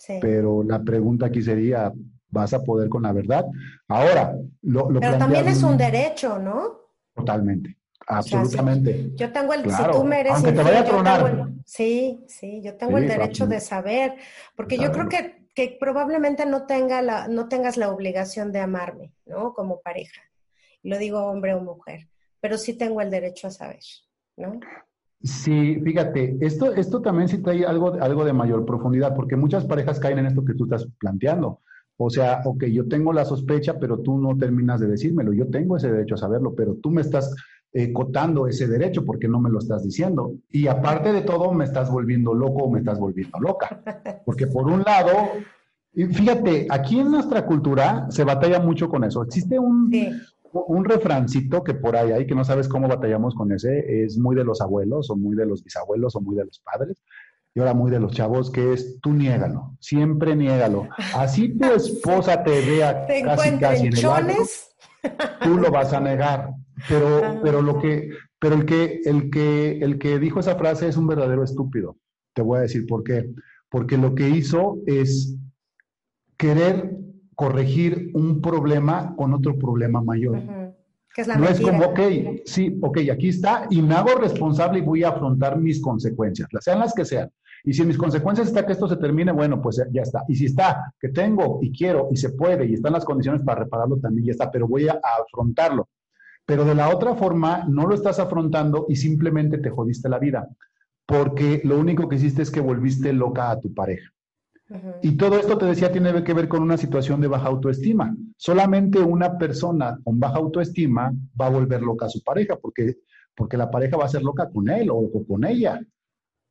Sí. 0.00 0.18
Pero 0.20 0.62
la 0.62 0.82
pregunta 0.82 1.26
aquí 1.26 1.42
sería, 1.42 1.92
vas 2.30 2.54
a 2.54 2.62
poder 2.62 2.88
con 2.88 3.02
la 3.02 3.12
verdad. 3.12 3.44
Ahora, 3.88 4.34
lo, 4.62 4.88
Pero 4.88 5.18
también 5.18 5.46
es 5.48 5.62
un 5.62 5.76
derecho, 5.76 6.38
¿no? 6.38 6.80
Totalmente, 7.14 7.76
absolutamente. 8.06 9.10
yo 9.14 9.30
tengo 9.30 9.52
el, 9.52 9.70
si 9.70 9.82
tú 9.92 10.04
me 10.04 10.20
eres 10.20 10.32
Aunque 10.32 10.52
te 10.52 10.62
vaya 10.62 10.80
a 10.80 10.84
tronar. 10.84 11.48
sí, 11.66 12.24
sí, 12.28 12.62
yo 12.62 12.76
tengo 12.76 12.98
el 12.98 13.08
derecho 13.08 13.46
de 13.46 13.60
saber, 13.60 14.14
porque 14.56 14.78
yo 14.78 14.90
creo 14.92 15.08
que, 15.08 15.48
que 15.54 15.76
probablemente 15.78 16.46
no, 16.46 16.66
tenga 16.66 17.02
la, 17.02 17.28
no 17.28 17.48
tengas 17.48 17.76
la 17.76 17.90
obligación 17.90 18.52
de 18.52 18.60
amarme, 18.60 19.12
¿no? 19.26 19.52
Como 19.52 19.80
pareja. 19.80 20.22
Lo 20.82 20.96
digo 20.96 21.26
hombre 21.26 21.52
o 21.54 21.60
mujer, 21.60 22.08
pero 22.40 22.56
sí 22.56 22.72
tengo 22.74 23.02
el 23.02 23.10
derecho 23.10 23.48
a 23.48 23.50
saber, 23.50 23.82
¿no? 24.36 24.60
Sí, 25.22 25.78
fíjate, 25.84 26.38
esto, 26.40 26.72
esto 26.72 27.02
también 27.02 27.28
sí 27.28 27.38
trae 27.38 27.66
algo, 27.66 27.92
algo 28.00 28.24
de 28.24 28.32
mayor 28.32 28.64
profundidad, 28.64 29.14
porque 29.14 29.36
muchas 29.36 29.66
parejas 29.66 30.00
caen 30.00 30.18
en 30.18 30.26
esto 30.26 30.44
que 30.44 30.54
tú 30.54 30.64
estás 30.64 30.88
planteando. 30.98 31.60
O 31.98 32.08
sea, 32.08 32.40
ok, 32.46 32.64
yo 32.64 32.88
tengo 32.88 33.12
la 33.12 33.26
sospecha, 33.26 33.78
pero 33.78 33.98
tú 33.98 34.16
no 34.16 34.38
terminas 34.38 34.80
de 34.80 34.86
decírmelo. 34.86 35.34
Yo 35.34 35.48
tengo 35.48 35.76
ese 35.76 35.92
derecho 35.92 36.14
a 36.14 36.18
saberlo, 36.18 36.54
pero 36.54 36.74
tú 36.76 36.90
me 36.90 37.02
estás 37.02 37.34
eh, 37.74 37.92
cotando 37.92 38.46
ese 38.46 38.66
derecho 38.66 39.04
porque 39.04 39.28
no 39.28 39.38
me 39.38 39.50
lo 39.50 39.58
estás 39.58 39.84
diciendo. 39.84 40.32
Y 40.50 40.66
aparte 40.66 41.12
de 41.12 41.20
todo, 41.20 41.52
me 41.52 41.66
estás 41.66 41.90
volviendo 41.90 42.32
loco 42.32 42.64
o 42.64 42.70
me 42.70 42.78
estás 42.78 42.98
volviendo 42.98 43.38
loca. 43.38 43.82
Porque 44.24 44.46
por 44.46 44.66
un 44.66 44.82
lado, 44.82 45.12
fíjate, 45.94 46.66
aquí 46.70 46.98
en 46.98 47.10
nuestra 47.10 47.44
cultura 47.44 48.06
se 48.10 48.24
batalla 48.24 48.60
mucho 48.60 48.88
con 48.88 49.04
eso. 49.04 49.22
Existe 49.22 49.58
un, 49.58 49.90
un 50.52 50.84
refrancito 50.84 51.62
que 51.62 51.74
por 51.74 51.96
ahí 51.96 52.12
hay, 52.12 52.26
que 52.26 52.34
no 52.34 52.44
sabes 52.44 52.68
cómo 52.68 52.88
batallamos 52.88 53.34
con 53.34 53.52
ese, 53.52 54.04
es 54.04 54.18
muy 54.18 54.36
de 54.36 54.44
los 54.44 54.60
abuelos 54.60 55.10
o 55.10 55.16
muy 55.16 55.36
de 55.36 55.46
los 55.46 55.62
bisabuelos 55.62 56.16
o 56.16 56.20
muy 56.20 56.36
de 56.36 56.44
los 56.44 56.60
padres, 56.60 57.02
y 57.54 57.60
ahora 57.60 57.74
muy 57.74 57.90
de 57.90 58.00
los 58.00 58.12
chavos, 58.12 58.50
que 58.50 58.72
es 58.72 59.00
tú 59.00 59.12
niégalo, 59.12 59.76
siempre 59.80 60.36
niégalo. 60.36 60.88
Así 61.14 61.56
tu 61.56 61.64
esposa 61.74 62.42
te 62.44 62.60
vea 62.64 63.06
casi 63.24 63.58
casi 63.58 63.86
en 63.86 63.92
el 63.92 64.00
tú 65.42 65.56
lo 65.56 65.70
vas 65.70 65.92
a 65.92 66.00
negar. 66.00 66.50
Pero, 66.88 67.24
ah. 67.24 67.40
pero 67.42 67.62
lo 67.62 67.78
que, 67.78 68.10
pero 68.38 68.54
el 68.54 68.64
que, 68.64 69.00
el 69.04 69.30
que, 69.30 69.78
el 69.80 69.98
que 69.98 70.18
dijo 70.18 70.40
esa 70.40 70.56
frase 70.56 70.88
es 70.88 70.96
un 70.96 71.06
verdadero 71.06 71.44
estúpido. 71.44 71.96
Te 72.34 72.42
voy 72.42 72.58
a 72.58 72.62
decir 72.62 72.86
por 72.86 73.02
qué. 73.04 73.30
Porque 73.68 73.96
lo 73.96 74.14
que 74.14 74.28
hizo 74.28 74.78
es 74.86 75.36
querer 76.36 76.96
corregir 77.40 78.10
un 78.12 78.42
problema 78.42 79.16
con 79.16 79.32
otro 79.32 79.58
problema 79.58 80.02
mayor. 80.02 80.42
es 81.16 81.26
la 81.26 81.36
no 81.36 81.48
es 81.48 81.58
como, 81.58 81.86
ok, 81.86 82.00
sí, 82.44 82.78
ok, 82.82 82.98
aquí 83.10 83.30
está, 83.30 83.66
y 83.70 83.80
me 83.80 83.94
hago 83.94 84.16
responsable 84.16 84.80
y 84.80 84.82
voy 84.82 85.04
a 85.04 85.08
afrontar 85.08 85.58
mis 85.58 85.80
consecuencias, 85.80 86.50
sean 86.60 86.80
las 86.80 86.92
que 86.92 87.06
sean. 87.06 87.30
Y 87.64 87.72
si 87.72 87.80
en 87.80 87.88
mis 87.88 87.96
consecuencias 87.96 88.48
está 88.48 88.66
que 88.66 88.74
esto 88.74 88.86
se 88.88 88.98
termine, 88.98 89.32
bueno, 89.32 89.62
pues 89.62 89.82
ya 89.90 90.02
está. 90.02 90.22
Y 90.28 90.36
si 90.36 90.46
está 90.46 90.92
que 91.00 91.08
tengo 91.08 91.60
y 91.62 91.72
quiero 91.72 92.08
y 92.10 92.18
se 92.18 92.28
puede 92.28 92.66
y 92.66 92.74
están 92.74 92.92
las 92.92 93.06
condiciones 93.06 93.42
para 93.42 93.60
repararlo, 93.60 93.96
también 93.96 94.26
ya 94.26 94.32
está, 94.32 94.50
pero 94.50 94.68
voy 94.68 94.88
a, 94.88 95.00
afrontarlo. 95.24 95.88
Pero 96.44 96.66
de 96.66 96.74
la 96.74 96.94
otra 96.94 97.14
forma, 97.14 97.64
no 97.66 97.86
lo 97.86 97.94
estás 97.94 98.18
afrontando 98.18 98.84
y 98.86 98.96
simplemente 98.96 99.56
te 99.56 99.70
jodiste 99.70 100.10
la 100.10 100.18
vida, 100.18 100.46
porque 101.06 101.62
lo 101.64 101.78
único 101.78 102.06
que 102.06 102.16
hiciste 102.16 102.42
es 102.42 102.50
que 102.50 102.60
volviste 102.60 103.14
loca 103.14 103.50
a 103.50 103.58
tu 103.58 103.72
pareja. 103.72 104.10
Y 105.02 105.16
todo 105.16 105.38
esto, 105.38 105.58
te 105.58 105.66
decía, 105.66 105.90
tiene 105.90 106.22
que 106.22 106.34
ver 106.34 106.48
con 106.48 106.62
una 106.62 106.76
situación 106.76 107.20
de 107.20 107.28
baja 107.28 107.48
autoestima. 107.48 108.14
Solamente 108.36 109.00
una 109.00 109.36
persona 109.36 109.98
con 110.04 110.20
baja 110.20 110.38
autoestima 110.38 111.12
va 111.40 111.46
a 111.46 111.50
volver 111.50 111.82
loca 111.82 112.06
a 112.06 112.10
su 112.10 112.22
pareja, 112.22 112.56
porque, 112.56 112.98
porque 113.34 113.56
la 113.56 113.70
pareja 113.70 113.96
va 113.96 114.04
a 114.04 114.08
ser 114.08 114.22
loca 114.22 114.48
con 114.48 114.68
él 114.68 114.88
o 114.90 115.10
con 115.26 115.44
ella. 115.44 115.80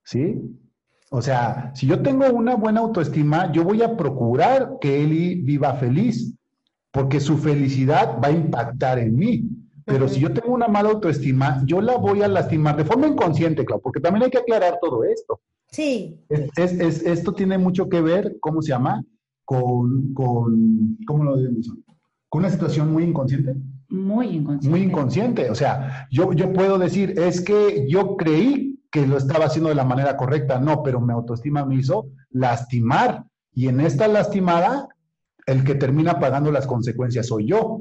¿Sí? 0.03 0.41
O 1.11 1.21
sea, 1.21 1.71
si 1.73 1.87
yo 1.87 2.01
tengo 2.01 2.29
una 2.29 2.55
buena 2.55 2.81
autoestima, 2.81 3.51
yo 3.51 3.63
voy 3.63 3.81
a 3.81 3.95
procurar 3.95 4.77
que 4.79 5.03
Eli 5.03 5.35
viva 5.41 5.73
feliz, 5.73 6.35
porque 6.91 7.19
su 7.19 7.37
felicidad 7.37 8.19
va 8.23 8.27
a 8.27 8.31
impactar 8.31 8.99
en 8.99 9.15
mí. 9.15 9.49
Pero 9.85 10.07
si 10.07 10.19
yo 10.19 10.31
tengo 10.31 10.53
una 10.53 10.67
mala 10.67 10.89
autoestima, 10.89 11.63
yo 11.65 11.81
la 11.81 11.97
voy 11.97 12.21
a 12.21 12.27
lastimar 12.27 12.77
de 12.77 12.85
forma 12.85 13.07
inconsciente, 13.07 13.65
claro, 13.65 13.81
porque 13.81 13.99
también 13.99 14.25
hay 14.25 14.29
que 14.29 14.37
aclarar 14.37 14.77
todo 14.79 15.03
esto. 15.03 15.41
Sí. 15.71 16.19
Es, 16.29 17.03
esto 17.03 17.33
tiene 17.33 17.57
mucho 17.57 17.89
que 17.89 18.01
ver, 18.01 18.37
¿cómo 18.39 18.61
se 18.61 18.69
llama? 18.69 19.03
Con, 19.45 20.13
con 20.13 20.97
¿cómo 21.05 21.23
lo 21.23 21.37
decimos? 21.37 21.77
Con 22.29 22.41
una 22.41 22.51
situación 22.51 22.91
muy 22.91 23.03
inconsciente. 23.03 23.55
Muy 23.89 24.27
inconsciente. 24.27 24.69
Muy 24.69 24.81
inconsciente. 24.81 25.49
O 25.49 25.55
sea, 25.55 26.07
yo, 26.11 26.33
yo 26.33 26.53
puedo 26.53 26.77
decir, 26.77 27.19
es 27.19 27.41
que 27.41 27.87
yo 27.89 28.15
creí 28.15 28.79
que 28.91 29.05
lo 29.05 29.17
estaba 29.17 29.45
haciendo 29.45 29.69
de 29.69 29.75
la 29.75 29.83
manera 29.83 30.17
correcta, 30.17 30.59
no, 30.59 30.83
pero 30.83 30.99
mi 30.99 31.13
autoestima 31.13 31.65
me 31.65 31.75
hizo 31.75 32.09
lastimar. 32.31 33.25
Y 33.53 33.67
en 33.67 33.79
esta 33.81 34.07
lastimada, 34.07 34.87
el 35.45 35.63
que 35.63 35.75
termina 35.75 36.19
pagando 36.19 36.51
las 36.51 36.67
consecuencias 36.67 37.27
soy 37.27 37.47
yo. 37.47 37.79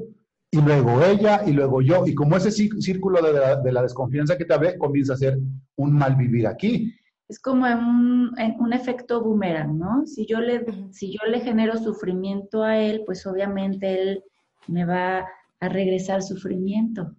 Y 0.51 0.61
luego 0.61 1.03
ella, 1.03 1.43
y 1.45 1.51
luego 1.51 1.81
yo. 1.81 2.07
Y 2.07 2.15
como 2.15 2.35
ese 2.35 2.51
círculo 2.51 3.21
de 3.21 3.71
la, 3.71 3.83
desconfianza 3.83 4.37
que 4.37 4.45
te 4.45 4.57
ve, 4.57 4.77
comienza 4.77 5.13
a 5.13 5.17
ser 5.17 5.37
un 5.75 5.93
mal 5.93 6.15
vivir 6.15 6.47
aquí. 6.47 6.91
Es 7.29 7.39
como 7.39 7.65
un, 7.67 8.35
un 8.59 8.73
efecto 8.73 9.23
boomerang, 9.23 9.77
¿no? 9.77 10.05
Si 10.07 10.25
yo, 10.25 10.39
le, 10.39 10.65
si 10.91 11.13
yo 11.13 11.29
le 11.29 11.41
genero 11.41 11.77
sufrimiento 11.77 12.63
a 12.63 12.77
él, 12.79 13.03
pues 13.05 13.25
obviamente 13.27 14.01
él 14.01 14.23
me 14.67 14.83
va 14.83 15.27
a 15.59 15.69
regresar 15.69 16.23
sufrimiento. 16.23 17.15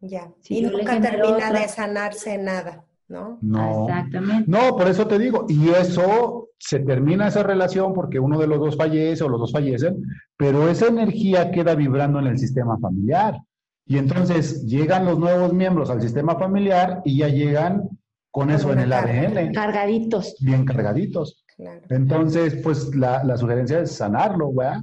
Ya. 0.00 0.30
y 0.48 0.62
nunca 0.62 1.00
termina 1.00 1.52
de 1.52 1.68
sanarse 1.68 2.36
nada, 2.36 2.84
¿no? 3.08 3.38
No. 3.40 3.88
Exactamente. 3.88 4.50
No, 4.50 4.76
por 4.76 4.88
eso 4.88 5.06
te 5.06 5.18
digo, 5.18 5.46
y 5.48 5.70
eso 5.70 6.50
se 6.58 6.80
termina 6.80 7.28
esa 7.28 7.42
relación 7.42 7.94
porque 7.94 8.20
uno 8.20 8.38
de 8.38 8.46
los 8.46 8.58
dos 8.58 8.76
fallece 8.76 9.24
o 9.24 9.28
los 9.28 9.40
dos 9.40 9.52
fallecen, 9.52 10.02
pero 10.36 10.68
esa 10.68 10.88
energía 10.88 11.50
queda 11.50 11.74
vibrando 11.74 12.18
en 12.18 12.26
el 12.26 12.38
sistema 12.38 12.78
familiar. 12.78 13.40
Y 13.86 13.98
entonces 13.98 14.66
llegan 14.66 15.06
los 15.06 15.18
nuevos 15.18 15.52
miembros 15.52 15.90
al 15.90 16.02
sistema 16.02 16.36
familiar 16.36 17.02
y 17.04 17.18
ya 17.18 17.28
llegan 17.28 17.88
con 18.36 18.50
eso 18.50 18.70
en 18.70 18.80
el 18.80 18.92
ADN. 18.92 19.54
Cargaditos. 19.54 20.36
Bien 20.40 20.66
cargaditos. 20.66 21.42
Entonces, 21.88 22.56
pues 22.62 22.94
la, 22.94 23.34
sugerencia 23.38 23.80
es 23.80 23.92
sanarlo, 23.92 24.52
¿verdad? 24.52 24.82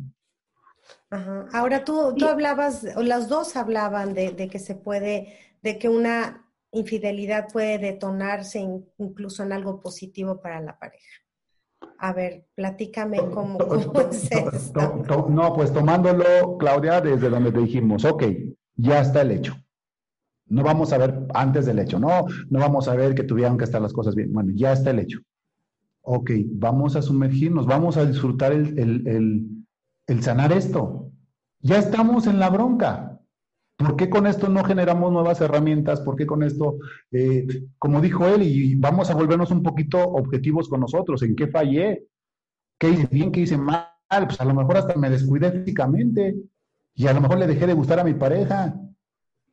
Ajá. 1.11 1.45
Ahora 1.53 1.83
tú, 1.83 2.15
tú 2.17 2.25
hablabas, 2.25 2.83
o 2.95 3.03
las 3.03 3.29
dos 3.29 3.55
hablaban 3.55 4.15
de, 4.15 4.31
de, 4.31 4.47
que 4.47 4.57
se 4.57 4.73
puede, 4.73 5.37
de 5.61 5.77
que 5.77 5.87
una 5.87 6.49
infidelidad 6.71 7.47
puede 7.53 7.77
detonarse 7.77 8.59
incluso 8.97 9.43
en 9.43 9.53
algo 9.53 9.79
positivo 9.81 10.41
para 10.41 10.59
la 10.59 10.79
pareja. 10.79 11.13
A 11.99 12.11
ver, 12.11 12.47
platícame 12.55 13.19
cómo, 13.29 13.59
es 14.09 14.31
esto. 14.31 15.27
No, 15.29 15.53
pues 15.53 15.71
tomándolo, 15.71 16.57
Claudia, 16.57 17.01
desde 17.01 17.29
donde 17.29 17.51
te 17.51 17.59
dijimos, 17.59 18.03
ok, 18.03 18.23
ya 18.77 19.01
está 19.01 19.21
el 19.21 19.29
hecho. 19.29 19.62
No 20.47 20.63
vamos 20.63 20.93
a 20.93 20.97
ver 20.97 21.25
antes 21.33 21.65
del 21.65 21.79
hecho, 21.79 21.99
no, 21.99 22.25
no 22.49 22.59
vamos 22.59 22.87
a 22.87 22.95
ver 22.95 23.15
que 23.15 23.23
tuvieron 23.23 23.57
que 23.57 23.63
estar 23.63 23.81
las 23.81 23.93
cosas 23.93 24.15
bien. 24.15 24.31
Bueno, 24.31 24.51
ya 24.53 24.73
está 24.73 24.91
el 24.91 24.99
hecho. 24.99 25.19
Ok, 26.01 26.31
vamos 26.45 26.95
a 26.95 27.01
sumergirnos, 27.01 27.65
vamos 27.65 27.97
a 27.97 28.05
disfrutar 28.05 28.51
el, 28.51 29.53
el 30.07 30.23
sanar 30.23 30.51
esto. 30.51 31.11
Ya 31.59 31.77
estamos 31.77 32.27
en 32.27 32.39
la 32.39 32.49
bronca. 32.49 33.13
¿Por 33.77 33.95
qué 33.95 34.09
con 34.09 34.27
esto 34.27 34.49
no 34.49 34.63
generamos 34.63 35.11
nuevas 35.11 35.41
herramientas? 35.41 36.01
¿Por 36.01 36.15
qué 36.15 36.25
con 36.25 36.43
esto, 36.43 36.77
eh, 37.11 37.45
como 37.79 38.01
dijo 38.01 38.27
él, 38.27 38.43
y 38.43 38.75
vamos 38.75 39.09
a 39.09 39.15
volvernos 39.15 39.51
un 39.51 39.63
poquito 39.63 39.99
objetivos 39.99 40.69
con 40.69 40.81
nosotros? 40.81 41.23
¿En 41.23 41.35
qué 41.35 41.47
fallé? 41.47 42.05
¿Qué 42.77 42.89
hice 42.89 43.07
bien? 43.07 43.31
¿Qué 43.31 43.41
hice 43.41 43.57
mal? 43.57 43.87
Pues 44.09 44.39
a 44.39 44.45
lo 44.45 44.53
mejor 44.53 44.77
hasta 44.77 44.95
me 44.95 45.09
descuidé 45.09 45.51
físicamente 45.51 46.35
y 46.93 47.07
a 47.07 47.13
lo 47.13 47.21
mejor 47.21 47.39
le 47.39 47.47
dejé 47.47 47.65
de 47.65 47.73
gustar 47.73 47.99
a 47.99 48.03
mi 48.03 48.13
pareja. 48.13 48.75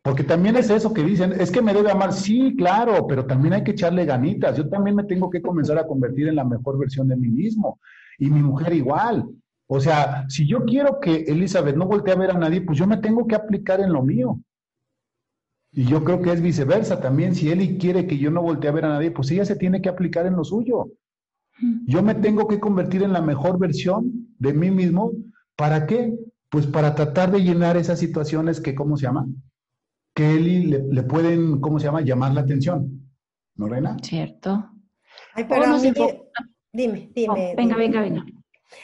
Porque 0.03 0.25
también 0.25 0.57
es 0.57 0.71
eso 0.71 0.95
que 0.95 1.03
dicen, 1.03 1.33
es 1.39 1.51
que 1.51 1.61
me 1.61 1.75
debe 1.75 1.91
amar. 1.91 2.13
Sí, 2.13 2.55
claro, 2.57 3.07
pero 3.07 3.27
también 3.27 3.53
hay 3.53 3.65
que 3.65 3.73
echarle 3.73 4.07
ganitas. 4.07 4.57
Yo 4.57 4.69
también 4.69 4.97
me 4.97 5.05
tengo 5.05 5.29
que 5.29 5.43
comenzar 5.43 5.79
a 5.79 5.87
convertir 5.87 6.29
en 6.29 6.37
la 6.37 6.45
mejor 6.45 6.79
versión 6.79 7.07
de 7.09 7.17
mí 7.17 7.29
mismo. 7.29 7.79
Y 8.19 8.31
mi 8.31 8.43
mujer 8.43 8.73
igual. 8.73 9.29
O 9.67 9.79
sea, 9.79 10.25
si 10.29 10.49
yo 10.49 10.65
quiero 10.65 11.01
que 11.01 11.25
Elizabeth 11.29 11.77
no 11.77 11.87
voltee 11.87 12.15
a 12.15 12.19
ver 12.19 12.31
a 12.31 12.39
nadie, 12.39 12.63
pues 12.63 12.79
yo 12.79 12.87
me 12.87 12.97
tengo 12.97 13.27
que 13.27 13.35
aplicar 13.35 13.81
en 13.81 13.93
lo 13.93 14.03
mío. 14.03 14.41
Y 15.73 15.85
yo 15.85 16.03
creo 16.03 16.21
que 16.21 16.33
es 16.33 16.41
viceversa 16.41 17.01
también. 17.01 17.35
Si 17.35 17.51
Eli 17.51 17.79
quiere 17.79 18.07
que 18.07 18.19
yo 18.19 18.31
no 18.31 18.43
voltee 18.43 18.71
a 18.71 18.75
ver 18.75 18.87
a 18.87 18.89
nadie, 18.89 19.11
pues 19.11 19.31
ella 19.31 19.45
se 19.45 19.57
tiene 19.57 19.83
que 19.83 19.89
aplicar 19.89 20.27
en 20.27 20.35
lo 20.35 20.45
suyo. 20.45 20.89
Yo 21.87 22.03
me 22.03 22.15
tengo 22.15 22.49
que 22.49 22.59
convertir 22.59 23.03
en 23.03 23.13
la 23.13 23.21
mejor 23.21 23.59
versión 23.59 24.35
de 24.39 24.55
mí 24.55 24.71
mismo. 24.71 25.13
¿Para 25.57 25.87
qué? 25.87 26.19
Pues 26.49 26.67
para 26.67 26.95
tratar 26.95 27.31
de 27.31 27.43
llenar 27.43 27.77
esas 27.77 27.99
situaciones 27.99 28.61
que, 28.61 28.75
¿cómo 28.75 28.97
se 28.97 29.03
llama? 29.03 29.27
Que 30.15 30.31
Eli 30.33 30.65
le, 30.67 31.03
pueden, 31.03 31.61
¿cómo 31.61 31.79
se 31.79 31.87
llama? 31.87 32.01
Llamar 32.01 32.35
la 32.35 32.43
atención. 32.43 33.11
¿No, 33.57 33.69
Reina? 33.69 33.97
Cierto. 34.03 34.71
Ay, 35.35 35.45
pero 35.49 35.79
dime, 36.73 37.11
dime. 37.15 37.55
venga, 37.57 37.77
venga, 37.77 38.01
venga. 38.01 38.25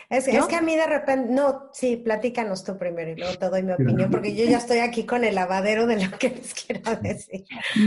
Es, 0.08 0.26
que 0.26 0.56
a 0.56 0.62
mí 0.62 0.74
de 0.74 0.86
repente, 0.86 1.32
no, 1.32 1.68
sí, 1.72 1.96
platícanos 1.96 2.64
tú 2.64 2.76
primero 2.76 3.10
y 3.10 3.16
luego 3.16 3.34
te 3.38 3.48
doy 3.48 3.62
mi 3.62 3.72
opinión, 3.72 4.10
porque 4.10 4.34
yo 4.34 4.44
ya 4.44 4.58
estoy 4.58 4.78
aquí 4.78 5.04
con 5.04 5.24
el 5.24 5.34
lavadero 5.34 5.86
de 5.86 6.04
lo 6.04 6.18
que 6.18 6.30
les 6.30 6.54
quiero 6.54 6.96
decir. 6.96 7.44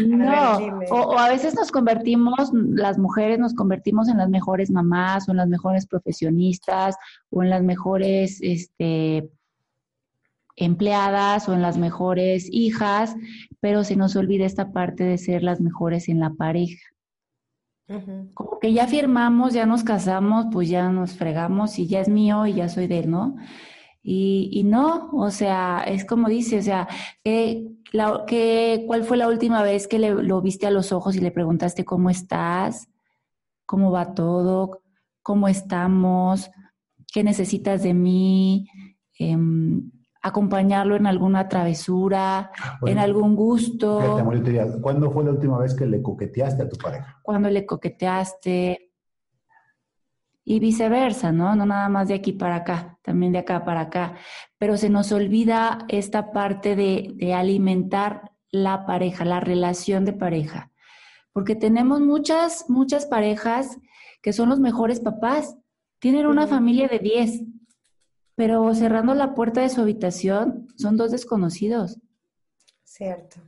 no, 0.07 0.57
o, 0.89 1.17
a 1.17 1.29
veces 1.29 1.55
nos 1.55 1.71
convertimos, 1.71 2.51
las 2.53 2.97
mujeres 2.97 3.39
nos 3.39 3.53
convertimos 3.53 4.07
en 4.07 4.17
las 4.17 4.29
mejores 4.29 4.71
mamás 4.71 5.27
o 5.27 5.31
en 5.31 5.37
las 5.37 5.47
mejores 5.47 5.87
profesionistas 5.87 6.95
o 7.29 7.43
en 7.43 7.49
las 7.49 7.63
mejores 7.63 8.39
este, 8.41 9.29
empleadas 10.59 11.47
o 11.49 11.53
en 11.53 11.61
las 11.61 11.77
mejores 11.77 12.49
hijas, 12.51 13.15
pero 13.59 13.83
se 13.83 13.95
nos 13.95 14.15
olvida 14.15 14.45
esta 14.45 14.71
parte 14.71 15.03
de 15.03 15.17
ser 15.17 15.41
las 15.41 15.61
mejores 15.61 16.09
en 16.09 16.19
la 16.19 16.31
pareja. 16.31 16.85
Como 18.35 18.59
que 18.59 18.71
ya 18.71 18.85
firmamos, 18.85 19.53
ya 19.53 19.65
nos 19.65 19.83
casamos, 19.83 20.45
pues 20.51 20.69
ya 20.69 20.89
nos 20.91 21.13
fregamos 21.13 21.79
y 21.79 21.87
ya 21.87 22.01
es 22.01 22.09
mío 22.09 22.45
y 22.45 22.53
ya 22.53 22.69
soy 22.69 22.85
de 22.85 22.99
él, 22.99 23.09
¿no? 23.09 23.35
Y, 24.03 24.63
no, 24.65 25.09
o 25.11 25.31
sea, 25.31 25.83
es 25.85 26.05
como 26.05 26.29
dice, 26.29 26.59
o 26.59 26.61
sea, 26.61 26.87
la, 27.91 28.25
¿cuál 28.85 29.03
fue 29.03 29.17
la 29.17 29.27
última 29.27 29.63
vez 29.63 29.87
que 29.87 29.99
le, 29.99 30.11
lo 30.23 30.41
viste 30.41 30.67
a 30.67 30.71
los 30.71 30.91
ojos 30.91 31.15
y 31.15 31.19
le 31.19 31.31
preguntaste 31.31 31.83
cómo 31.83 32.09
estás? 32.09 32.89
¿Cómo 33.65 33.91
va 33.91 34.13
todo? 34.13 34.81
¿Cómo 35.23 35.47
estamos? 35.47 36.49
¿Qué 37.11 37.23
necesitas 37.23 37.81
de 37.83 37.93
mí? 37.93 38.67
Em, 39.17 39.91
acompañarlo 40.21 40.95
en 40.95 41.07
alguna 41.07 41.47
travesura, 41.47 42.51
en 42.85 42.99
algún 42.99 43.35
gusto. 43.35 44.21
¿Cuándo 44.81 45.11
fue 45.11 45.23
la 45.23 45.31
última 45.31 45.57
vez 45.59 45.73
que 45.73 45.85
le 45.85 46.01
coqueteaste 46.01 46.63
a 46.63 46.69
tu 46.69 46.77
pareja? 46.77 47.19
Cuando 47.21 47.49
le 47.49 47.65
coqueteaste. 47.65 48.85
Y 50.45 50.59
viceversa, 50.59 51.31
¿no? 51.31 51.55
No 51.55 51.67
nada 51.67 51.89
más 51.89 52.07
de 52.07 52.15
aquí 52.15 52.31
para 52.31 52.55
acá, 52.55 52.97
también 53.03 53.33
de 53.33 53.39
acá 53.39 53.63
para 53.63 53.81
acá. 53.81 54.15
Pero 54.57 54.77
se 54.77 54.89
nos 54.89 55.11
olvida 55.11 55.85
esta 55.89 56.31
parte 56.31 56.75
de, 56.75 57.11
de 57.17 57.35
alimentar 57.35 58.31
la 58.49 58.87
pareja, 58.87 59.25
la 59.25 59.41
relación 59.41 60.05
de 60.05 60.13
pareja. 60.13 60.71
Porque 61.33 61.55
tenemos 61.55 62.01
muchas, 62.01 62.65
muchas 62.67 63.05
parejas 63.05 63.77
que 64.23 64.33
son 64.33 64.49
los 64.49 64.59
mejores 64.59 64.99
papás. 64.99 65.55
Tienen 65.99 66.25
una 66.25 66.47
familia 66.47 66.87
de 66.87 66.97
10, 66.97 67.43
pero 68.39 68.73
cerrando 68.73 69.13
la 69.15 69.35
puerta 69.35 69.59
de 69.59 69.67
su 69.67 69.81
habitación 69.81 70.69
son 70.77 70.95
dos 70.95 71.11
desconocidos. 71.11 71.99
Cierto. 72.85 73.41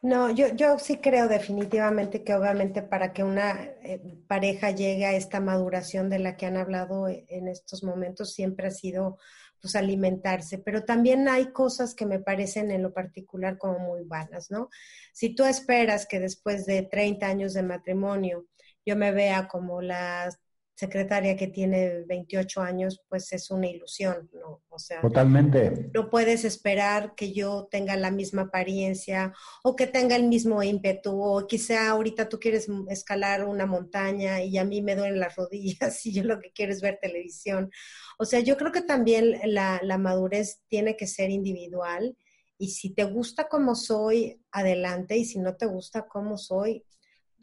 No, 0.00 0.28
yo, 0.28 0.48
yo 0.56 0.76
sí 0.80 0.96
creo 0.96 1.28
definitivamente 1.28 2.24
que 2.24 2.34
obviamente 2.34 2.82
para 2.82 3.12
que 3.12 3.22
una 3.22 3.62
eh, 3.62 4.02
pareja 4.26 4.72
llegue 4.72 5.06
a 5.06 5.12
esta 5.12 5.38
maduración 5.38 6.10
de 6.10 6.18
la 6.18 6.36
que 6.36 6.46
han 6.46 6.56
hablado 6.56 7.06
e, 7.06 7.26
en 7.28 7.46
estos 7.46 7.84
momentos 7.84 8.34
siempre 8.34 8.66
ha 8.66 8.70
sido 8.72 9.18
pues 9.60 9.76
alimentarse, 9.76 10.58
pero 10.58 10.82
también 10.82 11.28
hay 11.28 11.52
cosas 11.52 11.94
que 11.94 12.04
me 12.04 12.18
parecen 12.18 12.72
en 12.72 12.82
lo 12.82 12.92
particular 12.92 13.56
como 13.56 13.78
muy 13.78 14.02
vanas, 14.02 14.50
¿no? 14.50 14.68
Si 15.12 15.32
tú 15.36 15.44
esperas 15.44 16.06
que 16.06 16.18
después 16.18 16.66
de 16.66 16.82
30 16.82 17.24
años 17.24 17.54
de 17.54 17.62
matrimonio 17.62 18.46
yo 18.84 18.96
me 18.96 19.12
vea 19.12 19.46
como 19.46 19.80
las 19.80 20.40
secretaria 20.82 21.36
que 21.36 21.46
tiene 21.46 22.02
28 22.08 22.60
años, 22.60 23.00
pues 23.08 23.32
es 23.32 23.52
una 23.52 23.68
ilusión, 23.68 24.28
¿no? 24.32 24.62
O 24.68 24.78
sea, 24.80 25.00
totalmente. 25.00 25.90
No 25.94 26.10
puedes 26.10 26.44
esperar 26.44 27.14
que 27.14 27.32
yo 27.32 27.68
tenga 27.70 27.94
la 27.96 28.10
misma 28.10 28.42
apariencia 28.42 29.32
o 29.62 29.76
que 29.76 29.86
tenga 29.86 30.16
el 30.16 30.24
mismo 30.24 30.60
ímpetu 30.60 31.22
o 31.22 31.46
quizá 31.46 31.88
ahorita 31.88 32.28
tú 32.28 32.40
quieres 32.40 32.68
escalar 32.88 33.44
una 33.44 33.64
montaña 33.64 34.42
y 34.42 34.58
a 34.58 34.64
mí 34.64 34.82
me 34.82 34.96
duelen 34.96 35.20
las 35.20 35.36
rodillas 35.36 36.04
y 36.06 36.12
yo 36.12 36.24
lo 36.24 36.40
que 36.40 36.50
quiero 36.50 36.72
es 36.72 36.80
ver 36.80 36.98
televisión. 37.00 37.70
O 38.18 38.24
sea, 38.24 38.40
yo 38.40 38.56
creo 38.56 38.72
que 38.72 38.82
también 38.82 39.38
la, 39.44 39.78
la 39.84 39.98
madurez 39.98 40.62
tiene 40.66 40.96
que 40.96 41.06
ser 41.06 41.30
individual 41.30 42.16
y 42.58 42.70
si 42.70 42.90
te 42.90 43.04
gusta 43.04 43.48
como 43.48 43.76
soy, 43.76 44.42
adelante 44.50 45.16
y 45.16 45.24
si 45.24 45.38
no 45.38 45.54
te 45.54 45.66
gusta 45.66 46.08
como 46.08 46.36
soy, 46.38 46.84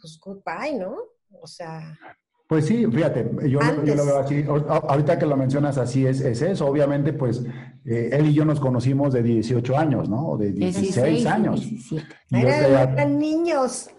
pues 0.01 0.19
goodbye, 0.19 0.77
¿no? 0.77 0.97
O 1.41 1.47
sea... 1.47 1.97
Pues 2.49 2.65
sí, 2.65 2.83
fíjate, 2.91 3.29
yo, 3.47 3.59
lo 3.61 4.05
veo 4.07 4.17
así, 4.17 4.43
ahorita 4.67 5.19
que 5.19 5.27
lo 5.27 5.37
mencionas 5.37 5.77
así 5.77 6.07
es, 6.07 6.19
es 6.19 6.41
eso, 6.41 6.65
obviamente 6.65 7.13
pues 7.13 7.45
eh, 7.85 8.09
él 8.11 8.25
y 8.25 8.33
yo 8.33 8.43
nos 8.43 8.59
conocimos 8.59 9.13
de 9.13 9.21
18 9.21 9.77
años, 9.77 10.09
¿no? 10.09 10.35
De 10.35 10.51
16, 10.51 11.27
años. 11.27 11.69
Eran 12.31 13.19
niños. 13.19 13.91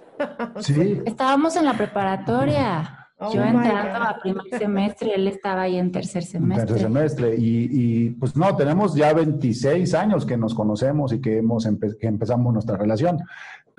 Sí. 0.59 1.01
Estábamos 1.07 1.55
en 1.55 1.64
la 1.64 1.74
preparatoria. 1.74 2.96
Oh 3.20 3.32
yo 3.32 3.40
entrando 3.44 4.03
a 4.03 4.18
primer 4.20 4.44
semestre, 4.59 5.12
él 5.14 5.28
estaba 5.28 5.62
ahí 5.62 5.76
en 5.76 5.92
tercer 5.92 6.24
semestre. 6.24 6.66
Tercer 6.66 6.86
semestre. 6.88 7.36
Y, 7.36 7.68
y, 7.70 8.11
pues 8.11 8.34
no, 8.34 8.57
tenemos 8.57 8.96
ya 8.96 9.12
26 9.12 9.94
años 9.94 10.26
que 10.26 10.36
nos 10.36 10.55
conocemos 10.55 11.12
y 11.12 11.20
que, 11.20 11.38
hemos 11.38 11.68
que 12.01 12.07
empezamos 12.09 12.53
nuestra 12.53 12.76
relación. 12.76 13.18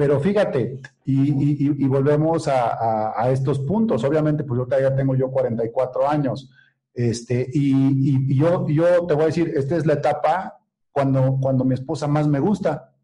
Pero 0.02 0.20
fíjate, 0.20 0.80
y, 1.06 1.88
volvemos 1.88 2.48
a, 2.48 3.30
estos 3.30 3.60
puntos. 3.60 4.04
Obviamente, 4.04 4.44
pues 4.44 4.58
yo 4.58 4.68
ya 4.68 4.96
tengo 4.96 5.14
yo 5.14 5.30
44 5.30 6.10
años. 6.10 6.50
Este, 6.92 7.48
y, 7.54 8.36
yo, 8.36 8.68
yo 8.68 9.06
te 9.06 9.14
voy 9.14 9.24
a 9.24 9.28
decir, 9.28 9.54
esta 9.56 9.76
es 9.76 9.86
la 9.86 9.94
etapa 9.94 10.58
cuando, 10.92 11.38
cuando 11.40 11.64
mi 11.64 11.76
esposa 11.76 12.08
más 12.08 12.28
me 12.28 12.40
gusta, 12.40 12.96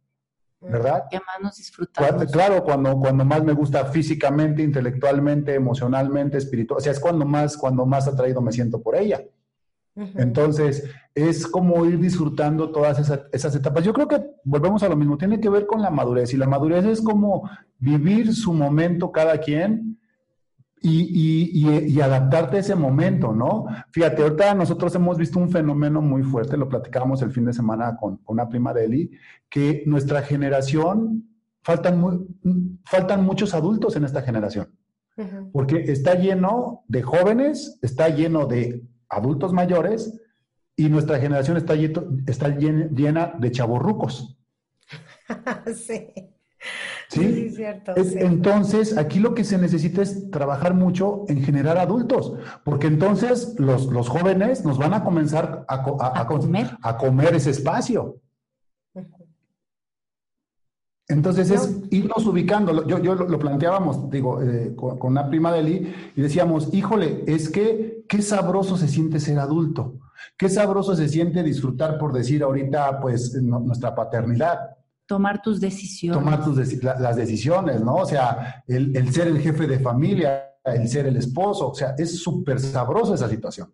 ¿verdad? 0.60 1.04
Que 1.08 1.18
más 1.18 1.40
nos 1.40 1.58
disfrutamos. 1.58 2.32
Claro, 2.32 2.64
cuando, 2.64 3.00
cuando 3.00 3.24
más 3.24 3.44
me 3.44 3.54
gusta 3.54 3.86
físicamente, 3.86 4.64
intelectualmente, 4.64 5.54
emocionalmente, 5.54 6.40
espiritual. 6.40 6.80
O 6.80 6.82
sea, 6.82 6.94
es 6.94 7.00
cuando 7.00 7.28
más, 7.28 7.58
cuando 7.58 7.86
más 7.86 8.08
atraído 8.08 8.42
me 8.42 8.52
siento 8.52 8.82
por 8.82 8.96
ella. 8.96 9.22
Entonces, 10.16 10.84
es 11.16 11.48
como 11.48 11.86
ir 11.86 12.00
disfrutando 12.00 12.72
todas 12.72 13.00
esas, 13.00 13.56
etapas. 13.56 13.84
Yo 13.84 13.94
creo 13.94 14.08
que 14.08 14.24
volvemos 14.44 14.84
a 14.84 14.90
lo 14.90 14.96
mismo, 14.96 15.18
tiene 15.18 15.40
que 15.40 15.50
ver 15.50 15.66
con 15.66 15.82
la 15.82 15.90
madurez. 15.90 16.34
Y 16.34 16.38
la 16.38 16.48
madurez 16.48 16.86
es 16.86 17.02
como 17.02 17.50
vivir 17.80 18.34
su 18.36 18.54
momento 18.54 19.12
cada 19.12 19.40
quien 19.40 19.98
y, 20.80 22.00
adaptarte 22.00 22.58
a 22.58 22.60
ese 22.60 22.76
momento, 22.76 23.34
¿no? 23.34 23.66
Fíjate, 23.92 24.22
ahorita 24.22 24.54
nosotros 24.54 24.94
hemos 24.94 25.18
visto 25.18 25.40
un 25.40 25.50
fenómeno 25.50 26.02
muy 26.02 26.22
fuerte, 26.22 26.56
lo 26.56 26.70
platicábamos 26.70 27.22
el 27.24 27.32
fin 27.32 27.46
de 27.46 27.54
semana 27.54 27.98
con, 27.98 28.18
con 28.18 28.36
una 28.36 28.48
prima 28.48 28.74
de 28.74 28.86
Eli, 28.86 29.12
que 29.50 29.84
nuestra 29.88 30.22
generación 30.22 31.28
faltan, 31.68 32.28
faltan 32.86 33.26
muchos 33.26 33.54
adultos 33.54 33.96
en 33.96 34.06
esta 34.06 34.22
generación. 34.22 34.70
Porque 35.52 35.78
está 35.92 36.14
lleno 36.14 36.84
de 36.88 37.02
jóvenes, 37.02 37.80
está 37.82 38.08
lleno 38.08 38.46
de 38.46 38.84
adultos 39.10 39.54
mayores 39.54 40.20
y 40.76 40.90
nuestra 40.90 41.20
generación 41.20 41.58
está, 41.58 41.74
está 42.28 42.50
llena 42.50 43.34
de 43.38 43.52
chavorrucos. 43.52 44.38
sí. 45.76 46.14
¿Sí? 47.10 47.50
cierto, 47.52 47.94
Entonces, 47.96 48.98
aquí 48.98 49.20
lo 49.20 49.34
que 49.34 49.44
se 49.44 49.58
necesita 49.58 50.02
es 50.02 50.30
trabajar 50.30 50.74
mucho 50.74 51.24
en 51.30 51.42
generar 51.42 51.78
adultos, 51.78 52.34
porque 52.66 52.88
entonces 52.88 53.56
los, 53.58 53.86
los 53.86 54.10
jóvenes 54.10 54.66
nos 54.66 54.78
van 54.78 54.94
a 54.94 55.04
comenzar 55.04 55.66
a, 55.68 55.76
a, 55.76 56.22
a, 56.22 56.98
comer. 56.98 57.36
ese 57.36 57.52
espacio. 57.52 58.18
Entonces 61.10 61.50
es 61.52 61.78
irnos 61.90 62.26
ubicando. 62.26 62.86
Yo, 62.86 63.00
yo 63.00 63.16
lo, 63.16 63.40
planteábamos, 63.40 64.10
digo, 64.10 64.42
eh, 64.42 64.74
con, 64.76 64.98
una 65.02 65.30
prima 65.30 65.54
de 65.54 65.60
Eli 65.60 65.94
y 66.16 66.22
decíamos, 66.22 66.74
híjole, 66.74 67.24
es 67.28 67.50
que 67.50 68.04
qué 68.10 68.22
sabroso 68.22 68.76
se 68.76 68.90
siente 68.90 69.20
ser 69.20 69.40
adulto, 69.40 70.00
qué 70.38 70.50
sabroso 70.50 70.96
se 70.96 71.08
siente 71.08 71.44
disfrutar, 71.44 71.98
por 71.98 72.12
decir 72.12 72.44
ahorita, 72.44 73.00
pues, 73.00 73.34
nuestra 73.42 73.96
paternidad 73.96 74.78
tomar 75.08 75.42
tus 75.42 75.60
decisiones. 75.60 76.20
Tomar 76.20 76.44
tus 76.44 76.84
las 76.84 77.16
decisiones, 77.16 77.82
¿no? 77.82 77.96
O 77.96 78.06
sea, 78.06 78.64
el, 78.68 79.12
ser 79.12 79.28
el 79.28 79.40
jefe 79.40 79.66
de 79.66 79.80
familia, 79.80 80.54
el 80.64 80.88
ser 80.88 81.08
el 81.08 81.18
esposo, 81.18 81.70
o 81.70 81.74
sea, 81.74 81.96
es 81.98 82.20
súper 82.20 82.60
sabroso 82.60 83.16
esa 83.16 83.30
situación. 83.30 83.72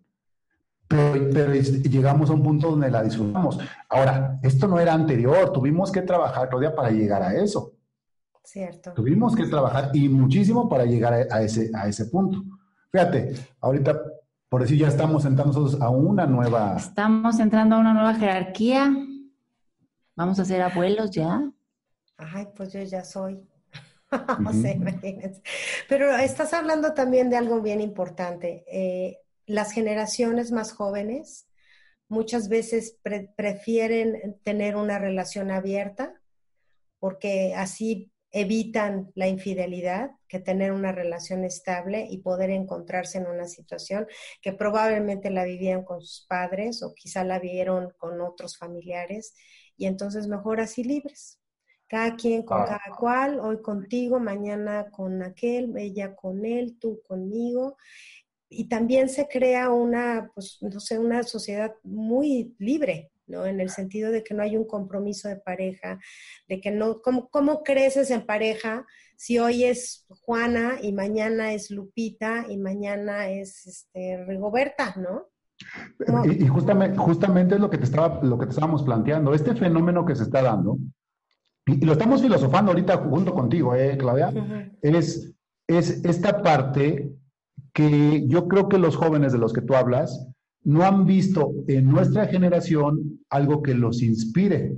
Pero, 0.86 1.54
llegamos 1.54 2.30
a 2.30 2.34
un 2.34 2.42
punto 2.42 2.70
donde 2.70 2.90
la 2.90 3.02
disfrutamos. 3.02 3.58
Ahora, 3.88 4.38
esto 4.42 4.68
no 4.68 4.78
era 4.78 4.92
anterior, 4.92 5.52
tuvimos 5.52 5.90
que 5.90 6.02
trabajar, 6.02 6.48
Claudia, 6.48 6.74
para 6.74 6.90
llegar 6.90 7.22
a 7.22 7.34
eso. 7.34 7.72
Cierto. 8.42 8.92
Tuvimos 8.92 9.34
que 9.34 9.46
trabajar 9.46 9.90
y 9.94 10.08
muchísimo 10.08 10.68
para 10.68 10.84
llegar 10.84 11.14
a, 11.30 11.42
ese, 11.42 11.70
a 11.74 11.88
ese 11.88 12.06
punto. 12.06 12.44
Fíjate, 12.92 13.34
ahorita, 13.60 13.98
por 14.48 14.60
decir, 14.60 14.78
ya 14.78 14.88
estamos 14.88 15.24
entrando 15.24 15.52
nosotros 15.52 15.80
a 15.80 15.88
una 15.88 16.26
nueva... 16.26 16.76
Estamos 16.76 17.40
entrando 17.40 17.76
a 17.76 17.78
una 17.78 17.94
nueva 17.94 18.14
jerarquía 18.14 18.92
¿Vamos 20.16 20.38
a 20.38 20.44
ser 20.44 20.62
abuelos 20.62 21.10
ya? 21.10 21.42
Ay, 22.16 22.46
pues 22.54 22.72
yo 22.72 22.80
ya 22.82 23.04
soy. 23.04 23.44
no 24.38 24.52
sé, 24.52 24.72
imagínense. 24.72 25.42
Pero 25.88 26.14
estás 26.16 26.52
hablando 26.54 26.94
también 26.94 27.30
de 27.30 27.36
algo 27.36 27.60
bien 27.60 27.80
importante. 27.80 28.64
Eh, 28.68 29.18
las 29.46 29.72
generaciones 29.72 30.52
más 30.52 30.72
jóvenes 30.72 31.46
muchas 32.08 32.48
veces 32.48 32.98
prefieren 33.36 34.38
tener 34.42 34.76
una 34.76 34.98
relación 34.98 35.50
abierta 35.50 36.20
porque 36.98 37.54
así 37.54 38.10
evitan 38.30 39.12
la 39.14 39.28
infidelidad 39.28 40.10
que 40.26 40.40
tener 40.40 40.72
una 40.72 40.90
relación 40.90 41.44
estable 41.44 42.08
y 42.10 42.18
poder 42.18 42.50
encontrarse 42.50 43.18
en 43.18 43.26
una 43.26 43.46
situación 43.46 44.08
que 44.42 44.52
probablemente 44.52 45.30
la 45.30 45.44
vivían 45.44 45.84
con 45.84 46.00
sus 46.00 46.26
padres 46.26 46.82
o 46.82 46.94
quizá 46.94 47.22
la 47.22 47.38
vieron 47.38 47.92
con 47.96 48.20
otros 48.20 48.58
familiares 48.58 49.34
y 49.76 49.86
entonces 49.86 50.26
mejor 50.26 50.60
así 50.60 50.82
libres. 50.82 51.40
Cada 51.86 52.16
quien 52.16 52.42
con 52.42 52.62
ah. 52.62 52.64
cada 52.64 52.96
cual, 52.98 53.38
hoy 53.38 53.62
contigo, 53.62 54.18
mañana 54.18 54.90
con 54.90 55.22
aquel, 55.22 55.76
ella 55.76 56.16
con 56.16 56.44
él, 56.44 56.76
tú 56.80 57.02
conmigo. 57.06 57.76
Y 58.48 58.68
también 58.68 59.08
se 59.08 59.26
crea 59.26 59.70
una, 59.70 60.30
pues, 60.34 60.58
no 60.60 60.80
sé, 60.80 60.98
una 60.98 61.22
sociedad 61.22 61.74
muy 61.82 62.54
libre, 62.58 63.10
¿no? 63.26 63.46
En 63.46 63.60
el 63.60 63.70
sentido 63.70 64.10
de 64.12 64.22
que 64.22 64.34
no 64.34 64.42
hay 64.42 64.56
un 64.56 64.66
compromiso 64.66 65.28
de 65.28 65.36
pareja, 65.36 65.98
de 66.48 66.60
que 66.60 66.70
no, 66.70 67.00
¿cómo, 67.00 67.28
cómo 67.28 67.62
creces 67.62 68.10
en 68.10 68.26
pareja 68.26 68.86
si 69.16 69.38
hoy 69.38 69.64
es 69.64 70.06
Juana 70.08 70.78
y 70.82 70.92
mañana 70.92 71.52
es 71.52 71.70
Lupita 71.70 72.46
y 72.48 72.56
mañana 72.56 73.30
es 73.30 73.66
este, 73.66 74.24
Rigoberta, 74.26 74.94
¿no? 74.96 75.28
Y, 76.24 76.46
justamente, 76.48 76.98
justamente 76.98 77.54
es 77.54 77.60
lo 77.60 77.70
que, 77.70 77.78
te 77.78 77.84
estaba, 77.84 78.20
lo 78.22 78.38
que 78.38 78.46
te 78.46 78.50
estábamos 78.50 78.82
planteando. 78.82 79.32
Este 79.32 79.54
fenómeno 79.54 80.04
que 80.04 80.16
se 80.16 80.24
está 80.24 80.42
dando, 80.42 80.78
y, 81.66 81.84
lo 81.84 81.92
estamos 81.92 82.20
filosofando 82.20 82.72
ahorita 82.72 82.98
junto 82.98 83.32
contigo, 83.32 83.74
¿eh, 83.74 83.96
Claudia? 83.96 84.32
es, 84.82 85.32
es 85.66 86.04
esta 86.04 86.42
parte 86.42 87.10
que 87.74 88.24
yo 88.28 88.48
creo 88.48 88.68
que 88.68 88.78
los 88.78 88.96
jóvenes 88.96 89.32
de 89.32 89.38
los 89.38 89.52
que 89.52 89.60
tú 89.60 89.74
hablas 89.74 90.28
no 90.62 90.84
han 90.84 91.04
visto 91.04 91.52
en 91.68 91.90
nuestra 91.90 92.26
generación 92.26 93.20
algo 93.28 93.62
que 93.62 93.74
los 93.74 94.00
inspire. 94.00 94.76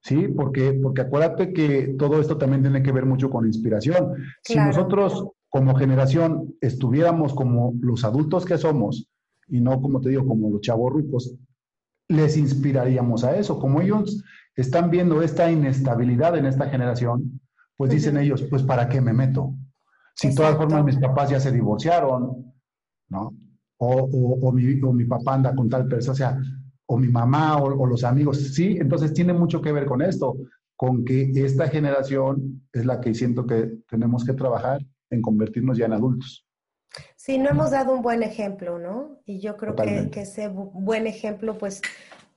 ¿Sí? 0.00 0.28
Porque, 0.28 0.78
porque 0.80 1.00
acuérdate 1.00 1.52
que 1.52 1.96
todo 1.98 2.20
esto 2.20 2.38
también 2.38 2.62
tiene 2.62 2.82
que 2.82 2.92
ver 2.92 3.04
mucho 3.04 3.30
con 3.30 3.46
inspiración. 3.46 4.12
Si 4.44 4.56
nosotros 4.56 5.26
como 5.48 5.74
generación 5.74 6.54
estuviéramos 6.60 7.34
como 7.34 7.72
los 7.80 8.04
adultos 8.04 8.44
que 8.44 8.58
somos, 8.58 9.08
y 9.48 9.60
no, 9.60 9.80
como 9.80 10.00
te 10.00 10.10
digo, 10.10 10.26
como 10.26 10.50
los 10.50 10.60
chavos 10.60 10.92
rucos, 10.92 11.34
les 12.08 12.36
inspiraríamos 12.36 13.24
a 13.24 13.36
eso. 13.36 13.58
Como 13.58 13.80
ellos 13.80 14.22
están 14.54 14.90
viendo 14.90 15.22
esta 15.22 15.50
inestabilidad 15.50 16.36
en 16.36 16.44
esta 16.44 16.68
generación, 16.68 17.40
pues 17.76 17.90
dicen 17.90 18.18
ellos, 18.18 18.42
pues 18.42 18.62
¿para 18.62 18.88
qué 18.88 19.00
me 19.00 19.14
meto? 19.14 19.54
Si 20.18 20.28
de 20.28 20.34
todas 20.34 20.56
formas 20.56 20.84
mis 20.84 20.98
papás 20.98 21.30
ya 21.30 21.38
se 21.38 21.52
divorciaron, 21.52 22.52
¿no? 23.08 23.34
O, 23.80 24.52
mi, 24.52 25.04
papá 25.04 25.34
anda 25.34 25.54
con 25.54 25.68
tal 25.68 25.86
persona, 25.86 26.12
o 26.12 26.16
sea, 26.16 26.38
o 26.86 26.98
mi 26.98 27.06
mamá 27.06 27.58
o, 27.58 27.86
los 27.86 28.02
amigos, 28.02 28.38
sí, 28.52 28.76
entonces 28.80 29.12
tiene 29.12 29.32
mucho 29.32 29.62
que 29.62 29.70
ver 29.70 29.86
con 29.86 30.02
esto, 30.02 30.36
con 30.74 31.04
que 31.04 31.30
esta 31.36 31.68
generación 31.68 32.68
es 32.72 32.84
la 32.84 33.00
que 33.00 33.14
siento 33.14 33.46
que 33.46 33.78
tenemos 33.88 34.24
que 34.24 34.32
trabajar 34.32 34.84
en 35.10 35.22
convertirnos 35.22 35.78
ya 35.78 35.86
en 35.86 35.92
adultos. 35.92 36.44
Sí, 37.14 37.38
no 37.38 37.50
hemos 37.50 37.70
dado 37.70 37.94
un 37.94 38.02
buen 38.02 38.24
ejemplo, 38.24 38.80
¿no? 38.80 39.20
Y 39.24 39.40
yo 39.40 39.56
creo 39.56 39.76
que, 39.76 40.10
ese 40.20 40.48
buen 40.48 41.06
ejemplo, 41.06 41.56
pues, 41.56 41.80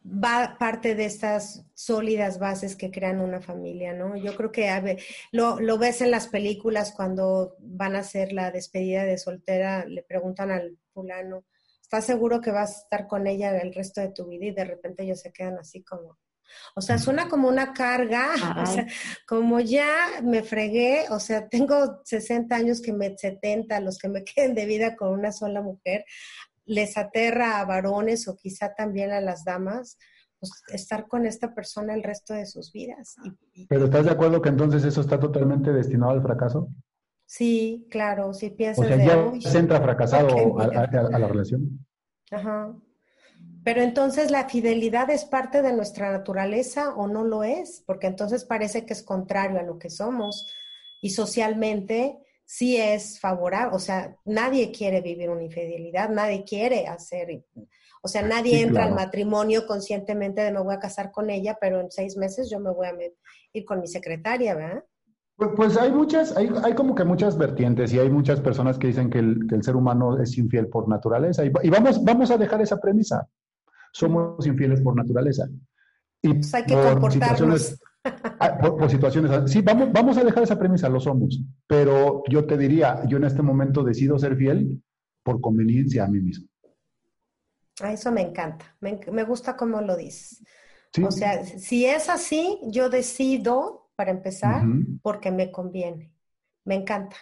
va 0.03 0.57
parte 0.59 0.95
de 0.95 1.05
estas 1.05 1.63
sólidas 1.73 2.39
bases 2.39 2.75
que 2.75 2.91
crean 2.91 3.21
una 3.21 3.41
familia, 3.41 3.93
¿no? 3.93 4.15
Yo 4.15 4.35
creo 4.35 4.51
que 4.51 4.97
lo, 5.31 5.59
lo, 5.59 5.77
ves 5.77 6.01
en 6.01 6.11
las 6.11 6.27
películas 6.27 6.93
cuando 6.95 7.55
van 7.59 7.95
a 7.95 7.99
hacer 7.99 8.33
la 8.33 8.51
despedida 8.51 9.03
de 9.03 9.17
soltera, 9.17 9.85
le 9.85 10.03
preguntan 10.03 10.51
al 10.51 10.77
fulano, 10.93 11.45
¿estás 11.81 12.05
seguro 12.05 12.41
que 12.41 12.51
vas 12.51 12.75
a 12.75 12.79
estar 12.81 13.07
con 13.07 13.27
ella 13.27 13.55
el 13.57 13.73
resto 13.73 14.01
de 14.01 14.09
tu 14.09 14.27
vida? 14.27 14.45
Y 14.45 14.51
de 14.51 14.65
repente 14.65 15.03
ellos 15.03 15.19
se 15.19 15.31
quedan 15.31 15.59
así 15.59 15.83
como, 15.83 16.17
o 16.75 16.81
sea, 16.81 16.97
suena 16.97 17.29
como 17.29 17.47
una 17.47 17.73
carga, 17.73 18.31
o 18.63 18.65
sea, 18.65 18.87
como 19.27 19.59
ya 19.59 20.21
me 20.23 20.41
fregué, 20.41 21.05
o 21.09 21.19
sea, 21.19 21.47
tengo 21.47 22.01
60 22.05 22.55
años 22.55 22.81
que 22.81 22.93
me 22.93 23.17
70, 23.17 23.79
los 23.81 23.97
que 23.97 24.09
me 24.09 24.23
queden 24.25 24.55
de 24.55 24.65
vida 24.65 24.95
con 24.95 25.09
una 25.09 25.31
sola 25.31 25.61
mujer, 25.61 26.05
les 26.71 26.97
aterra 26.97 27.59
a 27.59 27.65
varones 27.65 28.29
o 28.29 28.37
quizá 28.37 28.73
también 28.73 29.11
a 29.11 29.19
las 29.19 29.43
damas, 29.43 29.97
pues 30.39 30.51
estar 30.73 31.07
con 31.07 31.25
esta 31.25 31.53
persona 31.53 31.93
el 31.93 32.01
resto 32.01 32.33
de 32.33 32.45
sus 32.45 32.71
vidas. 32.71 33.15
¿Pero 33.67 33.85
estás 33.85 34.05
de 34.05 34.11
acuerdo 34.11 34.41
que 34.41 34.49
entonces 34.49 34.85
eso 34.85 35.01
está 35.01 35.19
totalmente 35.19 35.73
destinado 35.73 36.13
al 36.13 36.21
fracaso? 36.21 36.69
Sí, 37.25 37.87
claro, 37.91 38.33
si 38.33 38.51
piensas... 38.51 38.85
O 38.85 38.87
sea, 38.87 38.97
ya 38.97 39.49
se 39.51 39.57
entra 39.59 39.81
fracasado 39.81 40.59
a, 40.59 40.63
a 40.63 41.19
la 41.19 41.27
relación. 41.27 41.85
Ajá. 42.31 42.73
Pero 43.65 43.81
entonces 43.81 44.31
la 44.31 44.47
fidelidad 44.47 45.09
es 45.09 45.25
parte 45.25 45.61
de 45.61 45.73
nuestra 45.73 46.11
naturaleza 46.11 46.95
o 46.95 47.07
no 47.07 47.25
lo 47.25 47.43
es, 47.43 47.83
porque 47.85 48.07
entonces 48.07 48.45
parece 48.45 48.85
que 48.85 48.93
es 48.93 49.03
contrario 49.03 49.59
a 49.59 49.63
lo 49.63 49.77
que 49.77 49.89
somos 49.89 50.47
y 51.01 51.09
socialmente 51.09 52.17
sí 52.51 52.75
es 52.75 53.17
favorable, 53.17 53.73
o 53.73 53.79
sea, 53.79 54.13
nadie 54.25 54.73
quiere 54.73 54.99
vivir 54.99 55.29
una 55.29 55.43
infidelidad, 55.43 56.09
nadie 56.09 56.43
quiere 56.43 56.85
hacer, 56.85 57.45
o 58.01 58.07
sea, 58.09 58.23
nadie 58.23 58.61
entra 58.61 58.83
al 58.83 58.93
matrimonio 58.93 59.65
conscientemente 59.65 60.41
de 60.41 60.51
me 60.51 60.61
voy 60.61 60.75
a 60.75 60.79
casar 60.79 61.11
con 61.11 61.29
ella, 61.29 61.57
pero 61.61 61.79
en 61.79 61.89
seis 61.89 62.17
meses 62.17 62.49
yo 62.51 62.59
me 62.59 62.71
voy 62.71 62.87
a 62.87 62.93
ir 63.53 63.63
con 63.63 63.79
mi 63.79 63.87
secretaria, 63.87 64.53
¿verdad? 64.55 64.83
Pues, 65.37 65.51
pues 65.55 65.77
hay 65.77 65.93
muchas, 65.93 66.35
hay, 66.35 66.51
hay, 66.63 66.73
como 66.73 66.93
que 66.93 67.05
muchas 67.05 67.37
vertientes 67.37 67.93
y 67.93 67.99
hay 67.99 68.09
muchas 68.09 68.41
personas 68.41 68.77
que 68.77 68.87
dicen 68.87 69.09
que 69.09 69.19
el, 69.19 69.47
que 69.47 69.55
el 69.55 69.63
ser 69.63 69.77
humano 69.77 70.21
es 70.21 70.37
infiel 70.37 70.67
por 70.67 70.89
naturaleza 70.89 71.45
y, 71.45 71.51
y, 71.63 71.69
vamos, 71.69 72.03
vamos 72.03 72.31
a 72.31 72.37
dejar 72.37 72.61
esa 72.61 72.77
premisa 72.81 73.27
somos 73.93 74.45
infieles 74.45 74.81
por 74.81 74.95
naturaleza. 74.95 75.47
Y 76.21 76.33
pues 76.35 76.53
hay 76.53 76.65
que 76.65 76.75
por 76.75 77.11
situaciones, 77.11 77.79
ah, 78.03 78.57
por, 78.59 78.89
situaciones, 78.89 79.51
sí, 79.51 79.61
vamos, 79.61 79.91
vamos 79.91 80.17
a 80.17 80.23
dejar 80.23 80.43
esa 80.43 80.57
premisa, 80.57 80.89
lo 80.89 80.99
somos, 80.99 81.41
pero 81.67 82.23
yo 82.29 82.45
te 82.45 82.57
diría, 82.57 83.03
yo 83.07 83.17
en 83.17 83.25
este 83.25 83.41
momento 83.41 83.83
decido 83.83 84.17
ser 84.17 84.35
fiel 84.35 84.81
por 85.23 85.39
conveniencia 85.41 86.05
a 86.05 86.07
mí 86.07 86.19
mismo. 86.19 86.47
Ah, 87.81 87.93
eso 87.93 88.11
me 88.11 88.21
encanta, 88.21 88.75
me, 88.79 88.99
me 89.11 89.23
gusta 89.23 89.55
cómo 89.55 89.81
lo 89.81 89.95
dices. 89.95 90.43
O 91.03 91.11
sea, 91.11 91.45
si 91.45 91.85
es 91.85 92.09
así, 92.09 92.59
yo 92.65 92.89
decido, 92.89 93.89
para 93.95 94.11
empezar, 94.11 94.63
porque 95.01 95.31
me 95.31 95.51
conviene. 95.51 96.11
Me 96.65 96.75
encanta. 96.75 97.15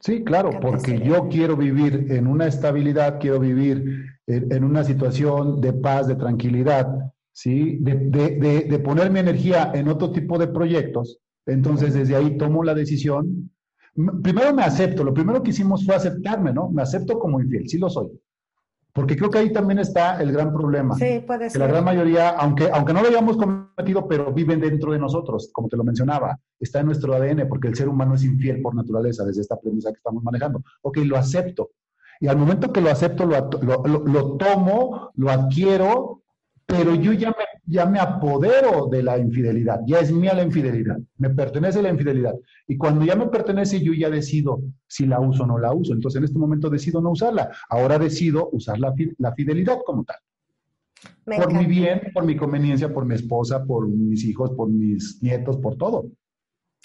Sí, 0.00 0.22
claro, 0.24 0.50
porque 0.60 1.00
yo 1.00 1.28
quiero 1.28 1.56
vivir 1.56 2.12
en 2.12 2.26
una 2.26 2.46
estabilidad, 2.46 3.18
quiero 3.18 3.40
vivir 3.40 4.04
en, 4.26 4.64
una 4.64 4.84
situación 4.84 5.60
de 5.60 5.72
paz, 5.72 6.06
de 6.06 6.16
tranquilidad, 6.16 7.07
¿sí? 7.38 7.78
De, 7.80 7.94
de, 7.94 8.64
de, 8.68 8.78
poner 8.80 9.12
mi 9.12 9.20
energía 9.20 9.70
en 9.72 9.86
otro 9.86 10.10
tipo 10.10 10.38
de 10.38 10.48
proyectos, 10.48 11.20
Entonces, 11.46 11.94
desde 11.94 12.16
ahí 12.16 12.36
tomo 12.36 12.64
la 12.64 12.74
decisión. 12.74 13.50
Primero 14.22 14.52
me 14.52 14.64
acepto, 14.64 15.04
lo 15.04 15.14
primero 15.14 15.40
que 15.40 15.50
hicimos 15.50 15.86
fue 15.86 15.94
aceptarme, 15.94 16.52
¿no? 16.52 16.68
Me 16.68 16.82
acepto 16.82 17.16
como 17.18 17.40
infiel, 17.40 17.68
sí 17.68 17.78
lo 17.78 17.88
soy. 17.88 18.10
Porque 18.92 19.16
creo 19.16 19.30
que 19.30 19.38
ahí 19.38 19.52
también 19.52 19.78
está 19.78 20.20
el 20.20 20.32
gran 20.32 20.52
problema. 20.52 20.96
Sí, 20.96 21.22
puede 21.24 21.48
ser. 21.48 21.52
Que 21.52 21.58
la 21.66 21.72
gran 21.72 21.84
mayoría, 21.84 22.30
aunque, 22.30 22.68
aunque 22.72 22.92
no 22.92 23.02
lo 23.02 23.08
hayamos 23.08 23.36
cometido, 23.36 24.08
pero 24.08 24.32
viven 24.32 24.60
dentro 24.60 24.90
de 24.92 24.98
nosotros, 24.98 25.50
como 25.52 25.68
te 25.68 25.76
lo 25.76 25.84
mencionaba, 25.84 26.36
está 26.58 26.80
en 26.80 26.86
nuestro 26.86 27.14
ADN, 27.14 27.46
porque 27.48 27.68
el 27.68 27.76
ser 27.76 27.88
humano 27.88 28.14
es 28.14 28.24
infiel 28.24 28.60
por 28.60 28.74
naturaleza, 28.74 29.24
desde 29.24 29.42
esta 29.42 29.56
premisa 29.56 29.90
que 29.90 29.98
estamos 29.98 30.24
manejando. 30.24 30.64
Ok, 30.82 30.98
lo 31.04 31.16
acepto. 31.16 31.70
Y 32.20 32.26
al 32.26 32.36
momento 32.36 32.72
que 32.72 32.80
lo 32.80 32.90
acepto, 32.90 33.26
lo, 33.26 33.48
lo, 33.62 34.06
lo 34.06 34.36
tomo, 34.36 35.12
lo 35.14 35.30
adquiero 35.30 36.24
pero 36.68 36.94
yo 36.94 37.14
ya 37.14 37.30
me, 37.30 37.46
ya 37.64 37.86
me 37.86 37.98
apodero 37.98 38.88
de 38.88 39.02
la 39.02 39.16
infidelidad, 39.16 39.80
ya 39.86 40.00
es 40.00 40.12
mía 40.12 40.34
la 40.34 40.42
infidelidad, 40.42 40.98
me 41.16 41.30
pertenece 41.30 41.80
la 41.80 41.88
infidelidad. 41.88 42.34
Y 42.66 42.76
cuando 42.76 43.06
ya 43.06 43.16
me 43.16 43.28
pertenece, 43.28 43.80
yo 43.80 43.94
ya 43.94 44.10
decido 44.10 44.60
si 44.86 45.06
la 45.06 45.18
uso 45.18 45.44
o 45.44 45.46
no 45.46 45.56
la 45.56 45.72
uso. 45.72 45.94
Entonces 45.94 46.18
en 46.18 46.24
este 46.24 46.38
momento 46.38 46.68
decido 46.68 47.00
no 47.00 47.12
usarla. 47.12 47.50
Ahora 47.70 47.98
decido 47.98 48.50
usar 48.52 48.78
la, 48.78 48.94
la 49.16 49.32
fidelidad 49.32 49.78
como 49.86 50.04
tal. 50.04 50.18
por 51.24 51.54
mi 51.54 51.64
bien, 51.64 52.10
por 52.12 52.26
mi 52.26 52.36
conveniencia, 52.36 52.92
por 52.92 53.06
mi 53.06 53.14
esposa, 53.14 53.64
por 53.64 53.88
mis 53.88 54.22
hijos, 54.24 54.50
por 54.50 54.68
mis 54.68 55.22
nietos, 55.22 55.56
por 55.56 55.78
todo. 55.78 56.04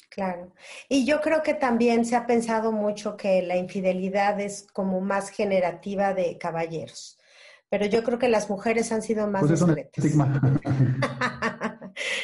Claro. 0.09 0.53
Y 0.88 1.05
yo 1.05 1.19
creo 1.19 1.43
que 1.43 1.55
también 1.55 2.05
se 2.05 2.15
ha 2.15 2.25
pensado 2.25 2.71
mucho 2.71 3.17
que 3.17 3.41
la 3.41 3.57
infidelidad 3.57 4.39
es 4.39 4.65
como 4.71 5.01
más 5.01 5.29
generativa 5.29 6.13
de 6.13 6.38
caballeros 6.38 7.17
pero 7.74 7.88
yo 7.88 8.03
creo 8.03 8.19
que 8.19 8.30
las 8.30 8.51
mujeres 8.51 8.91
han 8.91 9.01
sido 9.01 9.26
más 9.26 9.41
pues 9.47 9.59
discretas. 9.59 10.05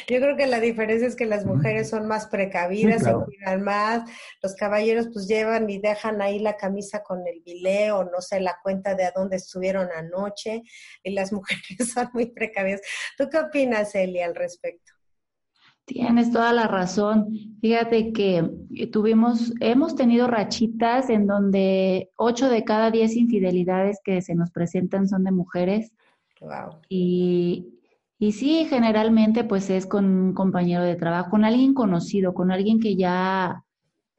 yo 0.08 0.20
creo 0.20 0.36
que 0.36 0.46
la 0.46 0.60
diferencia 0.60 1.08
es 1.08 1.16
que 1.16 1.26
las 1.26 1.44
mujeres 1.44 1.90
son 1.90 2.06
más 2.06 2.28
precavidas, 2.28 3.02
se 3.02 3.12
cuidan 3.12 3.64
más, 3.64 4.08
los 4.44 4.54
caballeros 4.54 5.08
pues 5.12 5.26
llevan 5.26 5.68
y 5.68 5.80
dejan 5.80 6.22
ahí 6.22 6.38
la 6.38 6.56
camisa 6.56 7.02
con 7.02 7.26
el 7.26 7.42
bileo, 7.44 8.04
no 8.04 8.20
sé, 8.20 8.38
la 8.38 8.60
cuenta 8.62 8.94
de 8.94 9.02
a 9.06 9.10
dónde 9.10 9.38
estuvieron 9.38 9.88
anoche, 9.90 10.62
y 11.02 11.10
las 11.14 11.32
mujeres 11.32 11.90
son 11.92 12.08
muy 12.12 12.26
precavidas. 12.26 12.82
¿Tú 13.18 13.28
qué 13.28 13.38
opinas, 13.38 13.92
Eli, 13.96 14.20
al 14.20 14.36
respecto? 14.36 14.99
Tienes 15.90 16.30
toda 16.30 16.52
la 16.52 16.68
razón. 16.68 17.26
Fíjate 17.60 18.12
que 18.12 18.48
tuvimos, 18.92 19.52
hemos 19.58 19.96
tenido 19.96 20.28
rachitas 20.28 21.10
en 21.10 21.26
donde 21.26 22.10
ocho 22.14 22.48
de 22.48 22.62
cada 22.62 22.92
diez 22.92 23.16
infidelidades 23.16 23.98
que 24.04 24.22
se 24.22 24.36
nos 24.36 24.52
presentan 24.52 25.08
son 25.08 25.24
de 25.24 25.32
mujeres. 25.32 25.92
Wow. 26.40 26.78
Y, 26.88 27.74
y 28.20 28.30
sí, 28.30 28.66
generalmente 28.70 29.42
pues 29.42 29.68
es 29.68 29.84
con 29.84 30.04
un 30.04 30.32
compañero 30.32 30.84
de 30.84 30.94
trabajo, 30.94 31.30
con 31.30 31.44
alguien 31.44 31.74
conocido, 31.74 32.34
con 32.34 32.52
alguien 32.52 32.78
que 32.78 32.94
ya 32.94 33.64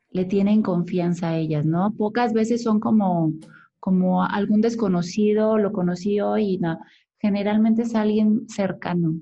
le 0.10 0.26
tienen 0.26 0.64
confianza 0.64 1.30
a 1.30 1.38
ellas, 1.38 1.66
¿no? 1.66 1.94
Pocas 1.94 2.34
veces 2.34 2.64
son 2.64 2.82
como, 2.82 3.32
como 3.80 4.26
algún 4.26 4.60
desconocido, 4.60 5.58
lo 5.58 5.72
conocí 5.72 6.20
hoy 6.20 6.56
y 6.56 6.58
no. 6.58 6.80
Generalmente 7.18 7.84
es 7.84 7.96
alguien 7.96 8.50
cercano 8.50 9.14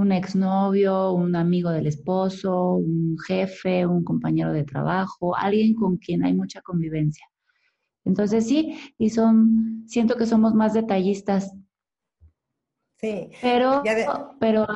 un 0.00 0.12
exnovio, 0.12 1.12
un 1.12 1.36
amigo 1.36 1.70
del 1.70 1.86
esposo, 1.86 2.74
un 2.74 3.16
jefe, 3.26 3.86
un 3.86 4.02
compañero 4.02 4.52
de 4.52 4.64
trabajo, 4.64 5.36
alguien 5.36 5.74
con 5.74 5.98
quien 5.98 6.24
hay 6.24 6.34
mucha 6.34 6.62
convivencia. 6.62 7.26
Entonces 8.04 8.46
sí, 8.46 8.78
y 8.96 9.10
son, 9.10 9.84
siento 9.86 10.16
que 10.16 10.26
somos 10.26 10.54
más 10.54 10.72
detallistas. 10.72 11.54
Sí. 12.98 13.30
Pero, 13.42 13.82
pero 14.38 14.66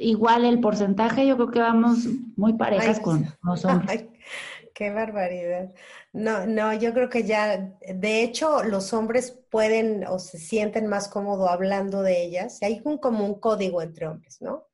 igual 0.00 0.44
el 0.44 0.60
porcentaje, 0.60 1.26
yo 1.26 1.36
creo 1.36 1.50
que 1.50 1.60
vamos 1.60 2.06
muy 2.36 2.54
parejas 2.54 2.98
con 3.00 3.24
los 3.42 3.64
hombres. 3.64 4.06
Qué 4.82 4.90
barbaridad. 4.90 5.72
No, 6.12 6.44
no, 6.44 6.74
yo 6.74 6.92
creo 6.92 7.08
que 7.08 7.22
ya, 7.22 7.72
de 7.94 8.24
hecho, 8.24 8.64
los 8.64 8.92
hombres 8.92 9.30
pueden 9.48 10.04
o 10.08 10.18
se 10.18 10.38
sienten 10.38 10.88
más 10.88 11.06
cómodos 11.06 11.48
hablando 11.48 12.02
de 12.02 12.24
ellas. 12.24 12.58
Hay 12.62 12.80
un, 12.82 12.98
como 12.98 13.24
un 13.24 13.38
código 13.38 13.80
entre 13.80 14.08
hombres, 14.08 14.38
¿no? 14.40 14.66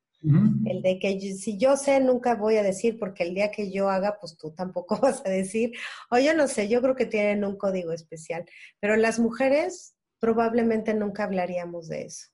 El 0.65 0.81
de 0.81 0.97
que 0.97 1.21
si 1.21 1.59
yo 1.59 1.77
sé, 1.77 1.99
nunca 1.99 2.33
voy 2.33 2.55
a 2.55 2.63
decir, 2.63 2.97
porque 2.97 3.21
el 3.21 3.35
día 3.35 3.51
que 3.51 3.71
yo 3.71 3.87
haga, 3.87 4.17
pues 4.19 4.35
tú 4.35 4.49
tampoco 4.49 4.97
vas 4.99 5.23
a 5.23 5.29
decir. 5.29 5.73
O 6.09 6.17
yo 6.17 6.33
no 6.33 6.47
sé, 6.47 6.67
yo 6.67 6.81
creo 6.81 6.95
que 6.95 7.05
tienen 7.05 7.45
un 7.45 7.55
código 7.55 7.91
especial. 7.91 8.45
Pero 8.79 8.95
las 8.95 9.19
mujeres 9.19 9.93
probablemente 10.19 10.95
nunca 10.95 11.23
hablaríamos 11.23 11.87
de 11.87 12.05
eso. 12.05 12.29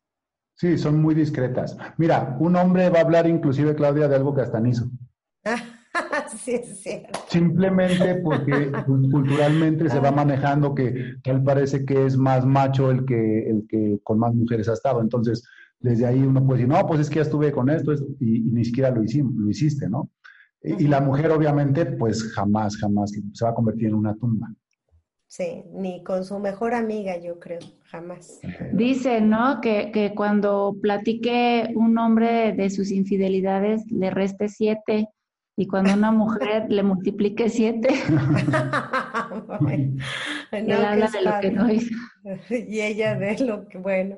Sí, 0.56 0.78
son 0.78 1.02
muy 1.02 1.14
discretas. 1.14 1.76
Mira, 1.98 2.38
un 2.40 2.56
hombre 2.56 2.90
va 2.90 3.00
a 3.00 3.02
hablar 3.02 3.28
inclusive, 3.28 3.76
Claudia, 3.76 4.08
de 4.08 4.16
algo 4.16 4.34
que 4.34 4.44
hasta 4.44 4.66
hizo. 4.66 4.90
sí. 6.38 6.62
Simplemente 7.28 8.16
porque 8.16 8.72
culturalmente 8.86 9.90
se 9.90 10.00
va 10.00 10.12
manejando 10.12 10.74
que 10.76 11.16
tal 11.24 11.44
parece 11.44 11.86
que 11.86 12.06
es 12.06 12.18
más 12.18 12.46
macho 12.46 12.92
el 12.92 13.06
que, 13.06 13.50
el 13.50 13.68
que 13.68 14.00
con 14.04 14.20
más 14.20 14.34
mujeres 14.34 14.70
ha 14.70 14.74
estado. 14.74 15.02
Entonces, 15.02 15.44
desde 15.80 16.06
ahí 16.06 16.22
uno 16.22 16.46
puede 16.46 16.62
decir, 16.62 16.74
no, 16.74 16.88
pues 16.88 17.00
es 17.02 17.10
que 17.10 17.18
ya 17.18 17.22
estuve 17.22 17.52
con 17.52 17.70
esto 17.70 17.94
y, 18.20 18.42
ni 18.42 18.66
siquiera 18.66 18.90
lo, 18.92 19.04
hicimos, 19.04 19.34
lo 19.36 19.50
hiciste, 19.50 19.90
¿no? 19.90 20.10
Y, 20.62 20.88
la 20.88 21.00
mujer, 21.00 21.30
obviamente, 21.30 21.86
pues 21.86 22.24
jamás, 22.34 22.76
jamás 22.78 23.12
se 23.12 23.46
va 23.46 23.52
a 23.52 23.54
convertir 23.54 23.90
en 23.90 23.96
una 23.96 24.16
tumba. 24.16 24.52
Sí, 25.28 25.64
ni 25.74 26.04
con 26.04 26.24
su 26.24 26.40
mejor 26.40 26.74
amiga, 26.74 27.20
yo 27.20 27.40
creo, 27.40 27.60
jamás. 27.84 28.40
Dice, 28.74 29.22
¿no? 29.22 29.62
Que, 29.62 29.92
que 29.92 30.16
cuando 30.16 30.76
platique 30.82 31.72
un 31.76 31.98
hombre 32.00 32.54
de 32.54 32.72
sus 32.72 32.90
infidelidades, 32.90 33.84
le 33.92 34.10
reste 34.10 34.50
siete 34.50 35.10
y 35.58 35.68
cuando 35.68 35.94
una 35.94 36.12
mujer 36.12 36.66
le 36.70 36.84
multiplique 36.84 37.50
siete, 37.50 37.90
él 40.52 40.72
habla 40.72 41.08
de 41.08 41.22
lo 41.22 41.40
que 41.40 41.52
no 41.52 41.72
hizo. 41.72 41.96
Y 42.50 42.82
ella 42.82 43.16
de 43.16 43.38
lo 43.40 43.68
que, 43.68 43.78
bueno. 43.78 44.18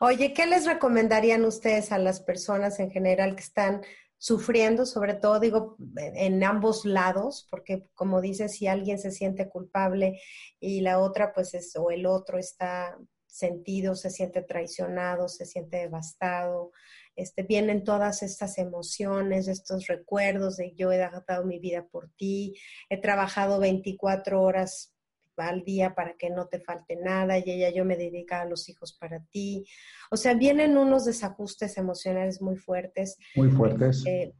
Oye, 0.00 0.34
¿qué 0.34 0.46
les 0.46 0.66
recomendarían 0.66 1.44
ustedes 1.44 1.90
a 1.90 1.98
las 1.98 2.20
personas 2.20 2.78
en 2.80 2.90
general 2.90 3.34
que 3.34 3.42
están 3.42 3.80
sufriendo, 4.18 4.86
sobre 4.86 5.14
todo 5.14 5.40
digo 5.40 5.76
en 5.96 6.42
ambos 6.44 6.84
lados, 6.84 7.46
porque 7.50 7.86
como 7.94 8.20
dices, 8.20 8.52
si 8.52 8.66
alguien 8.66 8.98
se 8.98 9.10
siente 9.10 9.48
culpable 9.48 10.20
y 10.60 10.80
la 10.80 10.98
otra, 10.98 11.32
pues 11.34 11.54
es, 11.54 11.74
o 11.76 11.90
el 11.90 12.06
otro 12.06 12.38
está 12.38 12.96
sentido, 13.26 13.94
se 13.94 14.10
siente 14.10 14.42
traicionado, 14.42 15.28
se 15.28 15.44
siente 15.44 15.78
devastado, 15.78 16.72
este, 17.16 17.42
vienen 17.42 17.82
todas 17.82 18.22
estas 18.22 18.58
emociones, 18.58 19.48
estos 19.48 19.86
recuerdos 19.86 20.56
de 20.58 20.74
yo 20.76 20.92
he 20.92 20.98
dado 20.98 21.44
mi 21.44 21.58
vida 21.58 21.86
por 21.90 22.10
ti, 22.16 22.54
he 22.88 23.00
trabajado 23.00 23.58
24 23.58 24.42
horas 24.42 24.92
al 25.36 25.64
día 25.64 25.94
para 25.94 26.16
que 26.16 26.30
no 26.30 26.46
te 26.46 26.60
falte 26.60 26.96
nada 26.96 27.38
y 27.38 27.50
ella 27.50 27.70
yo 27.70 27.84
me 27.84 27.96
dedica 27.96 28.40
a 28.40 28.46
los 28.46 28.68
hijos 28.68 28.96
para 28.98 29.22
ti. 29.30 29.66
O 30.10 30.16
sea, 30.16 30.34
vienen 30.34 30.78
unos 30.78 31.04
desajustes 31.04 31.76
emocionales 31.76 32.40
muy 32.40 32.56
fuertes. 32.56 33.18
Muy 33.34 33.50
fuertes. 33.50 34.04
Eh, 34.06 34.32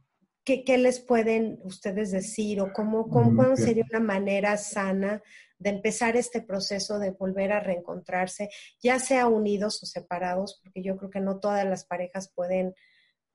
¿qué, 0.43 0.77
les 0.77 0.99
pueden 0.99 1.59
ustedes 1.63 2.11
decir 2.11 2.61
o 2.61 2.71
cómo, 2.73 3.09
cómo 3.09 3.55
sería 3.55 3.85
una 3.89 3.99
manera 3.99 4.57
sana 4.57 5.21
de 5.59 5.69
empezar 5.71 6.15
este 6.15 6.41
proceso 6.41 6.99
de 6.99 7.11
volver 7.11 7.51
a 7.51 7.59
reencontrarse, 7.59 8.49
ya 8.81 8.99
sea 8.99 9.27
unidos 9.27 9.81
o 9.83 9.85
separados, 9.85 10.59
porque 10.63 10.83
yo 10.83 10.97
creo 10.97 11.09
que 11.09 11.19
no 11.19 11.39
todas 11.39 11.65
las 11.65 11.85
parejas 11.85 12.31
pueden 12.33 12.73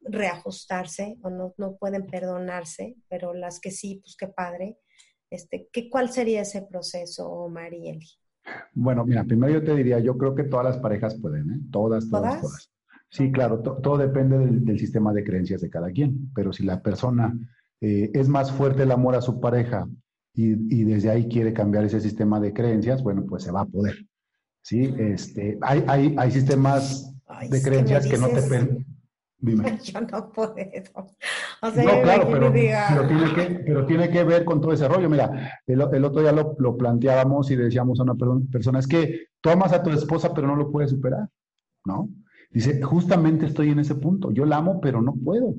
reajustarse 0.01 1.17
o 1.23 1.31
no, 1.31 1.55
no 1.59 1.77
pueden 1.77 2.07
perdonarse, 2.07 2.97
pero 3.09 3.35
las 3.35 3.61
que 3.61 3.71
sí, 3.71 4.01
pues 4.03 4.17
qué 4.17 4.29
padre. 4.29 4.79
Este, 5.31 5.69
¿qué, 5.73 5.89
¿Cuál 5.89 6.11
sería 6.11 6.43
ese 6.43 6.63
proceso, 6.63 7.49
Marieli? 7.49 8.07
Bueno, 8.75 9.05
mira, 9.05 9.25
primero 9.25 9.53
yo 9.53 9.65
te 9.65 9.75
diría, 9.75 9.99
yo 10.01 10.19
creo 10.19 10.35
que 10.35 10.45
todas 10.45 10.67
las 10.67 10.79
parejas 10.79 11.15
pueden, 11.21 11.51
¿eh? 11.51 11.61
Todas, 11.71 12.09
todas, 12.11 12.41
todas. 12.41 12.73
Sí, 13.09 13.31
claro, 13.31 13.61
todo 13.61 13.99
depende 13.99 14.39
del, 14.39 14.79
sistema 14.79 15.13
de 15.13 15.23
creencias 15.23 15.61
de 15.61 15.71
cada 15.71 15.91
quien, 15.91 16.33
pero 16.35 16.53
si 16.53 16.65
la 16.65 16.83
persona 16.83 17.39
eh, 17.81 18.11
es 18.15 18.27
más 18.29 18.51
fuerte 18.51 18.85
el 18.85 18.91
amor 18.91 19.15
a 19.15 19.21
su 19.21 19.39
pareja 19.39 19.87
y, 20.35 20.85
desde 20.85 21.11
ahí 21.11 21.29
quiere 21.29 21.53
cambiar 21.53 21.85
ese 21.85 22.01
sistema 22.01 22.41
de 22.41 22.53
creencias, 22.53 23.03
bueno, 23.03 23.25
pues 23.29 23.43
se 23.43 23.53
va 23.53 23.63
a 23.63 23.67
poder. 23.67 23.97
¿sí? 24.63 24.95
Este, 24.99 25.59
hay, 25.61 25.85
hay, 25.87 26.15
hay 26.17 26.31
sistemas 26.31 27.15
de 27.51 27.63
creencias 27.63 28.07
que, 28.07 28.19
no 28.19 28.29
te 28.29 28.43
permiten. 28.43 28.87
Dime. 29.39 29.79
Yo 29.83 30.01
no 30.01 30.33
puedo. 30.33 30.55
O 31.63 31.71
sea, 31.71 31.85
no, 31.85 32.03
claro, 32.03 32.29
pero, 32.31 32.53
tiene 32.53 33.35
que, 33.35 33.63
pero 33.67 33.87
tiene 33.87 34.11
que 34.11 34.25
ver 34.25 34.45
con 34.45 34.61
todo 34.61 34.73
ese 34.73 34.89
rollo. 34.89 35.11
Mira, 35.11 35.61
el, 35.67 35.81
el 35.93 36.05
otro 36.05 36.23
día 36.23 36.33
lo, 36.33 36.55
lo, 36.59 36.77
planteábamos 36.77 37.51
y 37.51 37.57
decíamos 37.57 37.99
a 38.01 38.05
una 38.05 38.15
persona, 38.51 38.79
es 38.79 38.87
que 38.87 39.27
tú 39.41 39.51
amas 39.51 39.73
a 39.73 39.83
tu 39.83 39.91
esposa, 39.91 40.33
pero 40.33 40.47
no 40.47 40.57
lo 40.57 40.71
puedes 40.71 40.91
superar, 40.91 41.29
¿no? 41.85 42.09
Dice, 42.51 42.81
justamente 42.83 43.47
estoy 43.47 43.71
en 43.71 43.81
ese 43.81 43.97
punto. 43.97 44.31
Yo 44.31 44.45
la 44.45 44.59
amo, 44.59 44.81
pero 44.81 45.03
no 45.03 45.15
puedo. 45.15 45.55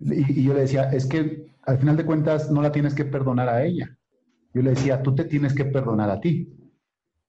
Y, 0.00 0.40
y 0.40 0.42
yo 0.42 0.54
le 0.54 0.62
decía, 0.62 0.90
es 0.90 1.06
que 1.06 1.53
al 1.66 1.78
final 1.78 1.96
de 1.96 2.04
cuentas 2.04 2.50
no 2.50 2.62
la 2.62 2.72
tienes 2.72 2.94
que 2.94 3.04
perdonar 3.04 3.48
a 3.48 3.64
ella. 3.64 3.96
Yo 4.52 4.62
le 4.62 4.70
decía, 4.70 5.02
tú 5.02 5.14
te 5.14 5.24
tienes 5.24 5.54
que 5.54 5.64
perdonar 5.64 6.10
a 6.10 6.20
ti. 6.20 6.48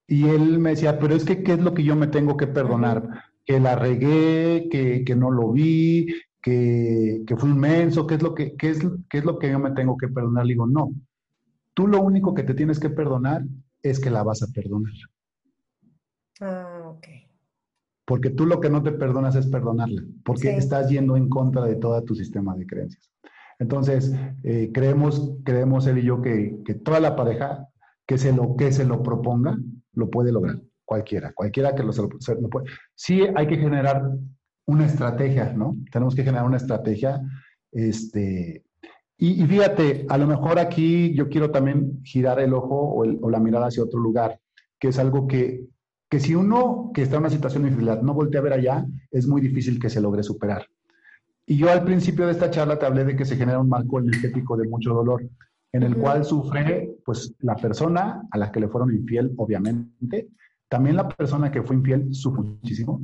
Y 0.07 0.27
él 0.27 0.59
me 0.59 0.71
decía, 0.71 0.99
pero 0.99 1.15
es 1.15 1.25
que, 1.25 1.41
¿qué 1.41 1.53
es 1.53 1.59
lo 1.59 1.73
que 1.73 1.83
yo 1.83 1.95
me 1.95 2.07
tengo 2.07 2.37
que 2.37 2.47
perdonar? 2.47 3.23
Que 3.45 3.59
la 3.59 3.75
regué, 3.75 4.67
que, 4.69 5.15
no 5.15 5.31
lo 5.31 5.51
vi, 5.51 6.07
que, 6.41 7.23
que 7.25 7.35
fue 7.35 7.49
un 7.49 7.59
menso, 7.59 8.05
¿qué 8.05 8.15
es, 8.15 8.21
lo 8.21 8.35
que, 8.35 8.55
qué, 8.55 8.69
es, 8.69 8.79
¿qué 9.09 9.17
es 9.17 9.25
lo 9.25 9.39
que 9.39 9.49
yo 9.49 9.59
me 9.59 9.71
tengo 9.71 9.97
que 9.97 10.07
perdonar? 10.07 10.45
Le 10.45 10.53
digo, 10.53 10.67
no, 10.67 10.93
tú 11.73 11.87
lo 11.87 12.01
único 12.01 12.33
que 12.35 12.43
te 12.43 12.53
tienes 12.53 12.79
que 12.79 12.89
perdonar 12.89 13.43
es 13.81 13.99
que 13.99 14.11
la 14.11 14.23
vas 14.23 14.43
a 14.43 14.47
perdonar. 14.47 14.93
Ah, 16.41 16.93
ok. 16.95 17.07
Porque 18.05 18.29
tú 18.29 18.45
lo 18.45 18.59
que 18.59 18.69
no 18.69 18.83
te 18.83 18.91
perdonas 18.91 19.35
es 19.35 19.47
perdonarla, 19.47 20.03
porque 20.23 20.55
estás 20.55 20.89
yendo 20.89 21.17
en 21.17 21.27
contra 21.27 21.65
de 21.65 21.75
todo 21.75 22.03
tu 22.03 22.13
sistema 22.13 22.55
de 22.55 22.67
creencias. 22.67 23.11
Entonces, 23.59 24.13
eh, 24.43 24.71
creemos, 24.73 25.37
creemos 25.43 25.87
él 25.87 25.99
y 25.99 26.03
yo 26.03 26.21
que, 26.21 26.57
que, 26.65 26.73
toda 26.73 26.99
la 26.99 27.15
pareja 27.15 27.67
que 28.05 28.17
se, 28.17 28.33
lo, 28.33 28.55
que 28.55 28.71
se 28.71 28.85
lo 28.85 29.01
proponga, 29.01 29.57
lo 29.93 30.09
puede 30.09 30.31
lograr. 30.31 30.61
Cualquiera, 30.83 31.33
cualquiera 31.33 31.73
que 31.73 31.83
lo, 31.83 31.91
se 31.91 32.03
lo, 32.03 32.49
puede. 32.49 32.67
Sí 32.93 33.23
hay 33.35 33.47
que 33.47 33.57
generar 33.57 34.03
una 34.67 34.85
estrategia, 34.85 35.53
¿no? 35.53 35.77
Tenemos 35.91 36.13
que 36.13 36.23
generar 36.23 36.45
una 36.45 36.57
estrategia. 36.57 37.21
Este, 37.71 38.63
y, 39.17 39.43
fíjate, 39.45 40.05
a 40.09 40.17
lo 40.17 40.27
mejor 40.27 40.59
aquí 40.59 41.15
yo 41.15 41.29
quiero 41.29 41.49
también 41.49 42.01
girar 42.03 42.39
el 42.39 42.53
ojo 42.53 42.75
o, 42.75 43.03
o 43.03 43.29
la 43.29 43.39
mirada 43.39 43.67
hacia 43.67 43.83
otro 43.83 43.99
lugar, 43.99 44.39
que 44.79 44.89
es 44.89 44.99
algo 44.99 45.27
que, 45.27 45.65
que 46.09 46.19
si 46.19 46.35
uno 46.35 46.91
que 46.93 47.01
está 47.01 47.15
en 47.15 47.21
una 47.21 47.29
situación 47.29 47.63
de 47.63 47.69
infidelidad 47.69 48.01
no 48.01 48.13
voltea 48.13 48.41
a 48.41 48.43
ver 48.43 48.53
allá, 48.53 48.85
es 49.11 49.27
muy 49.27 49.41
difícil 49.41 49.79
que 49.79 49.89
se 49.89 50.01
logre 50.01 50.23
superar. 50.23 50.67
Y 51.47 51.57
yo 51.57 51.69
al 51.69 51.83
principio 51.83 52.25
de 52.25 52.31
esta 52.31 52.49
charla 52.49 52.79
te 52.79 52.85
hablé 52.85 53.05
de 53.05 53.15
que 53.15 53.25
se 53.25 53.35
genera 53.35 53.59
un 53.59 53.69
marco 53.69 53.99
energético 53.99 54.57
de 54.57 54.67
mucho 54.67 54.93
dolor, 54.93 55.29
en 55.71 55.83
el 55.83 55.95
cual 55.95 56.25
sufre 56.25 56.95
pues 57.05 57.35
la 57.39 57.55
persona 57.55 58.27
a 58.31 58.37
la 58.37 58.51
que 58.51 58.59
le 58.59 58.67
fueron 58.67 58.93
infiel, 58.93 59.31
obviamente, 59.37 60.29
también 60.67 60.95
la 60.95 61.07
persona 61.07 61.51
que 61.51 61.61
fue 61.61 61.75
infiel 61.75 62.13
sufre 62.13 62.41
muchísimo, 62.41 63.01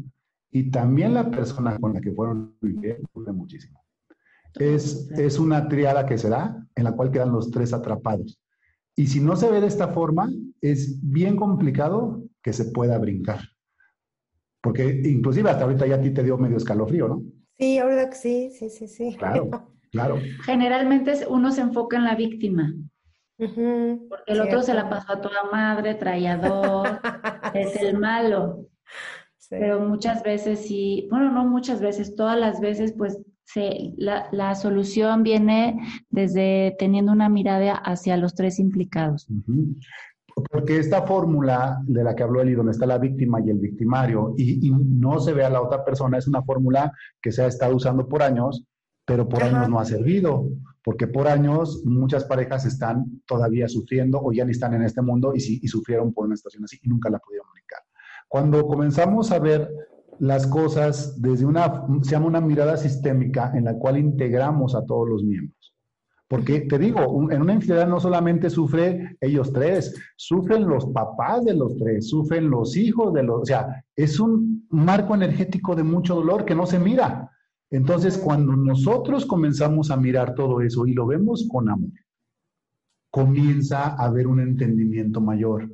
y 0.52 0.72
también 0.72 1.14
la 1.14 1.30
persona 1.30 1.78
con 1.80 1.94
la 1.94 2.02
que 2.02 2.12
fueron 2.12 2.56
infiel 2.62 2.98
sufre 3.14 3.32
muchísimo. 3.32 3.84
Es, 4.56 5.10
es 5.12 5.40
una 5.40 5.68
triada 5.68 6.06
que 6.06 6.18
se 6.18 6.30
da 6.30 6.66
en 6.76 6.84
la 6.84 6.94
cual 6.94 7.12
quedan 7.12 7.32
los 7.32 7.52
tres 7.52 7.74
atrapados. 7.74 8.42
Y 8.96 9.08
si 9.08 9.22
no 9.22 9.36
se 9.36 9.50
ve 9.50 9.62
de 9.62 9.68
esta 9.68 9.90
forma, 9.90 10.30
es 10.60 11.00
bien 11.02 11.38
complicado 11.38 12.24
que 12.42 12.54
se 12.54 12.66
pueda 12.66 12.98
brincar. 12.98 13.40
Porque 14.62 15.02
inclusive 15.06 15.50
hasta 15.50 15.64
ahorita 15.64 15.88
ya 15.88 15.96
a 15.96 16.02
ti 16.02 16.12
te 16.12 16.24
dio 16.24 16.38
medio 16.38 16.58
escalofrío, 16.58 17.08
¿no? 17.08 17.24
Sí, 17.58 17.78
ahora 17.78 18.10
que 18.10 18.16
sí, 18.16 18.50
sí, 18.52 18.70
sí, 18.70 18.88
sí. 18.88 19.16
Claro, 19.18 19.50
claro. 19.92 20.20
Generalmente 20.46 21.26
uno 21.28 21.52
se 21.52 21.62
enfoca 21.62 21.98
en 21.98 22.06
la 22.06 22.16
víctima. 22.16 22.74
porque 23.38 24.24
el 24.28 24.42
otro 24.42 24.62
se 24.62 24.74
la 24.74 24.90
pasó 24.90 25.14
a 25.14 25.22
toda 25.22 25.44
madre, 25.52 25.96
traía 25.96 26.38
dos, 26.38 26.88
es 27.54 27.76
el 27.78 27.98
malo. 27.98 28.68
Pero 29.50 29.82
muchas 29.82 30.24
veces 30.24 30.66
sí, 30.66 31.08
bueno, 31.12 31.30
no 31.32 31.46
muchas 31.46 31.82
veces, 31.82 32.16
todas 32.16 32.40
las 32.40 32.62
veces, 32.62 32.94
pues 32.98 33.22
se, 33.44 33.92
la, 33.98 34.30
la, 34.32 34.56
solución 34.56 35.24
viene 35.24 35.78
desde 36.10 36.74
teniendo 36.80 37.12
una 37.12 37.28
mirada 37.28 37.74
hacia 37.74 38.16
los 38.16 38.34
tres 38.34 38.60
implicados. 38.60 39.28
Porque 40.52 40.78
esta 40.78 41.04
fórmula 41.04 41.82
de 41.86 42.04
la 42.04 42.16
que 42.16 42.24
habló 42.24 42.42
Eli, 42.42 42.54
donde 42.54 42.72
está 42.72 42.86
la 42.86 42.98
víctima 42.98 43.40
y 43.42 43.50
el 43.50 43.60
victimario, 43.60 44.34
y, 44.38 44.72
no 44.72 45.20
se 45.20 45.34
ve 45.34 45.44
a 45.44 45.50
la 45.50 45.62
otra 45.62 45.84
persona, 45.84 46.18
es 46.18 46.28
una 46.28 46.42
fórmula 46.44 46.92
que 47.22 47.32
se 47.32 47.44
ha 47.44 47.48
estado 47.48 47.76
usando 47.76 48.08
por 48.08 48.24
años, 48.24 48.64
pero 49.06 49.28
por 49.28 49.44
años 49.44 49.70
no 49.70 49.80
ha 49.80 49.86
servido, 49.86 50.48
porque 50.84 51.08
por 51.08 51.28
años 51.28 51.84
muchas 51.86 52.26
parejas 52.26 52.66
están 52.66 53.22
todavía 53.26 53.68
sufriendo 53.68 54.20
o 54.22 54.32
ya 54.32 54.46
ni 54.46 54.52
están 54.52 54.74
en 54.74 54.84
este 54.84 55.02
mundo 55.02 55.34
y, 55.36 55.60
y 55.62 55.68
sufrieron 55.68 56.14
por 56.14 56.26
una 56.26 56.36
situación 56.36 56.64
así 56.64 56.80
y 56.82 56.90
nunca 56.90 57.10
la 57.10 57.20
pudieron 57.20 57.48
comunicar. 57.48 57.80
Cuando 58.28 58.66
comenzamos 58.66 59.32
a 59.32 59.40
ver 59.40 59.70
las 60.22 60.46
cosas 60.46 61.20
desde 61.20 61.46
una, 61.46 61.84
se 62.04 62.12
llama 62.12 62.28
una 62.28 62.42
mirada 62.42 62.78
sistémica 62.78 63.52
en 63.56 63.66
la 63.66 63.74
cual 63.74 63.98
integramos 63.98 64.76
a 64.76 64.86
todos 64.86 65.10
los 65.10 65.24
miembros. 65.24 65.61
Porque 66.32 66.62
te 66.62 66.80
digo, 66.80 67.30
en 67.30 67.42
una 67.42 67.56
infidelidad 67.56 67.90
no 67.90 68.00
solamente 68.00 68.50
sufre 68.50 69.18
ellos 69.20 69.52
tres, 69.52 69.94
sufren 70.16 70.66
los 70.66 70.86
papás 70.86 71.44
de 71.44 71.54
los 71.54 71.76
tres, 71.76 72.08
sufren 72.08 72.50
los 72.50 72.78
hijos 72.78 73.14
de 73.14 73.22
los, 73.22 73.42
o 73.42 73.46
sea, 73.46 73.84
es 73.98 74.18
un 74.18 74.66
marco 74.70 75.14
energético 75.14 75.76
de 75.76 75.84
mucho 75.84 76.16
dolor 76.16 76.46
que 76.46 76.56
no 76.56 76.66
se 76.66 76.80
mira. 76.80 77.30
Entonces, 77.70 78.18
cuando 78.18 78.56
nosotros 78.56 79.26
comenzamos 79.26 79.92
a 79.92 79.98
mirar 79.98 80.34
todo 80.34 80.62
eso 80.62 80.88
y 80.88 80.94
lo 80.94 81.06
vemos 81.06 81.50
con 81.52 81.68
amor, 81.68 81.92
comienza 83.12 83.88
a 83.88 84.06
haber 84.06 84.28
un 84.28 84.40
entendimiento 84.40 85.20
mayor. 85.20 85.70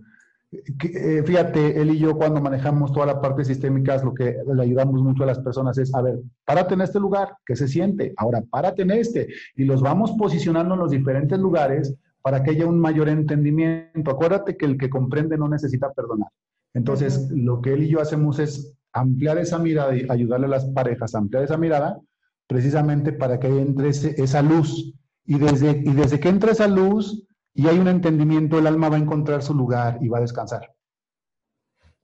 Eh, 0.50 1.24
fíjate, 1.26 1.82
él 1.82 1.92
y 1.92 2.00
yo 2.00 2.16
cuando 2.16 2.42
manejamos 2.42 2.94
toda 2.94 3.06
la 3.06 3.20
parte 3.20 3.44
sistémica, 3.44 4.02
lo 4.02 4.14
que 4.14 4.38
le 4.54 4.64
ayudamos 4.64 5.02
mucho 5.02 5.24
a 5.24 5.28
las 5.28 5.40
personas 5.40 5.78
es, 5.78 5.94
a 5.94 6.02
ver, 6.02 6.20
párate 6.46 6.74
en 6.74 6.82
este 6.82 7.00
lugar, 7.00 7.36
¿qué 7.46 7.56
se 7.56 7.68
siente? 7.68 8.14
Ahora, 8.16 8.42
párate 8.50 8.84
en 8.84 8.92
este. 8.92 9.28
Y 9.56 9.66
los 9.66 9.82
vamos 9.82 10.14
posicionando 10.14 10.76
en 10.76 10.80
los 10.80 10.92
diferentes 10.92 11.38
lugares 11.38 11.94
para 12.22 12.44
que 12.44 12.52
haya 12.52 12.66
un 12.66 12.80
mayor 12.80 13.10
entendimiento. 13.10 14.12
Acuérdate 14.12 14.56
que 14.56 14.66
el 14.66 14.78
que 14.78 14.90
comprende 14.90 15.38
no 15.38 15.50
necesita 15.50 15.92
perdonar. 15.92 16.30
Entonces, 16.74 17.30
lo 17.32 17.62
que 17.62 17.74
él 17.74 17.84
y 17.84 17.90
yo 17.90 18.00
hacemos 18.00 18.40
es 18.40 18.74
ampliar 18.94 19.38
esa 19.38 19.60
mirada 19.60 19.96
y 19.96 20.06
ayudarle 20.10 20.46
a 20.46 20.50
las 20.50 20.66
parejas 20.66 21.14
a 21.14 21.20
ampliar 21.20 21.44
esa 21.44 21.58
mirada 21.58 22.00
precisamente 22.48 23.12
para 23.12 23.40
que 23.40 23.48
entre 23.48 23.90
esa 23.90 24.42
luz. 24.42 24.94
Y 25.26 25.38
desde, 25.38 25.72
y 25.72 25.92
desde 25.94 26.22
que 26.22 26.30
entre 26.30 26.54
esa 26.54 26.68
luz, 26.68 27.27
y 27.58 27.68
hay 27.68 27.80
un 27.80 27.88
entendimiento, 27.88 28.60
el 28.60 28.68
alma 28.68 28.88
va 28.88 28.98
a 28.98 29.00
encontrar 29.00 29.42
su 29.42 29.56
lugar 29.56 29.98
y 30.00 30.10
va 30.10 30.20
a 30.20 30.22
descansar. 30.22 30.76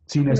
Sin 0.08 0.26
me, 0.26 0.34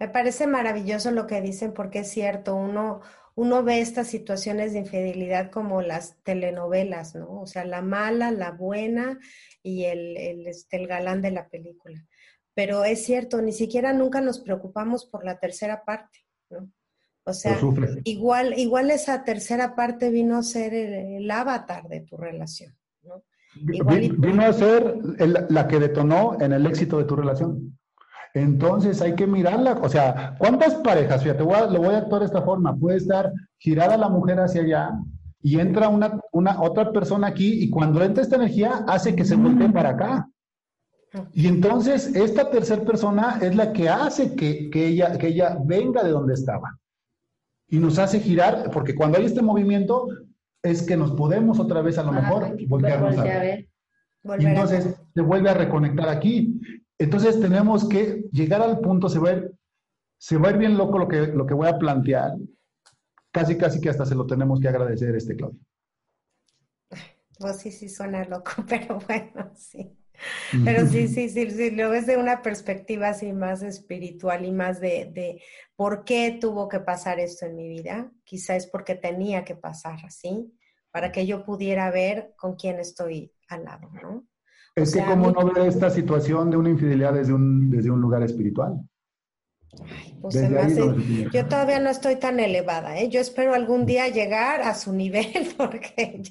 me, 0.00 0.08
parece 0.08 0.48
maravilloso 0.48 1.12
lo 1.12 1.28
que 1.28 1.40
dicen 1.40 1.72
porque 1.72 2.00
es 2.00 2.10
cierto, 2.10 2.56
uno, 2.56 3.02
uno 3.36 3.62
ve 3.62 3.80
estas 3.80 4.08
situaciones 4.08 4.72
de 4.72 4.80
infidelidad 4.80 5.48
como 5.52 5.80
las 5.80 6.20
telenovelas, 6.24 7.14
¿no? 7.14 7.40
O 7.40 7.46
sea, 7.46 7.64
la 7.64 7.82
mala, 7.82 8.32
la 8.32 8.50
buena 8.50 9.20
y 9.62 9.84
el, 9.84 10.16
el, 10.16 10.48
este, 10.48 10.76
el 10.76 10.88
galán 10.88 11.22
de 11.22 11.30
la 11.30 11.48
película. 11.48 12.04
Pero 12.52 12.84
es 12.84 13.04
cierto, 13.04 13.40
ni 13.42 13.52
siquiera 13.52 13.92
nunca 13.92 14.20
nos 14.20 14.40
preocupamos 14.40 15.06
por 15.06 15.24
la 15.24 15.38
tercera 15.38 15.84
parte, 15.84 16.18
¿no? 16.50 16.68
O 17.22 17.32
sea, 17.32 17.56
igual, 18.02 18.58
igual 18.58 18.90
esa 18.90 19.22
tercera 19.22 19.76
parte 19.76 20.10
vino 20.10 20.36
a 20.36 20.42
ser 20.42 20.74
el 20.74 21.30
avatar 21.30 21.86
de 21.86 22.00
tu 22.00 22.16
relación. 22.16 22.76
Vino 23.60 24.42
a 24.42 24.52
ser 24.52 24.96
la 25.48 25.68
que 25.68 25.78
detonó 25.78 26.36
en 26.40 26.52
el 26.52 26.66
éxito 26.66 26.98
de 26.98 27.04
tu 27.04 27.16
relación. 27.16 27.76
Entonces 28.34 29.00
hay 29.00 29.14
que 29.14 29.26
mirarla. 29.26 29.78
O 29.80 29.88
sea, 29.88 30.34
¿cuántas 30.38 30.74
parejas? 30.76 31.22
Fíjate, 31.22 31.44
lo 31.44 31.46
voy 31.46 31.94
a 31.94 31.98
actuar 31.98 32.20
de 32.20 32.26
esta 32.26 32.42
forma. 32.42 32.76
Puede 32.76 32.98
estar 32.98 33.32
girada 33.58 33.96
la 33.96 34.08
mujer 34.08 34.40
hacia 34.40 34.62
allá 34.62 34.90
y 35.40 35.60
entra 35.60 35.88
una, 35.88 36.20
una 36.32 36.60
otra 36.60 36.90
persona 36.90 37.28
aquí 37.28 37.62
y 37.62 37.70
cuando 37.70 38.02
entra 38.02 38.22
esta 38.22 38.36
energía 38.36 38.84
hace 38.88 39.14
que 39.14 39.24
se 39.24 39.36
voltee 39.36 39.70
para 39.70 39.90
acá. 39.90 40.28
Y 41.32 41.46
entonces 41.46 42.14
esta 42.16 42.50
tercera 42.50 42.82
persona 42.82 43.38
es 43.40 43.54
la 43.54 43.72
que 43.72 43.88
hace 43.88 44.34
que, 44.34 44.68
que, 44.68 44.88
ella, 44.88 45.16
que 45.16 45.28
ella 45.28 45.56
venga 45.64 46.02
de 46.02 46.10
donde 46.10 46.34
estaba. 46.34 46.76
Y 47.68 47.78
nos 47.78 47.98
hace 47.98 48.18
girar, 48.18 48.70
porque 48.72 48.96
cuando 48.96 49.18
hay 49.18 49.26
este 49.26 49.42
movimiento, 49.42 50.08
es 50.64 50.82
que 50.82 50.96
nos 50.96 51.12
podemos 51.12 51.60
otra 51.60 51.82
vez 51.82 51.98
a 51.98 52.02
lo 52.02 52.10
mejor 52.10 52.56
voltearnos 52.66 53.18
a 53.18 53.22
ver. 53.22 53.68
Y 54.38 54.46
entonces 54.46 54.96
se 55.14 55.20
vuelve 55.20 55.50
a 55.50 55.54
reconectar 55.54 56.08
aquí. 56.08 56.58
Entonces 56.98 57.38
tenemos 57.38 57.86
que 57.86 58.24
llegar 58.32 58.62
al 58.62 58.80
punto, 58.80 59.10
se 59.10 59.18
va 59.18 59.28
a 59.28 59.32
ir, 59.34 59.54
se 60.18 60.38
va 60.38 60.48
a 60.48 60.50
ir 60.52 60.58
bien 60.58 60.78
loco 60.78 60.98
lo 60.98 61.06
que, 61.06 61.26
lo 61.26 61.44
que 61.44 61.52
voy 61.52 61.68
a 61.68 61.78
plantear. 61.78 62.32
Casi, 63.30 63.58
casi 63.58 63.80
que 63.80 63.90
hasta 63.90 64.06
se 64.06 64.14
lo 64.14 64.26
tenemos 64.26 64.58
que 64.58 64.68
agradecer 64.68 65.14
este 65.14 65.36
Claudio. 65.36 65.60
Pues 67.38 67.58
sí, 67.58 67.70
sí 67.70 67.90
suena 67.90 68.24
loco, 68.24 68.52
pero 68.68 68.98
bueno, 69.06 69.50
sí. 69.54 69.94
Pero 70.64 70.86
sí, 70.86 71.08
sí, 71.08 71.28
sí, 71.28 71.50
sí, 71.50 71.70
lo 71.70 71.90
ves 71.90 72.06
de 72.06 72.16
una 72.16 72.42
perspectiva 72.42 73.08
así 73.08 73.32
más 73.32 73.62
espiritual 73.62 74.44
y 74.44 74.52
más 74.52 74.80
de, 74.80 75.10
de, 75.12 75.42
por 75.76 76.04
qué 76.04 76.38
tuvo 76.40 76.68
que 76.68 76.80
pasar 76.80 77.20
esto 77.20 77.46
en 77.46 77.56
mi 77.56 77.68
vida. 77.68 78.12
Quizá 78.24 78.56
es 78.56 78.66
porque 78.66 78.94
tenía 78.94 79.44
que 79.44 79.56
pasar 79.56 79.98
así, 80.04 80.52
para 80.90 81.12
que 81.12 81.26
yo 81.26 81.44
pudiera 81.44 81.90
ver 81.90 82.34
con 82.36 82.54
quién 82.54 82.78
estoy 82.78 83.32
al 83.48 83.64
lado, 83.64 83.90
¿no? 84.02 84.26
Es 84.76 84.92
que 84.92 85.04
como 85.04 85.30
no 85.30 85.52
ver 85.52 85.68
esta 85.68 85.88
situación 85.88 86.50
de 86.50 86.56
una 86.56 86.70
infidelidad 86.70 87.12
desde 87.12 87.32
un, 87.32 87.70
desde 87.70 87.90
un 87.90 88.00
lugar 88.00 88.22
espiritual. 88.22 88.80
Pues 90.20 90.36
yo 91.32 91.46
todavía 91.46 91.80
no 91.80 91.90
estoy 91.90 92.16
tan 92.16 92.40
elevada, 92.40 92.98
¿eh? 92.98 93.10
Yo 93.10 93.20
espero 93.20 93.52
algún 93.52 93.84
día 93.84 94.08
llegar 94.08 94.62
a 94.62 94.74
su 94.74 94.92
nivel 94.94 95.52
porque 95.58 96.22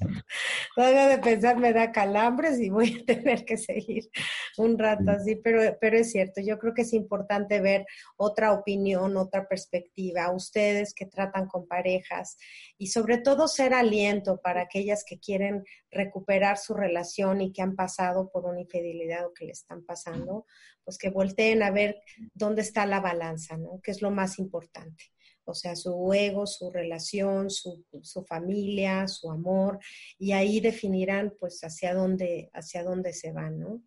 todavía 0.74 1.06
de 1.06 1.18
pensar 1.18 1.58
me 1.58 1.72
da 1.72 1.92
calambres 1.92 2.58
y 2.58 2.70
voy 2.70 3.00
a 3.00 3.04
tener 3.04 3.44
que 3.44 3.56
seguir 3.56 4.10
un 4.58 4.76
rato 4.78 5.12
así, 5.12 5.36
pero, 5.36 5.76
pero 5.80 5.96
es 5.96 6.10
cierto, 6.10 6.40
yo 6.40 6.58
creo 6.58 6.74
que 6.74 6.82
es 6.82 6.92
importante 6.92 7.60
ver 7.60 7.86
otra 8.16 8.52
opinión, 8.52 9.16
otra 9.16 9.46
perspectiva, 9.46 10.32
ustedes 10.32 10.92
que 10.92 11.06
tratan 11.06 11.46
con 11.46 11.68
parejas 11.68 12.36
y 12.76 12.88
sobre 12.88 13.18
todo 13.18 13.46
ser 13.46 13.74
aliento 13.74 14.40
para 14.42 14.62
aquellas 14.62 15.04
que 15.04 15.20
quieren 15.20 15.62
recuperar 15.92 16.58
su 16.58 16.74
relación 16.74 17.40
y 17.40 17.52
que 17.52 17.62
han 17.62 17.76
pasado 17.76 18.28
por 18.32 18.44
una 18.44 18.60
infidelidad 18.60 19.26
o 19.26 19.32
que 19.32 19.44
le 19.44 19.52
están 19.52 19.84
pasando, 19.84 20.46
pues 20.84 20.98
que 20.98 21.10
volteen 21.10 21.62
a 21.62 21.70
ver 21.70 22.00
dónde 22.34 22.62
está 22.62 22.86
la 22.86 23.00
balanza, 23.00 23.56
¿no? 23.56 23.80
Que 23.82 23.90
es 23.90 24.02
lo 24.02 24.10
más 24.10 24.38
importante. 24.38 25.04
o 25.46 25.52
sea, 25.52 25.76
su 25.76 26.12
ego, 26.14 26.46
su 26.46 26.70
relación, 26.70 27.50
su, 27.50 27.84
familia, 28.26 29.06
su 29.06 29.30
amor, 29.30 29.78
y 30.18 30.32
ahí 30.32 30.58
definirán 30.60 31.34
pues 31.38 31.60
hacia 31.62 31.94
dónde, 31.94 32.50
hacia 32.54 32.82
dónde 32.82 33.12
se 33.12 33.30
van, 33.32 33.60
¿no? 33.60 33.82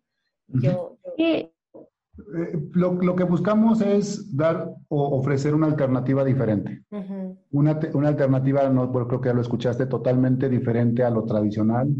Yo, 0.46 0.98
eh, 1.18 1.52
lo, 2.72 3.16
que 3.16 3.24
buscamos 3.24 3.80
es 3.80 4.36
dar 4.36 4.70
o 4.88 5.18
ofrecer 5.18 5.54
una 5.54 5.66
alternativa 5.66 6.24
diferente. 6.24 6.82
una, 7.50 7.78
una, 7.92 8.08
alternativa, 8.08 8.68
no, 8.68 8.92
creo 8.92 9.20
que 9.20 9.28
ya 9.28 9.34
lo 9.34 9.40
escuchaste, 9.40 9.86
totalmente 9.86 10.48
diferente 10.48 11.02
a 11.02 11.10
lo 11.10 11.24
tradicional, 11.24 11.92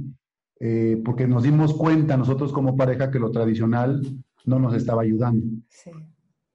eh, 0.61 1.01
porque 1.05 1.27
nos 1.27 1.45
dimos 1.45 1.75
cuenta 1.75 2.17
nosotros 2.17 2.53
como 2.53 2.77
pareja 2.77 3.11
que 3.11 3.21
lo 3.21 3.31
tradicional 3.31 4.03
no 4.49 4.59
nos 4.59 4.75
estaba 4.75 5.03
ayudando. 5.03 5.47
Sí. 5.69 5.91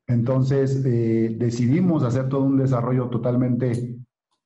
Entonces 0.07 0.83
eh, 0.85 1.35
decidimos 1.37 2.03
hacer 2.03 2.27
todo 2.27 2.43
un 2.43 2.57
desarrollo 2.57 3.09
totalmente 3.09 3.97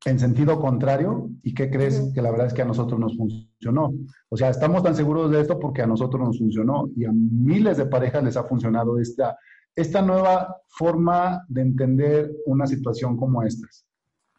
en 0.05 0.19
sentido 0.19 0.59
contrario 0.59 1.29
y 1.41 1.53
¿qué 1.53 1.69
crees? 1.69 2.11
Que 2.13 2.21
la 2.21 2.31
verdad 2.31 2.47
es 2.47 2.53
que 2.53 2.61
a 2.61 2.65
nosotros 2.65 2.99
nos 2.99 3.17
funcionó. 3.17 3.93
O 4.29 4.37
sea, 4.37 4.49
estamos 4.49 4.83
tan 4.83 4.95
seguros 4.95 5.31
de 5.31 5.41
esto 5.41 5.59
porque 5.59 5.81
a 5.81 5.87
nosotros 5.87 6.21
nos 6.21 6.37
funcionó 6.37 6.87
y 6.95 7.05
a 7.05 7.11
miles 7.11 7.77
de 7.77 7.87
parejas 7.87 8.23
les 8.23 8.37
ha 8.37 8.43
funcionado 8.43 8.99
esta, 8.99 9.37
esta 9.75 10.01
nueva 10.01 10.55
forma 10.67 11.43
de 11.49 11.61
entender 11.61 12.31
una 12.45 12.67
situación 12.67 13.17
como 13.17 13.41
esta. 13.43 13.67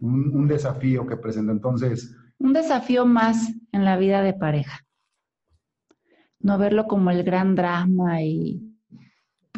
Un, 0.01 0.35
un 0.35 0.47
desafío 0.47 1.07
que 1.07 1.17
presenta. 1.17 1.53
Entonces... 1.53 2.17
Un 2.39 2.53
desafío 2.53 3.05
más 3.05 3.53
en 3.73 3.85
la 3.85 3.97
vida 3.97 4.23
de 4.23 4.33
pareja. 4.35 4.87
No 6.39 6.57
verlo 6.57 6.87
como 6.87 7.11
el 7.11 7.25
gran 7.25 7.57
drama 7.57 8.23
y 8.23 8.68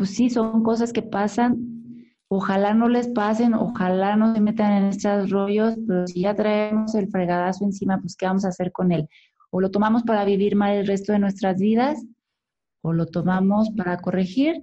pues 0.00 0.14
sí, 0.14 0.30
son 0.30 0.62
cosas 0.62 0.94
que 0.94 1.02
pasan. 1.02 2.06
Ojalá 2.26 2.72
no 2.72 2.88
les 2.88 3.08
pasen, 3.08 3.52
ojalá 3.52 4.16
no 4.16 4.34
se 4.34 4.40
metan 4.40 4.72
en 4.72 4.84
estos 4.84 5.28
rollos, 5.28 5.74
pero 5.86 6.06
si 6.06 6.22
ya 6.22 6.34
traemos 6.34 6.94
el 6.94 7.10
fregadazo 7.10 7.66
encima, 7.66 8.00
pues 8.00 8.16
¿qué 8.16 8.24
vamos 8.24 8.46
a 8.46 8.48
hacer 8.48 8.72
con 8.72 8.92
él? 8.92 9.10
O 9.50 9.60
lo 9.60 9.70
tomamos 9.70 10.02
para 10.04 10.24
vivir 10.24 10.56
mal 10.56 10.72
el 10.72 10.86
resto 10.86 11.12
de 11.12 11.18
nuestras 11.18 11.58
vidas, 11.58 12.02
o 12.80 12.94
lo 12.94 13.08
tomamos 13.08 13.68
para 13.76 13.98
corregir. 13.98 14.62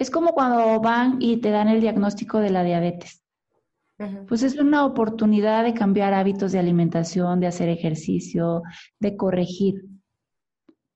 Es 0.00 0.10
como 0.10 0.32
cuando 0.32 0.80
van 0.80 1.18
y 1.20 1.36
te 1.36 1.50
dan 1.50 1.68
el 1.68 1.80
diagnóstico 1.80 2.40
de 2.40 2.50
la 2.50 2.64
diabetes. 2.64 3.22
Pues 4.26 4.42
es 4.42 4.58
una 4.58 4.84
oportunidad 4.84 5.62
de 5.62 5.74
cambiar 5.74 6.12
hábitos 6.12 6.50
de 6.50 6.58
alimentación, 6.58 7.38
de 7.38 7.46
hacer 7.46 7.68
ejercicio, 7.68 8.64
de 8.98 9.16
corregir. 9.16 9.84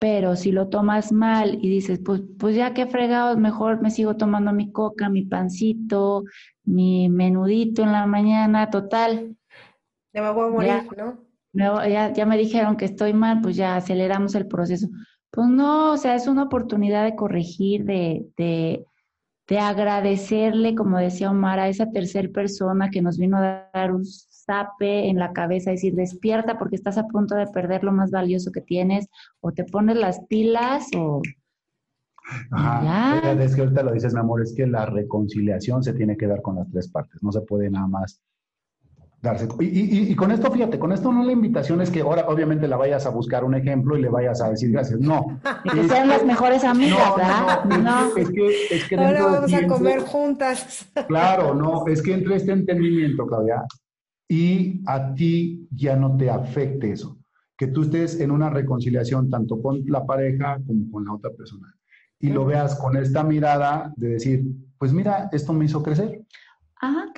Pero 0.00 0.34
si 0.34 0.50
lo 0.50 0.68
tomas 0.68 1.12
mal 1.12 1.58
y 1.60 1.68
dices, 1.68 2.00
pues, 2.02 2.22
pues 2.38 2.56
ya 2.56 2.72
que 2.72 2.86
fregados, 2.86 3.36
mejor 3.36 3.82
me 3.82 3.90
sigo 3.90 4.16
tomando 4.16 4.50
mi 4.50 4.72
coca, 4.72 5.10
mi 5.10 5.26
pancito, 5.26 6.24
mi 6.64 7.10
menudito 7.10 7.82
en 7.82 7.92
la 7.92 8.06
mañana, 8.06 8.70
total. 8.70 9.36
Ya 10.14 10.22
me 10.22 10.30
voy 10.30 10.48
a 10.48 10.50
morir, 10.50 10.88
¿no? 11.52 11.86
Ya, 11.86 12.12
ya 12.14 12.24
me 12.24 12.38
dijeron 12.38 12.78
que 12.78 12.86
estoy 12.86 13.12
mal, 13.12 13.42
pues 13.42 13.56
ya 13.56 13.76
aceleramos 13.76 14.34
el 14.34 14.46
proceso. 14.46 14.88
Pues 15.30 15.48
no, 15.48 15.92
o 15.92 15.96
sea, 15.98 16.14
es 16.14 16.26
una 16.26 16.44
oportunidad 16.44 17.04
de 17.04 17.14
corregir, 17.14 17.84
de, 17.84 18.26
de, 18.38 18.86
de 19.48 19.58
agradecerle, 19.58 20.74
como 20.74 20.96
decía 20.96 21.30
Omar, 21.30 21.60
a 21.60 21.68
esa 21.68 21.90
tercera 21.90 22.28
persona 22.32 22.88
que 22.88 23.02
nos 23.02 23.18
vino 23.18 23.36
a 23.36 23.68
dar 23.74 23.92
un 23.92 24.04
en 24.80 25.18
la 25.18 25.32
cabeza, 25.32 25.70
decir, 25.70 25.94
despierta 25.94 26.58
porque 26.58 26.76
estás 26.76 26.98
a 26.98 27.06
punto 27.06 27.34
de 27.34 27.46
perder 27.46 27.84
lo 27.84 27.92
más 27.92 28.10
valioso 28.10 28.50
que 28.52 28.60
tienes, 28.60 29.08
o 29.40 29.52
te 29.52 29.64
pones 29.64 29.96
las 29.96 30.20
pilas, 30.26 30.88
o... 30.96 31.22
Ajá, 32.52 33.32
es 33.32 33.54
que 33.54 33.62
ahorita 33.62 33.82
lo 33.82 33.92
dices, 33.92 34.14
mi 34.14 34.20
amor, 34.20 34.42
es 34.42 34.54
que 34.54 34.66
la 34.66 34.86
reconciliación 34.86 35.82
se 35.82 35.94
tiene 35.94 36.16
que 36.16 36.26
dar 36.26 36.42
con 36.42 36.56
las 36.56 36.70
tres 36.70 36.88
partes, 36.88 37.22
no 37.22 37.32
se 37.32 37.40
puede 37.40 37.70
nada 37.70 37.88
más 37.88 38.22
darse. 39.22 39.48
Y, 39.60 40.12
y, 40.12 40.14
con 40.14 40.30
esto, 40.30 40.50
fíjate, 40.50 40.78
con 40.78 40.92
esto 40.92 41.12
no 41.12 41.24
la 41.24 41.32
invitación 41.32 41.80
es 41.80 41.90
que 41.90 42.00
ahora 42.00 42.26
obviamente 42.28 42.66
la 42.68 42.76
vayas 42.76 43.04
a 43.06 43.10
buscar 43.10 43.44
un 43.44 43.54
ejemplo 43.54 43.96
y 43.96 44.02
le 44.02 44.08
vayas 44.08 44.40
a 44.40 44.50
decir 44.50 44.70
gracias. 44.70 45.00
No. 45.00 45.40
que 45.72 45.88
sean 45.88 46.08
las 46.08 46.24
mejores 46.24 46.64
amigas, 46.64 47.16
¿verdad? 47.16 47.64
No, 47.64 48.16
Es, 48.16 48.30
que, 48.30 48.66
es 48.70 48.88
que 48.88 48.96
ahora 48.96 49.26
vamos 49.26 49.52
a 49.52 49.66
comer 49.66 50.00
juntas. 50.00 50.86
Claro, 51.08 51.54
no, 51.54 51.86
es 51.86 52.02
que 52.02 52.14
entre 52.14 52.36
este 52.36 52.52
entendimiento, 52.52 53.26
Claudia, 53.26 53.64
y 54.30 54.80
a 54.86 55.12
ti 55.12 55.66
ya 55.72 55.96
no 55.96 56.16
te 56.16 56.30
afecte 56.30 56.92
eso. 56.92 57.18
Que 57.58 57.66
tú 57.66 57.82
estés 57.82 58.20
en 58.20 58.30
una 58.30 58.48
reconciliación 58.48 59.28
tanto 59.28 59.60
con 59.60 59.82
la 59.86 60.06
pareja 60.06 60.60
como 60.64 60.88
con 60.92 61.04
la 61.04 61.14
otra 61.14 61.32
persona. 61.32 61.74
Y 62.20 62.28
lo 62.28 62.44
veas 62.44 62.76
con 62.76 62.96
esta 62.96 63.24
mirada 63.24 63.92
de 63.96 64.10
decir, 64.10 64.44
pues 64.78 64.92
mira, 64.92 65.28
esto 65.32 65.52
me 65.52 65.64
hizo 65.64 65.82
crecer. 65.82 66.24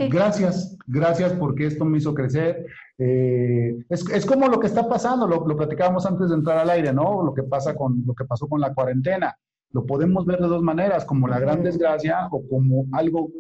Gracias, 0.09 0.75
gracias 0.87 1.35
porque 1.35 1.67
esto 1.67 1.85
me 1.85 1.99
hizo 1.99 2.15
crecer. 2.15 2.65
Eh, 2.97 3.85
es, 3.91 4.25
como 4.25 4.49
lo 4.49 4.59
que 4.59 4.69
está 4.69 4.89
pasando, 4.89 5.29
lo, 5.29 5.47
lo, 5.47 5.55
platicábamos 5.55 6.07
antes 6.07 6.31
de 6.31 6.37
entrar 6.37 6.57
al 6.57 6.71
aire, 6.71 6.95
¿no? 6.95 7.23
Lo 7.23 7.35
que 7.35 7.43
pasa 7.43 7.75
con 7.75 8.03
lo 8.07 8.15
que 8.15 8.25
pasó 8.25 8.49
con 8.49 8.61
la 8.61 8.73
cuarentena. 8.73 9.37
Lo 9.71 9.85
podemos 9.85 10.25
ver 10.25 10.41
de 10.41 10.49
dos 10.49 10.63
maneras, 10.63 11.05
como 11.05 11.29
la 11.29 11.39
gran 11.39 11.63
desgracia 11.63 12.29
o 12.31 12.43
como 12.49 12.87
algo 12.93 13.31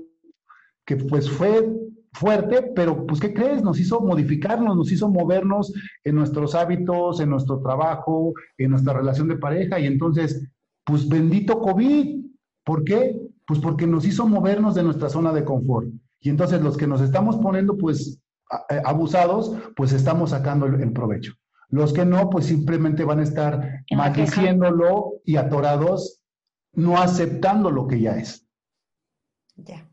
que 0.85 0.97
pues 0.97 1.31
fue 1.31 1.67
fuerte, 2.13 2.63
pero 2.75 3.07
pues 3.07 3.21
¿qué 3.21 3.33
crees? 3.33 3.63
Nos 3.63 3.81
hizo 3.81 4.01
modificarnos, 4.01 4.77
nos 4.77 4.93
hizo 4.93 5.09
movernos 5.09 5.73
en 6.05 6.15
nuestros 6.15 6.55
hábitos, 6.55 7.21
en 7.21 7.31
nuestro 7.31 7.61
trabajo, 7.61 8.35
en 8.59 8.71
nuestra 8.71 8.93
relación 8.93 9.29
de 9.29 9.37
pareja 9.37 9.79
y 9.79 9.87
entonces, 9.87 10.49
pues 10.85 11.09
bendito 11.09 11.61
COVID. 11.61 12.23
¿Por 12.65 12.85
qué? 12.85 13.21
Pues 13.47 13.59
porque 13.61 13.87
nos 13.87 14.05
hizo 14.05 14.27
movernos 14.27 14.75
de 14.75 14.83
nuestra 14.85 15.09
zona 15.09 15.33
de 15.33 15.45
confort. 15.45 15.89
Y 16.21 16.29
entonces 16.29 16.63
los 16.63 16.77
que 16.77 16.87
nos 16.87 17.01
estamos 17.01 17.37
poniendo 17.37 17.77
pues 17.77 18.21
eh, 18.69 18.81
abusados, 18.85 19.57
pues 19.75 19.93
estamos 19.93 20.31
sacando 20.31 20.67
el 20.67 20.93
provecho. 20.93 21.33
Los 21.71 21.95
que 21.95 22.05
no, 22.05 22.29
pues 22.29 22.47
simplemente 22.47 23.03
van 23.03 23.21
a 23.21 23.23
estar 23.23 23.83
maldiciéndolo 23.97 25.15
y 25.25 25.37
atorados, 25.37 26.21
no 26.75 27.01
aceptando 27.01 27.71
lo 27.71 27.89
que 27.89 27.99
ya 27.99 28.19
es. 28.19 28.47
Ya. 29.57 29.89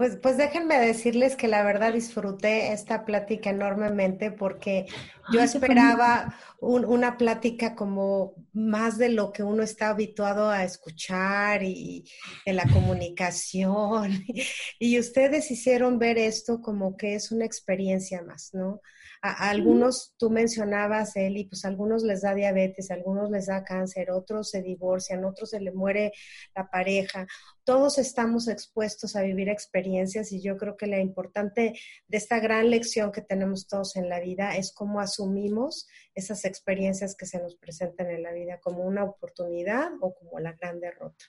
Pues, 0.00 0.16
pues 0.16 0.38
déjenme 0.38 0.78
decirles 0.78 1.36
que 1.36 1.46
la 1.46 1.62
verdad 1.62 1.92
disfruté 1.92 2.72
esta 2.72 3.04
plática 3.04 3.50
enormemente 3.50 4.30
porque 4.32 4.86
yo 5.30 5.42
esperaba 5.42 6.34
una 6.58 7.18
plática 7.18 7.74
como 7.74 8.32
más 8.54 8.96
de 8.96 9.10
lo 9.10 9.30
que 9.30 9.42
uno 9.42 9.62
está 9.62 9.90
habituado 9.90 10.48
a 10.48 10.64
escuchar 10.64 11.62
y 11.62 12.10
en 12.46 12.56
la 12.56 12.64
comunicación. 12.72 14.24
Y 14.78 14.98
ustedes 14.98 15.50
hicieron 15.50 15.98
ver 15.98 16.16
esto 16.16 16.62
como 16.62 16.96
que 16.96 17.14
es 17.14 17.30
una 17.30 17.44
experiencia 17.44 18.22
más, 18.22 18.54
¿no? 18.54 18.80
A, 19.22 19.50
algunos, 19.50 20.14
tú 20.16 20.30
mencionabas, 20.30 21.14
Eli, 21.16 21.44
pues 21.44 21.64
a 21.64 21.68
algunos 21.68 22.02
les 22.02 22.22
da 22.22 22.34
diabetes, 22.34 22.90
a 22.90 22.94
algunos 22.94 23.30
les 23.30 23.46
da 23.46 23.64
cáncer, 23.64 24.10
otros 24.10 24.50
se 24.50 24.62
divorcian, 24.62 25.24
otros 25.24 25.50
se 25.50 25.60
le 25.60 25.72
muere 25.72 26.12
la 26.54 26.70
pareja. 26.70 27.26
Todos 27.64 27.98
estamos 27.98 28.48
expuestos 28.48 29.16
a 29.16 29.22
vivir 29.22 29.48
experiencias 29.48 30.32
y 30.32 30.40
yo 30.40 30.56
creo 30.56 30.76
que 30.76 30.86
la 30.86 31.00
importante 31.00 31.78
de 32.08 32.16
esta 32.16 32.40
gran 32.40 32.70
lección 32.70 33.12
que 33.12 33.22
tenemos 33.22 33.68
todos 33.68 33.96
en 33.96 34.08
la 34.08 34.20
vida 34.20 34.56
es 34.56 34.72
cómo 34.72 35.00
asumimos 35.00 35.86
esas 36.20 36.44
experiencias 36.44 37.16
que 37.16 37.26
se 37.26 37.40
nos 37.40 37.56
presentan 37.56 38.10
en 38.10 38.22
la 38.22 38.32
vida 38.32 38.60
como 38.60 38.84
una 38.84 39.04
oportunidad 39.04 39.90
o 40.00 40.14
como 40.14 40.38
la 40.38 40.52
gran 40.52 40.80
derrota 40.80 41.24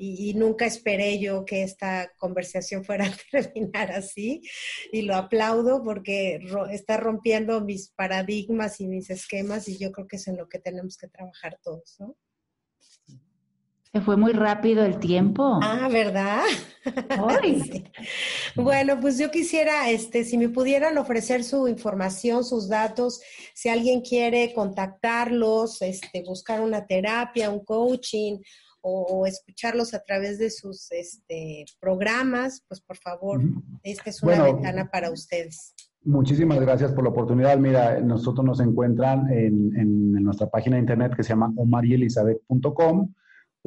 y, 0.00 0.32
nunca 0.34 0.64
esperé 0.64 1.18
yo 1.18 1.44
que 1.44 1.64
esta 1.64 2.12
conversación 2.18 2.84
fuera 2.84 3.06
a 3.06 3.12
terminar 3.32 3.90
así 3.90 4.42
y 4.92 5.02
lo 5.02 5.16
aplaudo 5.16 5.82
porque 5.82 6.40
está 6.70 6.96
rompiendo 6.96 7.60
mis 7.60 7.88
paradigmas 7.90 8.80
y 8.80 8.86
mis 8.86 9.10
esquemas 9.10 9.68
y 9.68 9.76
yo 9.76 9.90
creo 9.90 10.06
que 10.06 10.16
es 10.16 10.28
en 10.28 10.36
lo 10.36 10.48
que 10.48 10.60
tenemos 10.60 10.96
que 10.96 11.08
trabajar 11.08 11.58
todos, 11.62 11.96
¿no? 11.98 12.16
Se 13.92 14.00
fue 14.02 14.16
muy 14.16 14.32
rápido 14.32 14.84
el 14.84 14.98
tiempo. 14.98 15.58
Ah, 15.62 15.88
¿verdad? 15.90 16.42
Bueno, 18.56 18.98
pues 18.98 19.18
yo 19.18 19.30
quisiera, 19.30 19.90
este, 19.90 20.24
si 20.24 20.38
me 20.38 20.48
pudieran 20.48 20.96
ofrecer 20.96 21.44
su 21.44 21.68
información, 21.68 22.44
sus 22.44 22.66
datos, 22.66 23.20
si 23.54 23.68
alguien 23.68 24.00
quiere 24.00 24.54
contactarlos, 24.54 25.82
este, 25.82 26.22
buscar 26.26 26.62
una 26.62 26.86
terapia, 26.86 27.50
un 27.50 27.62
coaching 27.62 28.38
o, 28.80 29.26
escucharlos 29.26 29.92
a 29.92 30.02
través 30.02 30.38
de 30.38 30.50
sus 30.50 30.90
este, 30.92 31.66
programas, 31.78 32.64
pues 32.66 32.80
por 32.80 32.96
favor, 32.96 33.42
esta 33.82 34.08
es 34.08 34.22
una 34.22 34.44
ventana 34.44 34.88
para 34.90 35.10
ustedes. 35.10 35.74
Muchísimas 36.04 36.58
gracias 36.60 36.92
por 36.92 37.04
la 37.04 37.10
oportunidad. 37.10 37.58
Mira, 37.58 38.00
nosotros 38.00 38.46
nos 38.46 38.60
encuentran 38.60 39.30
en, 39.30 39.76
en 39.76 40.12
nuestra 40.12 40.48
página 40.48 40.76
de 40.76 40.80
internet 40.80 41.14
que 41.14 41.22
se 41.22 41.30
llama 41.30 41.52
omarielizabeth.com 41.54 43.12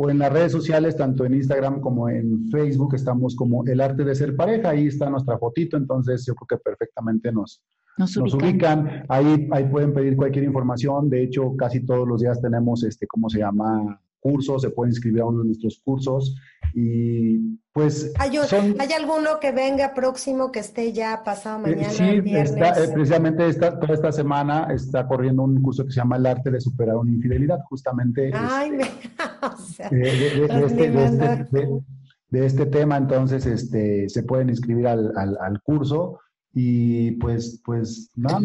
o 0.02 0.10
en 0.10 0.18
las 0.18 0.34
redes 0.34 0.52
sociales, 0.52 0.95
tanto 0.95 1.26
en 1.26 1.36
Instagram 1.36 1.80
como 1.80 2.10
en 2.10 2.49
Facebook, 2.49 2.95
estamos 2.95 3.36
como 3.36 3.64
El 3.68 3.82
Arte 3.82 4.04
de 4.04 4.16
Ser 4.16 4.36
Pareja. 4.36 4.70
Ahí 4.70 4.88
está 4.88 5.10
nuestra 5.12 5.38
fotito, 5.38 5.78
entonces 5.78 6.26
yo 6.26 6.34
creo 6.34 6.47
que 6.47 6.64
perfectamente 6.64 7.32
nos, 7.32 7.62
nos 7.97 8.18
ubican. 8.34 9.06
Ahí, 9.08 9.47
ahí 9.52 9.66
pueden 9.66 9.93
pedir 9.93 10.16
cualquier 10.16 10.45
información. 10.45 11.08
De 11.08 11.22
hecho, 11.22 11.56
casi 11.56 11.86
todos 11.86 12.08
los 12.08 12.22
días 12.22 12.41
tenemos, 12.41 12.84
este, 12.84 13.06
¿cómo 13.06 13.30
se 13.30 13.39
llama? 13.39 14.02
Cursos, 14.22 14.61
se 14.61 14.69
puede 14.69 14.91
inscribir 14.91 15.22
a 15.22 15.26
uno 15.26 15.39
de 15.39 15.47
nuestros 15.47 15.82
cursos 15.84 16.36
y 16.74 17.57
pues... 17.74 18.13
¿Hay, 18.19 18.38
¿hay 18.38 18.93
alguno 18.93 19.39
que 19.41 19.51
venga 19.51 19.93
próximo 19.93 20.51
que 20.51 20.59
esté 20.59 20.93
ya 20.93 21.24
pasado 21.24 21.65
eh, 21.65 21.76
mañana? 21.76 21.89
sí, 21.89 22.22
está, 22.28 22.84
eh, 22.84 22.89
precisamente 22.93 23.47
esta, 23.47 23.80
toda 23.80 23.93
esta 23.93 24.11
semana 24.11 24.67
está 24.74 25.07
corriendo 25.07 25.43
un 25.43 25.61
curso 25.61 25.86
que 25.86 25.91
se 25.91 25.97
llama 25.97 26.17
El 26.17 26.26
arte 26.26 26.51
de 26.51 26.61
superar 26.61 26.95
una 26.97 27.11
infidelidad, 27.11 27.59
justamente 27.69 28.32
Ay, 28.34 28.72
de, 32.32 32.45
este, 32.45 32.65
tema, 32.65 32.97
entonces 32.97 33.45
este, 33.45 34.07
se 34.07 34.24
pueden 34.24 34.49
inscribir 34.49 34.88
al, 34.88 35.11
al, 35.17 35.61
curso. 35.61 36.19
Y 36.53 37.11
pues, 37.11 37.61
pues, 37.63 38.11
nada 38.15 38.39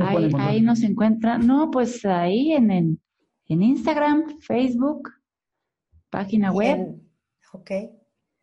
ahí, 0.00 0.30
ahí 0.38 0.60
nos 0.60 0.82
encuentran, 0.82 1.46
no, 1.46 1.70
pues 1.70 2.04
ahí 2.04 2.52
en, 2.52 2.70
en, 2.70 3.00
en 3.48 3.62
Instagram, 3.62 4.40
Facebook, 4.40 5.10
página 6.10 6.52
web. 6.52 7.00
Ok. 7.52 7.70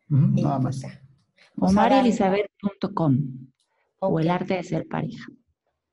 nada 0.08 0.58
más. 0.58 0.80
Pues, 0.80 1.72
OmarElizabeth.com 1.72 3.18
o 4.00 4.20
el 4.20 4.30
arte 4.30 4.54
de 4.54 4.62
ser 4.62 4.86
pareja. 4.88 5.26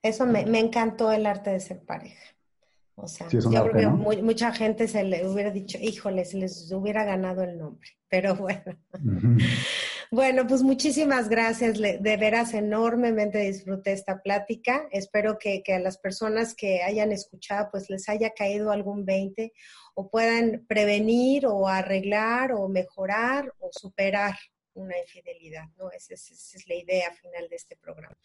Eso 0.02 0.26
me, 0.26 0.42
encantó 0.60 1.12
el 1.12 1.26
arte 1.26 1.52
de 1.52 1.60
ser 1.60 1.84
pareja. 1.86 2.36
O 2.96 3.08
sea, 3.08 3.28
yo 3.30 3.40
creo 3.40 3.72
que 3.72 3.88
mucha 4.22 4.52
gente 4.52 4.88
se 4.88 5.04
le 5.04 5.28
hubiera 5.28 5.50
dicho, 5.50 5.78
híjole, 5.82 6.26
se 6.26 6.38
les 6.38 6.72
hubiera 6.72 7.06
ganado 7.06 7.44
el 7.44 7.58
nombre, 7.58 7.90
pero 8.10 8.36
bueno. 8.38 8.64
Bueno, 10.14 10.46
pues 10.46 10.62
muchísimas 10.62 11.28
gracias, 11.28 11.80
de 11.80 12.18
veras 12.18 12.54
enormemente 12.54 13.40
disfruté 13.40 13.94
esta 13.94 14.22
plática. 14.22 14.88
Espero 14.92 15.40
que, 15.40 15.64
que, 15.64 15.74
a 15.74 15.80
las 15.80 15.98
personas 15.98 16.54
que 16.54 16.84
hayan 16.84 17.12
escuchado, 17.12 17.70
pues 17.72 17.90
les 17.90 18.08
haya 18.10 18.30
caído 18.30 18.70
algún 18.70 19.06
20 19.06 19.52
o 19.96 20.12
puedan 20.12 20.68
prevenir 20.68 21.48
o 21.48 21.68
arreglar 21.68 22.52
o 22.52 22.68
mejorar 22.68 23.52
o 23.58 23.72
superar 23.72 24.36
una 24.76 24.98
infidelidad, 24.98 25.66
¿no? 25.78 25.92
Esa, 25.92 26.14
es 26.14 26.64
la 26.68 26.76
idea 26.76 27.12
final 27.14 27.48
de 27.50 27.56
este 27.56 27.76
programa. 27.76 28.18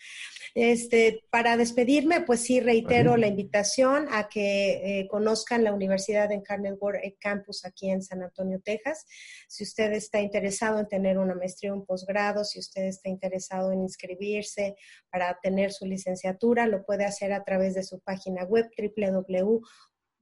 Este, 0.55 1.25
para 1.31 1.57
despedirme, 1.57 2.23
pues 2.23 2.41
sí, 2.41 2.61
reitero 2.61 3.17
la 3.17 3.27
invitación 3.27 4.07
a 4.11 4.29
que 4.29 5.01
eh, 5.01 5.09
conozcan 5.09 5.65
la 5.65 5.73
Universidad 5.73 6.29
de 6.29 6.37
Incarnate 6.37 6.77
World 6.81 7.15
Campus 7.21 7.65
aquí 7.65 7.91
en 7.91 8.03
San 8.03 8.23
Antonio, 8.23 8.61
Texas. 8.65 9.07
Si 9.49 9.65
usted 9.65 9.93
está 9.93 10.21
interesado 10.21 10.79
en 10.81 10.89
tener 10.89 11.19
una 11.19 11.35
maestría 11.35 11.75
un 11.75 11.85
posgrado, 11.85 12.45
si 12.45 12.59
usted 12.59 12.85
está 12.85 13.09
interesado 13.09 13.73
en 13.73 13.83
inscribirse 13.83 14.75
para 15.11 15.39
tener 15.41 15.73
su 15.73 15.87
licenciatura, 15.87 16.67
lo 16.67 16.85
puede 16.85 17.05
hacer 17.05 17.33
a 17.33 17.45
través 17.45 17.75
de 17.75 17.83
su 17.83 18.01
página 18.01 18.45
web 18.45 18.69
www 18.77 19.61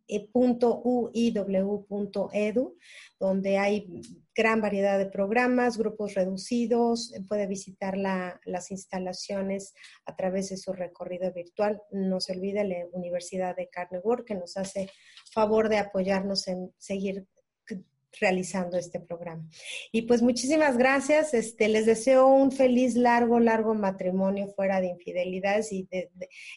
.uiw.edu, 0.09 1.13
donde 3.19 3.59
hay 3.59 4.01
gran 4.35 4.61
variedad 4.61 4.99
de 4.99 5.07
programas, 5.07 5.79
grupos 5.79 6.15
reducidos, 6.15 7.13
puede 7.29 7.47
visitar 7.47 7.97
las 7.97 8.71
instalaciones 8.71 9.75
a 10.05 10.15
través 10.15 10.51
de 10.51 10.57
su 10.57 10.73
recorrido 10.73 11.33
virtual. 11.33 11.83
No 11.91 12.21
se 12.21 12.33
olvide 12.33 12.65
la 12.65 12.87
Universidad 12.93 13.57
de 13.57 13.69
Carnegie, 13.69 14.25
que 14.27 14.35
nos 14.35 14.57
hace 14.57 14.91
favor 15.33 15.69
de 15.69 15.79
apoyarnos 15.79 16.49
en 16.49 16.73
seguir 16.79 17.27
realizando 18.21 18.77
este 18.77 19.01
programa. 19.01 19.49
Y 19.93 20.03
pues 20.03 20.23
muchísimas 20.23 20.77
gracias. 20.77 21.35
Este, 21.35 21.69
les 21.69 21.87
deseo 21.87 22.27
un 22.27 22.53
feliz, 22.53 22.95
largo, 22.95 23.41
largo 23.41 23.75
matrimonio 23.75 24.49
fuera 24.49 24.81
de 24.81 24.89
infidelidades 24.89 25.73
y, 25.73 25.85
de, 25.85 26.11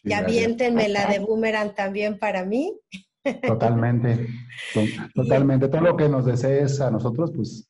y 0.03 0.13
aviéntenme 0.13 0.89
la 0.89 1.05
de 1.07 1.19
Boomerang 1.19 1.75
también 1.75 2.19
para 2.19 2.45
mí. 2.45 2.79
Totalmente, 3.23 4.27
totalmente. 5.15 5.67
Todo 5.67 5.81
lo 5.81 5.97
que 5.97 6.09
nos 6.09 6.25
desees 6.25 6.79
a 6.81 6.89
nosotros, 6.89 7.31
pues 7.35 7.69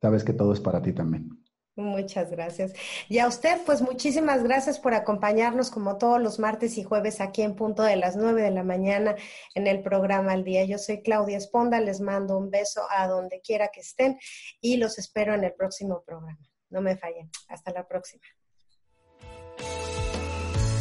sabes 0.00 0.24
que 0.24 0.32
todo 0.32 0.52
es 0.52 0.60
para 0.60 0.82
ti 0.82 0.92
también. 0.92 1.44
Muchas 1.76 2.30
gracias. 2.30 2.72
Y 3.08 3.18
a 3.18 3.26
usted, 3.26 3.60
pues 3.66 3.82
muchísimas 3.82 4.44
gracias 4.44 4.78
por 4.78 4.94
acompañarnos 4.94 5.70
como 5.72 5.98
todos 5.98 6.22
los 6.22 6.38
martes 6.38 6.78
y 6.78 6.84
jueves 6.84 7.20
aquí 7.20 7.42
en 7.42 7.56
punto 7.56 7.82
de 7.82 7.96
las 7.96 8.14
nueve 8.14 8.42
de 8.42 8.52
la 8.52 8.62
mañana 8.62 9.16
en 9.56 9.66
el 9.66 9.82
programa 9.82 10.32
Al 10.32 10.44
Día. 10.44 10.64
Yo 10.64 10.78
soy 10.78 11.02
Claudia 11.02 11.36
Esponda, 11.36 11.80
les 11.80 12.00
mando 12.00 12.38
un 12.38 12.48
beso 12.48 12.82
a 12.90 13.08
donde 13.08 13.40
quiera 13.40 13.70
que 13.72 13.80
estén 13.80 14.18
y 14.60 14.76
los 14.76 14.98
espero 14.98 15.34
en 15.34 15.42
el 15.42 15.52
próximo 15.54 16.04
programa. 16.06 16.38
No 16.70 16.80
me 16.80 16.96
fallen. 16.96 17.28
Hasta 17.48 17.72
la 17.72 17.86
próxima. 17.88 18.22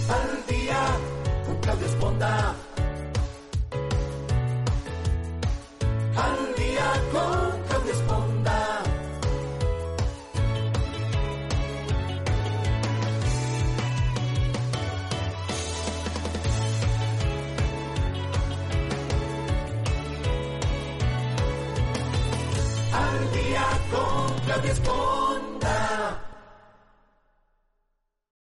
Al 0.10 0.45
Día 0.47 0.78
con 1.47 1.58
Claudia 1.60 1.88
Esponda. 1.88 2.56
Al 6.16 6.53